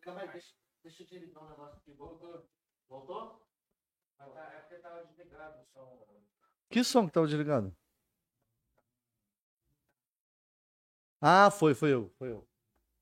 [0.00, 1.92] Calma aí, deixa, deixa eu desligar um negócio aqui.
[1.92, 2.48] Voltou?
[2.88, 3.46] Voltou?
[4.18, 6.06] É porque tava desligado o som.
[6.68, 7.76] Que som que tava desligado?
[11.20, 12.48] Ah, foi, foi eu, foi eu.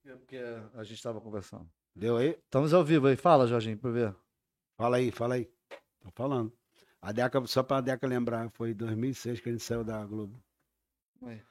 [0.04, 0.38] É porque
[0.74, 1.70] a gente tava conversando.
[1.94, 2.30] Deu aí?
[2.30, 3.16] Estamos ao vivo aí.
[3.16, 4.16] Fala, Jorginho, pra ver.
[4.76, 5.50] Fala aí, fala aí.
[6.00, 6.56] Tô falando.
[7.00, 10.42] A Deca, só pra Deca lembrar, foi em 2006 que a gente saiu da Globo.
[11.22, 11.42] Aí.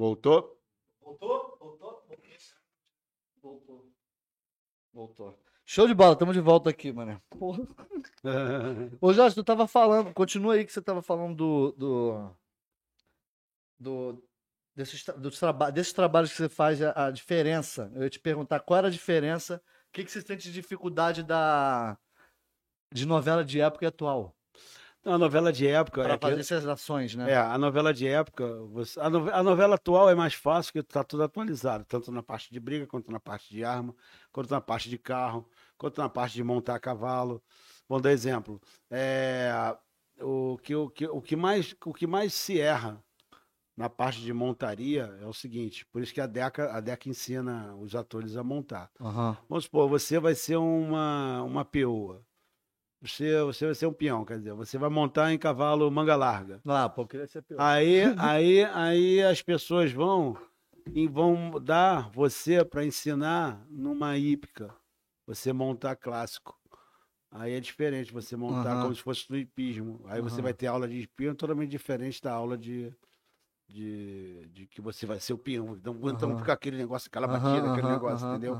[0.00, 0.58] Voltou?
[1.02, 1.58] Voltou?
[1.60, 2.02] Voltou?
[3.42, 3.92] Voltou.
[4.94, 5.38] Voltou.
[5.66, 7.22] Show de bola, estamos de volta aqui, mano.
[7.28, 7.64] Porra.
[8.98, 11.72] Ô, Jorge, tu tava falando, continua aí que você tava falando do.
[11.72, 12.36] do,
[13.78, 14.28] do
[14.74, 17.92] desses, dos traba desses trabalhos que você faz, a, a diferença.
[17.94, 21.22] Eu ia te perguntar qual era a diferença, o que, que você sente de dificuldade
[21.22, 21.98] da,
[22.90, 24.34] de novela de época e atual?
[25.04, 26.02] Não, a novela de época.
[26.02, 27.30] Para é que- fazer essas ações, né?
[27.32, 30.86] É, a novela de época, você- a, nove- a novela atual é mais fácil porque
[30.86, 33.94] tá tudo atualizado, tanto na parte de briga, quanto na parte de arma,
[34.30, 35.48] quanto na parte de carro,
[35.78, 37.42] quanto na parte de montar cavalo.
[37.88, 38.60] Vamos dar exemplo.
[38.90, 39.50] É,
[40.20, 43.02] o, que, o, que, o, que mais, o que mais se erra
[43.74, 47.74] na parte de montaria é o seguinte, por isso que a Deca, a Deca ensina
[47.76, 48.90] os atores a montar.
[49.00, 49.34] Aham.
[49.48, 52.22] Vamos supor, você vai ser uma, uma peoa.
[53.02, 56.60] Você, você vai ser um peão, quer dizer, você vai montar em cavalo manga larga.
[56.66, 57.58] Ah, pô, queria ser pior.
[57.60, 60.36] Aí, aí, aí as pessoas vão
[60.92, 64.74] e vão dar você para ensinar numa hípica,
[65.26, 66.58] você montar clássico.
[67.30, 68.82] Aí é diferente você montar Aham.
[68.82, 70.00] como se fosse no hipismo.
[70.06, 70.42] Aí você Aham.
[70.42, 72.92] vai ter aula de hipismo totalmente diferente da aula de,
[73.68, 75.74] de, de que você vai ser o peão.
[75.76, 76.38] Então, então Aham.
[76.38, 78.58] fica aquele negócio, aquela batida, aquele negócio, entendeu?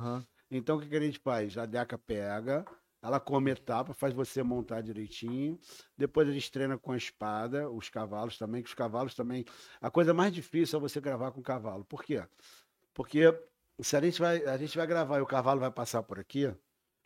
[0.50, 1.58] Então, o que, que a gente faz?
[1.58, 2.64] A Deca pega,
[3.02, 5.58] ela come etapa, faz você montar direitinho.
[5.96, 9.44] Depois a gente treina com a espada, os cavalos também, que os cavalos também.
[9.80, 11.84] A coisa mais difícil é você gravar com o cavalo.
[11.84, 12.22] Por quê?
[12.92, 13.34] Porque
[13.80, 16.52] se a gente vai, a gente vai gravar e o cavalo vai passar por aqui,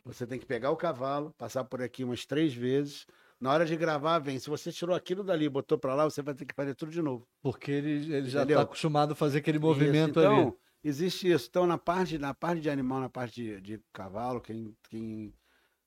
[0.03, 3.07] você tem que pegar o cavalo, passar por aqui umas três vezes.
[3.39, 4.39] Na hora de gravar, vem.
[4.39, 6.91] Se você tirou aquilo dali e botou para lá, você vai ter que fazer tudo
[6.91, 7.27] de novo.
[7.41, 10.53] Porque ele, ele já está acostumado a fazer aquele Isso, movimento então, ali.
[10.83, 11.47] Existe isso.
[11.49, 15.33] Então, na parte, na parte de animal, na parte de, de cavalo, quem, quem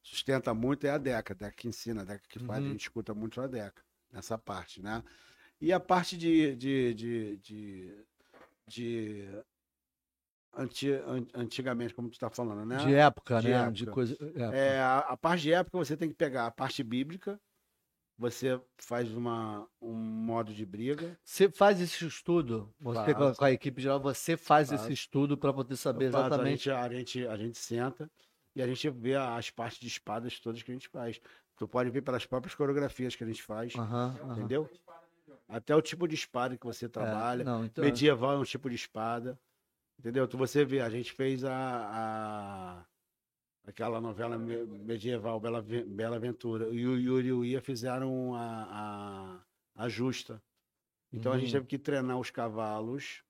[0.09, 2.73] sustenta muito é a Deca, a Deca que ensina, a Deca que faz, a Uhum.
[2.73, 3.83] gente escuta muito a Deca
[4.13, 5.03] nessa parte, né?
[5.61, 8.05] E a parte de, de, de, de,
[8.67, 9.29] de
[10.55, 12.77] anti, an- antigamente, como tu está falando, né?
[12.77, 13.55] De época, De né?
[13.55, 13.73] época.
[13.73, 14.15] De coisa.
[14.15, 14.57] época.
[14.57, 17.41] É, a, a parte de época você tem que pegar a parte bíblica,
[18.17, 23.45] você faz uma, um modo de briga, Você faz esse estudo, você com a, com
[23.45, 24.85] a equipe geral, você faz Faço.
[24.85, 26.71] esse estudo para poder saber faço, exatamente.
[26.71, 28.11] A gente, a, gente, a gente senta
[28.59, 31.21] e a gente vê as partes de espadas todas que a gente faz.
[31.57, 34.17] Tu pode ver pelas próprias coreografias que a gente faz, aham.
[34.33, 34.69] entendeu?
[35.49, 37.45] Até o tipo de espada que você É, trabalha.
[37.45, 39.39] não, então, Medieval é um tipo de espada.
[39.99, 40.29] Entendeu?
[40.29, 42.87] Tu você vê, a gente fez a, a-
[43.67, 46.69] aquela novela me- medieval Bela, Bela Aventura.
[46.69, 49.41] E o Yuri e o Ia fizeram a,
[49.77, 50.41] a, a justa.
[51.13, 51.53] Então a gente Uhum.
[51.55, 53.23] teve que treinar os cavalos.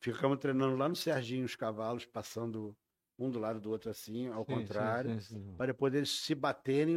[0.00, 2.74] Ficamos treinando lá no Serginho os cavalos, passando
[3.18, 5.14] um do lado do outro assim, ao sim, contrário,
[5.56, 6.96] para depois eles se baterem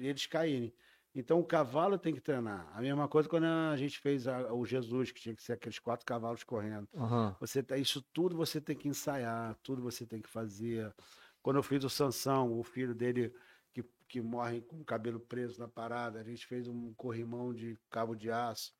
[0.00, 0.74] e eles caírem.
[1.14, 2.70] Então o cavalo tem que treinar.
[2.76, 5.78] A mesma coisa quando a gente fez a- o Jesus, que tinha que ser aqueles
[5.78, 6.88] quatro cavalos correndo.
[6.94, 7.36] Aham.
[7.40, 10.94] Você tá- isso tudo você tem que ensaiar, tudo você tem que fazer.
[11.42, 13.34] Quando eu fiz o Sansão, o filho dele
[13.72, 17.78] que, que morre com o cabelo preso na parada, a gente fez um corrimão de
[17.90, 18.72] cabo de aço.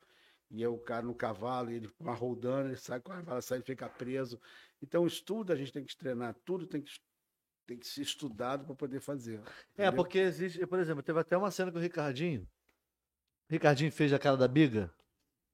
[0.51, 3.59] E é o cara no cavalo, ele vai rodando, ele sai com a vara, sai
[3.59, 4.41] e fica preso.
[4.83, 6.93] Então, isso tudo a gente tem que treinar, tudo tem que,
[7.67, 9.41] tem que ser estudado para poder fazer.
[9.77, 9.93] É, entendeu?
[9.95, 12.43] porque existe, por exemplo, teve até uma cena com o Ricardinho.
[13.49, 14.93] O Ricardinho fez a cara da biga.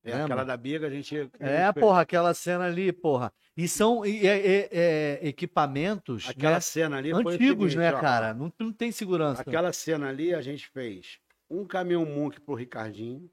[0.05, 0.25] É, lembra?
[0.25, 1.16] aquela da biga, a gente.
[1.16, 3.33] a É, porra, aquela cena ali, porra.
[3.57, 8.01] E são e- é- é- é, equipamentos Aquela né, cena ali antigos, seguinte, né, ó,
[8.01, 8.35] cara?
[8.35, 9.43] Não, não tem segurança.
[9.43, 13.31] Aquela cena ali a gente fez um caminhão Munk pro Ricardinho,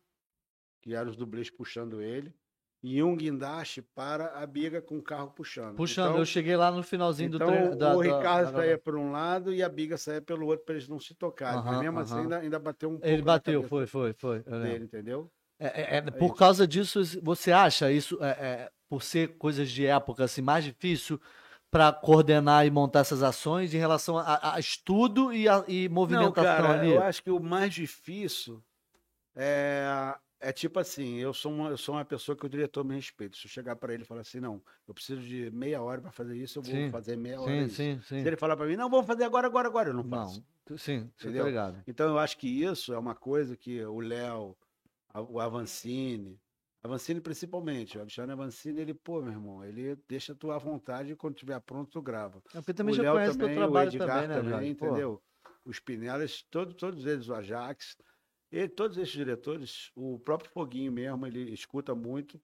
[0.82, 2.34] que eram os dublês puxando ele,
[2.84, 5.76] e um guindaste para a biga com o carro puxando.
[5.78, 7.76] Puxando, então, eu cheguei lá no finalzinho então do treino.
[7.76, 10.76] da- o Ricardo da- saía por um lado e a biga saía pelo outro para
[10.76, 11.64] eles não se tocarem.
[11.64, 12.24] Mas mesmo assim aham.
[12.24, 14.44] ainda, ainda bateu um pouco Ele bateu, foi, foi, foi.
[14.62, 15.32] dele, entendeu?
[15.60, 19.86] É, é, é, por causa disso, você acha isso, é, é, por ser coisas de
[19.86, 21.20] época, assim, mais difícil
[21.70, 26.32] para coordenar e montar essas ações em relação a, a estudo e, a, e Não,
[26.34, 26.88] movimentação cara, ali?
[26.88, 28.64] eu acho que o mais difícil
[29.36, 32.96] é, é tipo assim, eu sou, uma, eu sou uma pessoa que o diretor me
[32.96, 33.38] respeita.
[33.38, 36.12] Se eu chegar para ele e falar assim, não, eu preciso de meia hora para
[36.12, 37.76] fazer isso, eu vou Sim, fazer meia hora Sim, isso.
[37.76, 38.24] sim, sim.
[38.24, 40.42] Se ele falar para mim, não, vamos fazer agora, agora, agora, eu não Não, faço.
[40.66, 41.46] tu- sim, tá Entendeu?
[41.88, 44.58] Então eu acho que isso é uma coisa que o Léo,
[45.30, 46.40] o Avancini.
[46.82, 47.98] Avancini principalmente.
[47.98, 51.60] O Alexandre Avancini, ele, pô, meu irmão, ele deixa tu à vontade e quando tiver
[51.62, 52.42] pronto, tu grava.
[52.54, 54.72] É porque também o já Léo conhece também, teu trabalho o Edgar também, né, também?
[54.76, 55.22] Pô, entendeu?
[55.66, 57.98] Os Pinelas, todos, todos eles, o Ajax,
[58.52, 62.40] e todos esses diretores, o próprio Foguinho mesmo, ele escuta muito.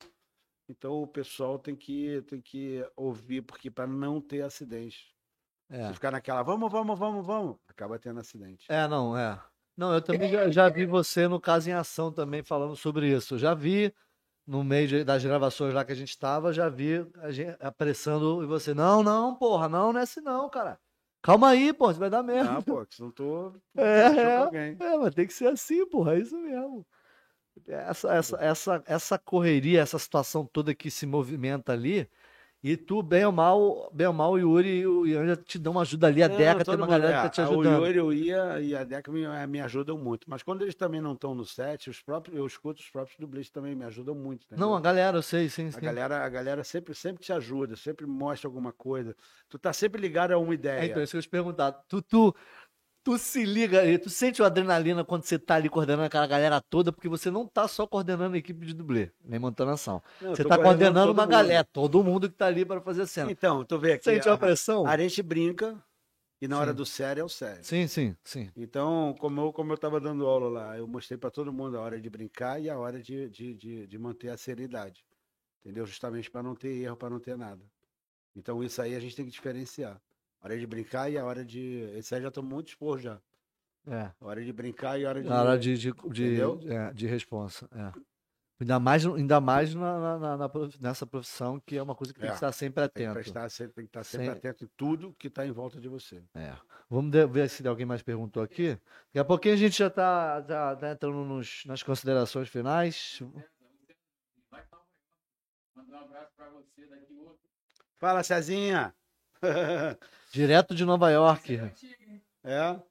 [0.68, 5.14] Então o pessoal tem que, tem que ouvir, porque para não ter acidente.
[5.70, 5.88] é.
[5.88, 8.66] Se ficar naquela, vamos, vamos, vamos, vamos, acaba tendo acidente.
[8.70, 9.40] É, não, é.
[9.78, 13.36] Não, eu também já, já vi você no caso em ação também falando sobre isso.
[13.36, 13.94] Eu já vi
[14.48, 18.42] no meio de- das gravações lá que a gente estava, já vi a gente apressando
[18.44, 20.80] e você, não, não, porra, não, não é assim não, cara.
[21.26, 22.52] Calma aí, pô, você vai dar merda.
[22.58, 23.52] Ah, pô, que se não tô.
[23.76, 24.78] É, é.
[24.80, 26.86] É, mas tem que ser assim, porra, é isso mesmo.
[27.68, 32.08] Essa, essa, essa, essa correria, essa situação toda que se movimenta ali,
[32.70, 35.60] e tu, bem ou mal, bem ou mal, o Yuri e o Ian já te
[35.60, 37.46] dão uma ajuda ali, a Não, Deca tem uma galera que é, tá te a-
[37.46, 37.84] ajudando.
[37.84, 40.30] O Yuri, o Ia e a Deca me, eh, me ajudam muito.
[40.30, 43.50] Mas quando eles também não estão no set, os próprios, eu escuto os próprios dublês
[43.50, 44.46] também me ajudam muito.
[44.56, 44.82] Não, a entendeu?
[44.82, 45.86] galera, eu sei, sim, A sim.
[45.86, 49.16] galera, a galera sempre, sempre te ajuda, sempre mostra alguma coisa.
[49.50, 50.86] Tu tá sempre ligado a uma É, ideia.
[50.86, 51.72] então, isso que eu te perguntar.
[51.88, 52.36] Tu, tu,
[53.06, 56.60] tu se liga aí, tu sente a adrenalina quando você tá ali coordenando aquela galera
[56.60, 60.02] toda, porque você não tá só coordenando a equipe de dublê, nem montando ação.
[60.20, 61.32] Não, Você tá coordenando uma mundo.
[61.32, 63.32] galera, todo mundo que tá ali para fazer a cena.
[63.32, 64.06] Então, tu vê aqui.
[64.06, 64.88] Sente a, a pressão?
[64.88, 65.80] a gente brinca
[66.42, 66.78] e na hora Sim.
[66.78, 67.64] do sério é o sério.
[67.64, 68.50] Sim, sim, sim.
[68.58, 71.82] Então, como eu, como eu tava dando aula lá, eu mostrei para todo mundo a
[71.82, 75.06] hora de brincar e a hora de, de, de, de manter a seriedade.
[75.64, 75.86] Entendeu?
[75.86, 77.64] Justamente para não ter erro, para não ter nada.
[78.36, 80.02] Então, isso aí a gente tem que diferenciar.
[80.46, 81.90] Hora de brincar e a hora de.
[81.98, 83.20] Esse aí já tomou muito expor já.
[83.88, 84.12] É.
[84.22, 85.28] Hora de brincar e a hora de.
[85.28, 87.68] Na hora de, de, de, é, de responsa.
[87.72, 87.92] É.
[88.62, 92.28] Ainda mais, ainda mais na, na- na- nessa profissão, que é uma coisa que tem
[92.30, 93.14] É, que estar sempre Tem que, atento.
[93.24, 95.90] prestar, sempre, tem que estar sempre Sem- atento em tudo que está em volta de
[95.90, 96.24] você.
[96.36, 96.54] É.
[96.90, 98.70] Vamos ver se alguém mais perguntou aqui.
[99.08, 103.20] Daqui a pouquinho a gente já está já tá entrando nos- nas considerações finais.
[105.76, 107.40] Mandar um abraço pra você daqui outro.
[107.96, 108.96] Fala, Cezinha!
[110.36, 111.56] Direto de Nova York.
[112.44, 112.44] É?
[112.44, 112.84] É.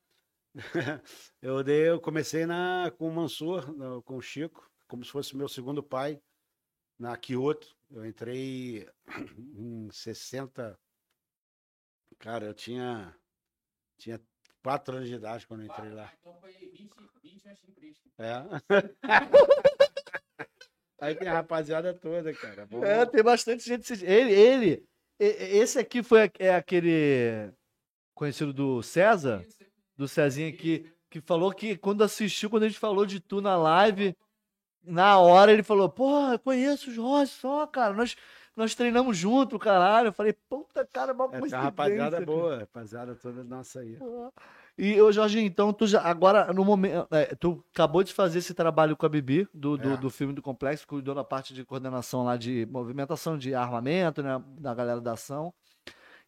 [1.42, 3.66] Eu, dei, eu comecei na, com o Mansur,
[4.02, 6.18] com o Chico, como se fosse meu segundo pai,
[6.98, 7.76] na Kyoto.
[7.90, 8.88] Eu entrei
[9.58, 10.78] em 60.
[12.18, 13.14] Cara, eu tinha,
[13.98, 14.18] tinha
[14.62, 16.10] quatro anos de idade quando eu entrei lá.
[16.18, 16.88] Então foi 20,
[17.22, 18.08] 20 antes de Cristo.
[18.16, 18.42] É.
[20.98, 22.64] Aí tem a rapaziada toda, cara.
[22.64, 23.92] Vamos- É, tem bastante gente.
[24.02, 24.88] Ele, ele,
[25.18, 27.52] esse aqui foi é aquele
[28.14, 29.44] conhecido do César,
[29.96, 33.56] do Cezinha, que, que falou que quando assistiu, quando a gente falou de tu na
[33.56, 34.16] live,
[34.82, 37.94] na hora ele falou: Pô, eu conheço o Jorge só, cara.
[37.94, 38.16] Nós,
[38.56, 40.08] nós treinamos junto, caralho.
[40.08, 43.98] Eu falei: Puta, cara, uma É, uma rapaziada boa, rapaziada toda nossa aí.
[44.76, 48.52] E, ô Jorginho, então, tu já, agora, no momento, é, tu acabou de fazer esse
[48.52, 49.96] trabalho com a Bibi, do, do, É.
[49.96, 54.42] do filme do Complexo, cuidou da parte de coordenação lá de movimentação de armamento, né,
[54.58, 55.54] da galera da ação.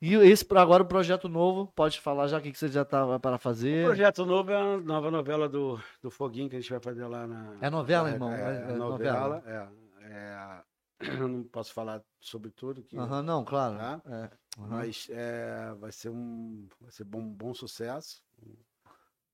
[0.00, 3.36] E esse, agora, o projeto novo, pode falar já o que, você já tava para
[3.36, 3.84] O fazer.
[3.86, 7.26] projeto novo é a nova novela do, do Foguinho que a gente vai fazer lá
[7.26, 7.54] na.
[7.60, 8.30] É novela, É, irmão?
[8.30, 9.42] É, É- é é novela.
[9.46, 9.66] É,
[10.02, 10.62] é,
[11.24, 13.76] eu não posso falar sobre tudo, que, Aham, não, claro.
[13.78, 14.00] Tá.
[14.06, 14.68] É, aham.
[14.68, 18.22] mas é, vai ser um vai ser bom, bom sucesso.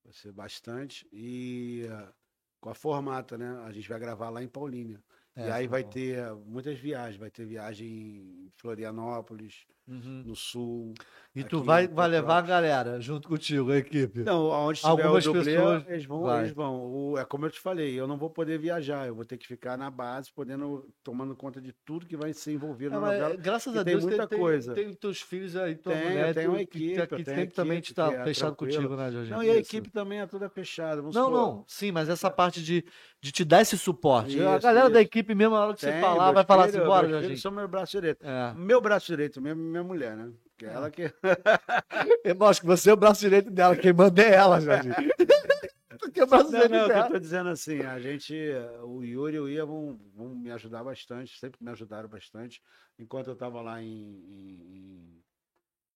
[0.05, 1.07] Vai ser bastante.
[1.13, 2.13] E eh,
[2.61, 3.51] com a formata, né?
[3.65, 5.03] A gente vai gravar lá em Paulínia.
[5.35, 5.91] É, e aí vai bom.
[5.91, 7.17] ter muitas viagens.
[7.17, 10.23] Vai ter viagem em Florianópolis, Uhum.
[10.27, 10.95] no sul.
[11.35, 14.21] E tu vai, vai levar a galera junto contigo, a equipe.
[14.21, 16.41] Não, onde tiver Algumas o dublê, pessoas eles vão, vai.
[16.43, 16.85] eles vão.
[16.93, 19.47] O- é como eu te falei, eu não vou poder viajar, eu vou ter que
[19.47, 23.19] ficar na base, podendo, tomando conta de tudo que vai ser envolvido É, na mas,
[23.21, 23.37] novela.
[23.41, 24.75] graças a tem Deus muita tem, coisa.
[24.75, 27.25] tem, tem teus filhos aí, tua Tenho, mulher, tenho uma tu- que- equipe, que, que
[27.25, 28.77] sempre também equipe te tá é fechado tranquila.
[28.83, 29.37] contigo, né, Jorginho?
[29.37, 29.61] Não, e a Isso.
[29.71, 30.97] equipe também é toda fechada.
[31.01, 31.39] vamos Não, supor.
[31.41, 32.85] não, sim, mas essa parte de,
[33.21, 34.39] de te dar esse suporte.
[34.41, 35.09] a Isso, galera da isso.
[35.09, 37.39] equipe mesmo, na hora que você Tem, falar, vai falar assim, bora, Jorginho.
[37.39, 38.25] são meu braço direito.
[38.25, 38.55] É.
[38.55, 40.33] Meu braço direito mesmo, minha mulher, né?
[40.57, 41.03] Que ela que.
[42.25, 44.95] Eu acho que você é o braço direito dela, quem manda é ela, Jorginho.
[46.01, 47.09] Porque é o braço Não, direito não, que eu dela.
[47.11, 48.35] tô dizendo assim, a gente,
[48.83, 52.63] o Yuri e o Ia vão, vão me ajudar bastante, sempre me ajudaram bastante.
[52.99, 55.23] Enquanto eu estava lá em, em,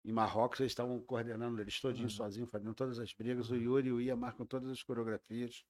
[0.05, 3.51] em- Marrocos, eles estavam coordenando eles todinhos sozinhos, fazendo todas as brigas.
[3.51, 5.65] O Yuri e o Ia marcam todas as coreografias,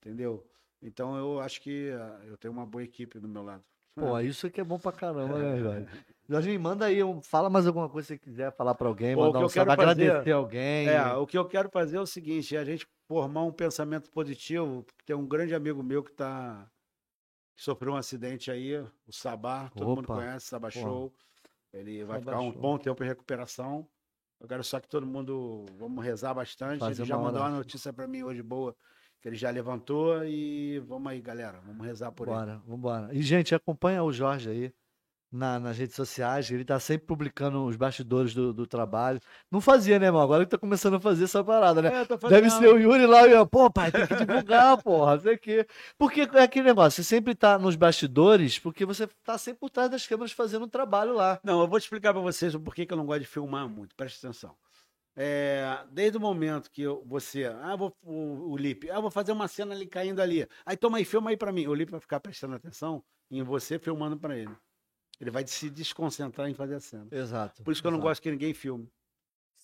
[0.00, 0.44] entendeu?
[0.82, 3.62] Então eu acho que ah, eu tenho uma boa equipe do meu lado.
[3.94, 5.86] Pô, isso aqui é bom pra caramba, né, Jorge?
[6.28, 9.22] Jorginho, manda aí, um- fala mais alguma coisa que você quiser falar pra alguém, Pô,
[9.26, 10.88] mandar que um salve, fazer- agradecer alguém.
[10.88, 14.10] É, o que eu quero fazer é o seguinte, é a gente formar um pensamento
[14.10, 14.84] positivo.
[15.06, 16.68] Tem um grande amigo meu que tá
[17.56, 20.70] que sofreu um acidente aí, o Sabá, todo mundo Opa, conhece, Sabá.
[20.70, 21.12] Show.
[21.72, 22.60] Ele vai Sabá ficar um Show.
[22.60, 23.88] bom tempo em recuperação.
[24.38, 26.78] Eu quero só que todo mundo vamos rezar bastante.
[26.78, 28.76] Fazer Ele já mandou uma notícia para mim hoje boa,
[29.20, 32.36] que ele já levantou e vamos aí, galera, vamos rezar por ele.
[32.36, 33.08] Bora, vambora.
[33.12, 34.72] E, gente, acompanha o Jorge aí
[35.30, 36.50] na- nas redes sociais.
[36.50, 39.20] Ele tá sempre publicando os bastidores do, do trabalho.
[39.50, 40.22] Não fazia, né, irmão?
[40.22, 42.02] Agora que tá começando a fazer essa parada, né?
[42.02, 45.18] É, tô Deve ser o Yuri lá e eu, pô, pai, tem que divulgar, porra,
[45.20, 45.66] sei o quê.
[45.98, 49.90] Porque é aquele negócio, você sempre tá nos bastidores, porque você tá sempre por trás
[49.90, 51.38] das câmeras fazendo um trabalho lá.
[51.42, 53.68] Não, eu vou te explicar pra vocês o porquê que eu não gosto de filmar
[53.68, 53.94] muito.
[53.96, 54.54] Presta atenção.
[55.20, 59.32] É, desde o momento que eu- você, ah, vou, o, o Lipe, ah, vou fazer
[59.32, 60.46] uma cena ali caindo ali.
[60.64, 61.66] Aí toma aí, filma aí pra mim.
[61.66, 64.54] O Lipe vai ficar prestando atenção em você filmando pra ele.
[65.20, 67.08] Ele vai se desconcentrar em fazer a cena.
[67.10, 67.64] Exato.
[67.64, 68.88] Por isso que eu não gosto que ninguém filme.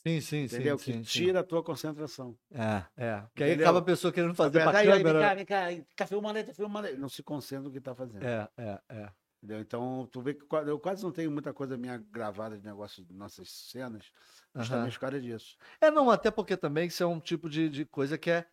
[0.07, 0.77] Sim, sim, Entendeu?
[0.77, 0.85] sim.
[0.85, 1.11] que sim, sim.
[1.25, 2.37] tira a tua concentração.
[2.51, 3.23] É, é.
[3.35, 3.67] Que aí Entendeu?
[3.67, 5.35] acaba a pessoa querendo fazer pra Aí, aí, vem cá, câmera.
[5.37, 5.67] vem cá,
[5.97, 6.97] cá, filmando aí, tá filmando aí.
[6.99, 8.23] Não se concentra no que tá fazendo.
[8.23, 9.09] É, é, é.
[9.45, 9.61] Entendeu?
[9.61, 13.13] Então, tu vê que eu quase não tenho muita coisa minha gravada de negócio de
[13.13, 14.11] nossas cenas,
[14.55, 15.59] justamente por causa disso.
[15.79, 18.47] É, não, até porque também isso é um tipo de, de coisa que é,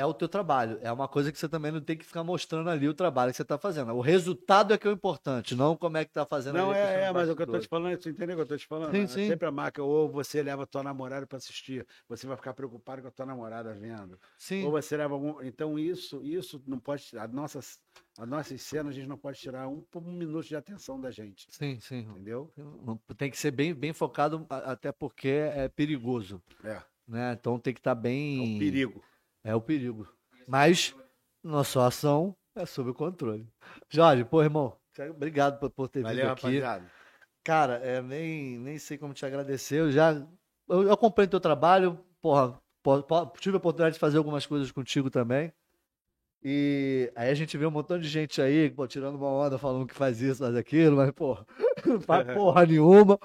[0.00, 0.78] é o teu trabalho.
[0.82, 3.36] É uma coisa que você também não tem que ficar mostrando ali o trabalho que
[3.36, 3.92] você tá fazendo.
[3.92, 6.76] O resultado é que é o importante, não como é que tá fazendo Não, a
[6.76, 8.56] é, é, mas o que eu tô te falando, tu entendeu o que eu tô
[8.56, 8.92] te falando?
[8.92, 9.26] Sim, É sim.
[9.28, 13.08] Sempre a marca, ou você leva tua namorada pra assistir, você vai ficar preocupado com
[13.08, 14.18] a tua namorada vendo.
[14.38, 15.42] Sim, Ou você leva algum...
[15.42, 17.04] Então isso, isso não pode.
[17.18, 17.78] As nossas,
[18.18, 21.46] as nossas cenas a gente não pode tirar um, um minuto de atenção da gente.
[21.50, 22.00] sim, sim.
[22.10, 22.50] Entendeu?
[23.16, 27.36] Tem que ser bem, bem focado, a- até porque é perigoso, É, né?
[27.38, 28.56] Então tem que estar é bem...
[28.56, 29.02] um perigo.
[29.44, 30.08] É o perigo.
[30.46, 30.94] Mas
[31.42, 33.48] nossa ação é sob controle.
[33.88, 34.76] Jorge, pô, irmão,
[35.10, 36.58] obrigado por, por ter Valeu, vindo aqui.
[36.60, 36.90] rapaziada.
[37.42, 39.80] Cara, é, nem, nem sei como te agradecer.
[39.80, 40.12] Eu já
[40.68, 45.10] eu, eu teu trabalho, porra, po- po- tive a oportunidade de fazer algumas coisas contigo
[45.10, 45.52] também.
[46.42, 49.86] E aí a gente vê um montão de gente aí, pô, tirando uma onda, falando
[49.86, 51.46] que faz isso, faz aquilo, mas, porra,
[51.84, 53.18] não faz porra nenhuma.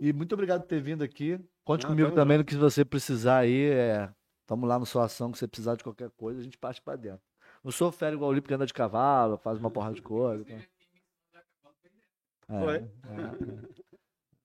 [0.00, 1.38] E muito obrigado por ter vindo aqui.
[1.64, 3.70] Conte Não, comigo também no que você precisar aí.
[3.70, 4.08] É,
[4.46, 6.96] tamo lá no sua ação, que você precisar de qualquer coisa, a gente parte pra
[6.96, 7.22] dentro.
[7.62, 10.44] Não sou fera igual o Lipe que anda de cavalo, faz uma porrada de coisa.
[10.44, 10.54] tá?
[12.48, 13.82] É, é, é.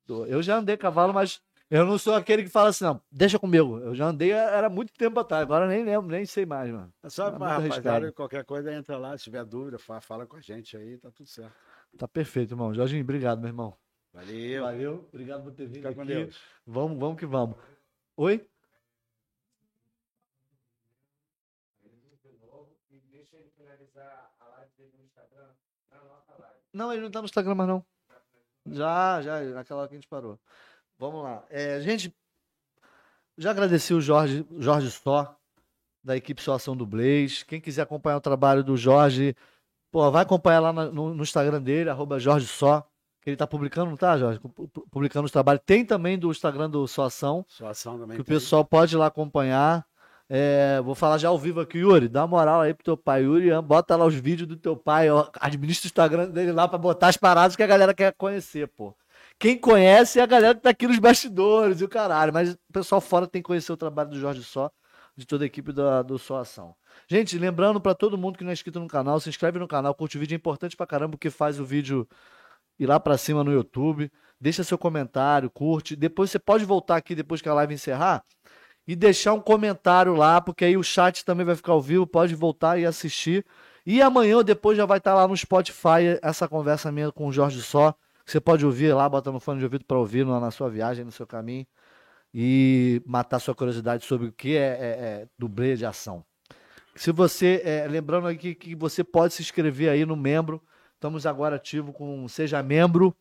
[0.06, 3.38] Tô- Eu já andei cavalo, mas eu não sou aquele que fala assim, não, deixa
[3.38, 3.78] comigo.
[3.80, 6.94] Eu já andei, era muito tempo atrás, agora nem lembro, nem sei mais, mano.
[7.03, 10.41] É só É rapaziada, qualquer coisa, entra lá, se tiver dúvida, fa- fala com a
[10.41, 11.53] gente aí, tá tudo certo.
[11.98, 12.74] Tá perfeito, irmão.
[12.74, 13.76] Jorginho, obrigado, meu irmão.
[14.14, 14.64] Valeu.
[14.64, 16.30] Valeu, obrigado por ter vindo Fica aqui.
[16.65, 17.57] Vamos, vamos que vamos.
[18.15, 18.48] Oi?
[26.73, 27.85] Não, ele não tá no Instagram mais não.
[28.69, 30.39] Já, já, naquela hora que a gente parou.
[30.99, 31.44] Vamos lá.
[31.49, 32.14] É, gente,
[33.38, 35.35] já agradeci o Jorge, Jorge Só,
[36.03, 37.45] da equipe Só Ação do Blaze.
[37.45, 39.35] Quem quiser acompanhar o trabalho do Jorge,
[39.91, 42.85] pô, vai acompanhar lá no, no Instagram dele, arroba Jorge Só.
[43.22, 44.39] Que ele tá publicando, não tá, Jorge?
[44.39, 45.61] Pu- pu- Publicando os trabalhos.
[45.65, 48.35] Tem também do Instagram do Só Ação Sua ação também que o tem.
[48.35, 49.85] pessoal pode ir lá acompanhar.
[50.30, 52.10] É, vou falar já ao vivo aqui, Yuri.
[52.10, 53.49] Dá uma moral aí pro teu pai, Yuri.
[53.62, 55.10] Bota lá os vídeos do teu pai.
[55.10, 58.68] Ó, administra o Instagram dele lá pra botar as paradas que a galera quer conhecer,
[58.68, 58.95] pô.
[59.40, 62.34] Quem conhece é a galera que tá aqui nos bastidores e o caralho.
[62.34, 64.70] Mas o pessoal fora tem que conhecer o trabalho do Jorge Só,
[65.16, 66.76] de toda a equipe da, do Só Ação.
[67.08, 69.94] Gente, lembrando pra todo mundo que não é inscrito no canal, se inscreve no canal,
[69.95, 70.36] curte o vídeo.
[70.36, 72.08] É importante pra caramba porque faz o vídeo
[72.80, 74.12] ir lá pra cima no YouTube.
[74.40, 75.95] Deixa seu comentário, curte.
[75.95, 78.24] Depois você pode voltar aqui depois que a live encerrar
[78.88, 82.34] e deixar um comentário lá, porque aí o chat também vai ficar ao vivo, pode
[82.34, 83.45] voltar e assistir.
[83.85, 87.31] E amanhã ou depois já vai estar lá no Spotify essa conversa minha com o
[87.31, 87.93] Jorge Só.
[88.26, 91.03] Você pode ouvir lá, botar no fone de ouvido para ouvir na, na sua viagem,
[91.03, 91.65] no seu caminho.
[92.34, 96.23] E matar sua curiosidade sobre o que é, é, é dublê de ação.
[96.95, 100.61] Se você, é, lembrando aqui que você pode se inscrever aí no membro.
[100.95, 103.15] Estamos agora ativo com Seja Membro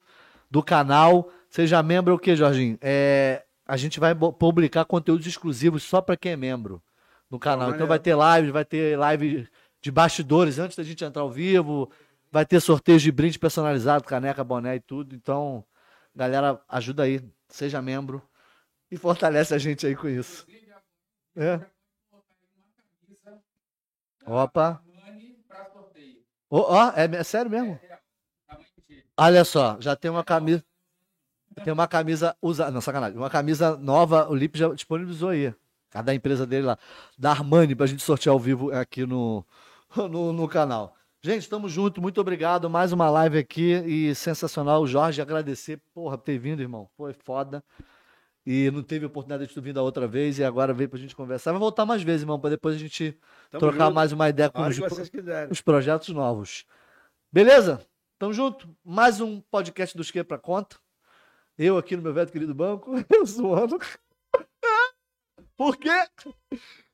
[0.51, 1.30] do canal.
[1.51, 2.78] Seja membro é o que, Jorginho?
[2.80, 6.82] É, a gente vai publicar conteúdos exclusivos só para quem é membro
[7.28, 7.74] no canal.
[7.74, 9.48] Então vai ter live, vai ter live
[9.80, 11.90] de bastidores antes da gente entrar ao vivo.
[12.30, 15.14] Vai ter sorteios de brinde personalizado, caneca, boné e tudo.
[15.14, 15.64] Então,
[16.14, 17.20] galera, ajuda aí.
[17.48, 18.20] Seja membro
[18.90, 20.47] e fortalece a gente aí com isso.
[21.36, 21.60] É.
[24.26, 24.82] Opa.
[25.72, 26.24] Sorteio.
[26.51, 27.78] Ó, ó, é, é sério mesmo?
[29.16, 30.64] Olha só, já tem uma camisa.
[31.65, 32.70] Tem uma camisa usada.
[32.70, 33.16] Não, sacanagem.
[33.16, 35.55] Uma camisa nova, o Lipe já disponibilizou aí.
[35.95, 36.78] A da empresa dele lá.
[37.19, 39.45] Da Armani, pra gente sortear ao vivo aqui no,
[39.97, 40.95] no, no canal.
[41.23, 42.01] Gente, estamos juntos.
[42.03, 42.69] Muito obrigado.
[42.69, 44.83] Mais uma live aqui e sensacional.
[44.83, 46.89] O Jorge, agradecer, porra, por ter vindo, irmão.
[46.97, 47.65] Foi foda.
[48.45, 51.16] E não teve oportunidade de tu vir da outra vez e agora veio pra gente
[51.16, 51.51] conversar.
[51.51, 53.19] Vai voltar mais vezes, irmão, pra depois a gente
[53.51, 53.95] Tamo trocar junto.
[53.95, 54.78] mais uma ideia com os,
[55.51, 56.65] os projetos novos.
[57.33, 57.85] Beleza?
[58.19, 58.69] Tamo junto.
[58.85, 60.77] Mais um podcast dos que pra conta.
[61.59, 63.78] Eu aqui no meu velho querido banco, eu zoando.
[65.57, 66.07] Por quê?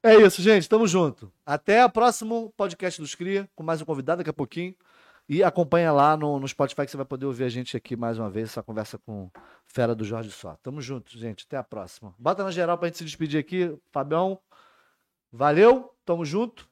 [0.03, 0.69] É isso, gente.
[0.69, 1.33] Tamo junto.
[1.45, 4.75] Até o próximo podcast dos Cria, com mais um convidado daqui a pouquinho.
[5.29, 8.19] E acompanha lá no, no Spotify que você vai poder ouvir a gente aqui mais
[8.19, 9.31] uma vez, essa conversa com
[9.67, 10.57] Fera do Jorge Só.
[10.63, 11.45] Tamo junto, gente.
[11.45, 12.15] Até a próxima.
[12.19, 13.77] Bota na geral pra gente se despedir aqui.
[13.91, 14.39] Fabião,
[15.31, 15.93] valeu.
[16.05, 16.69] Tamo junto.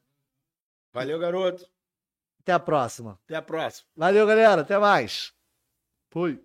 [0.92, 1.66] Valeu, garoto.
[2.40, 3.18] Até a próxima.
[3.24, 3.88] Até a próxima.
[3.96, 4.62] Valeu, galera.
[4.62, 5.32] Até mais.
[6.10, 6.40] Fui.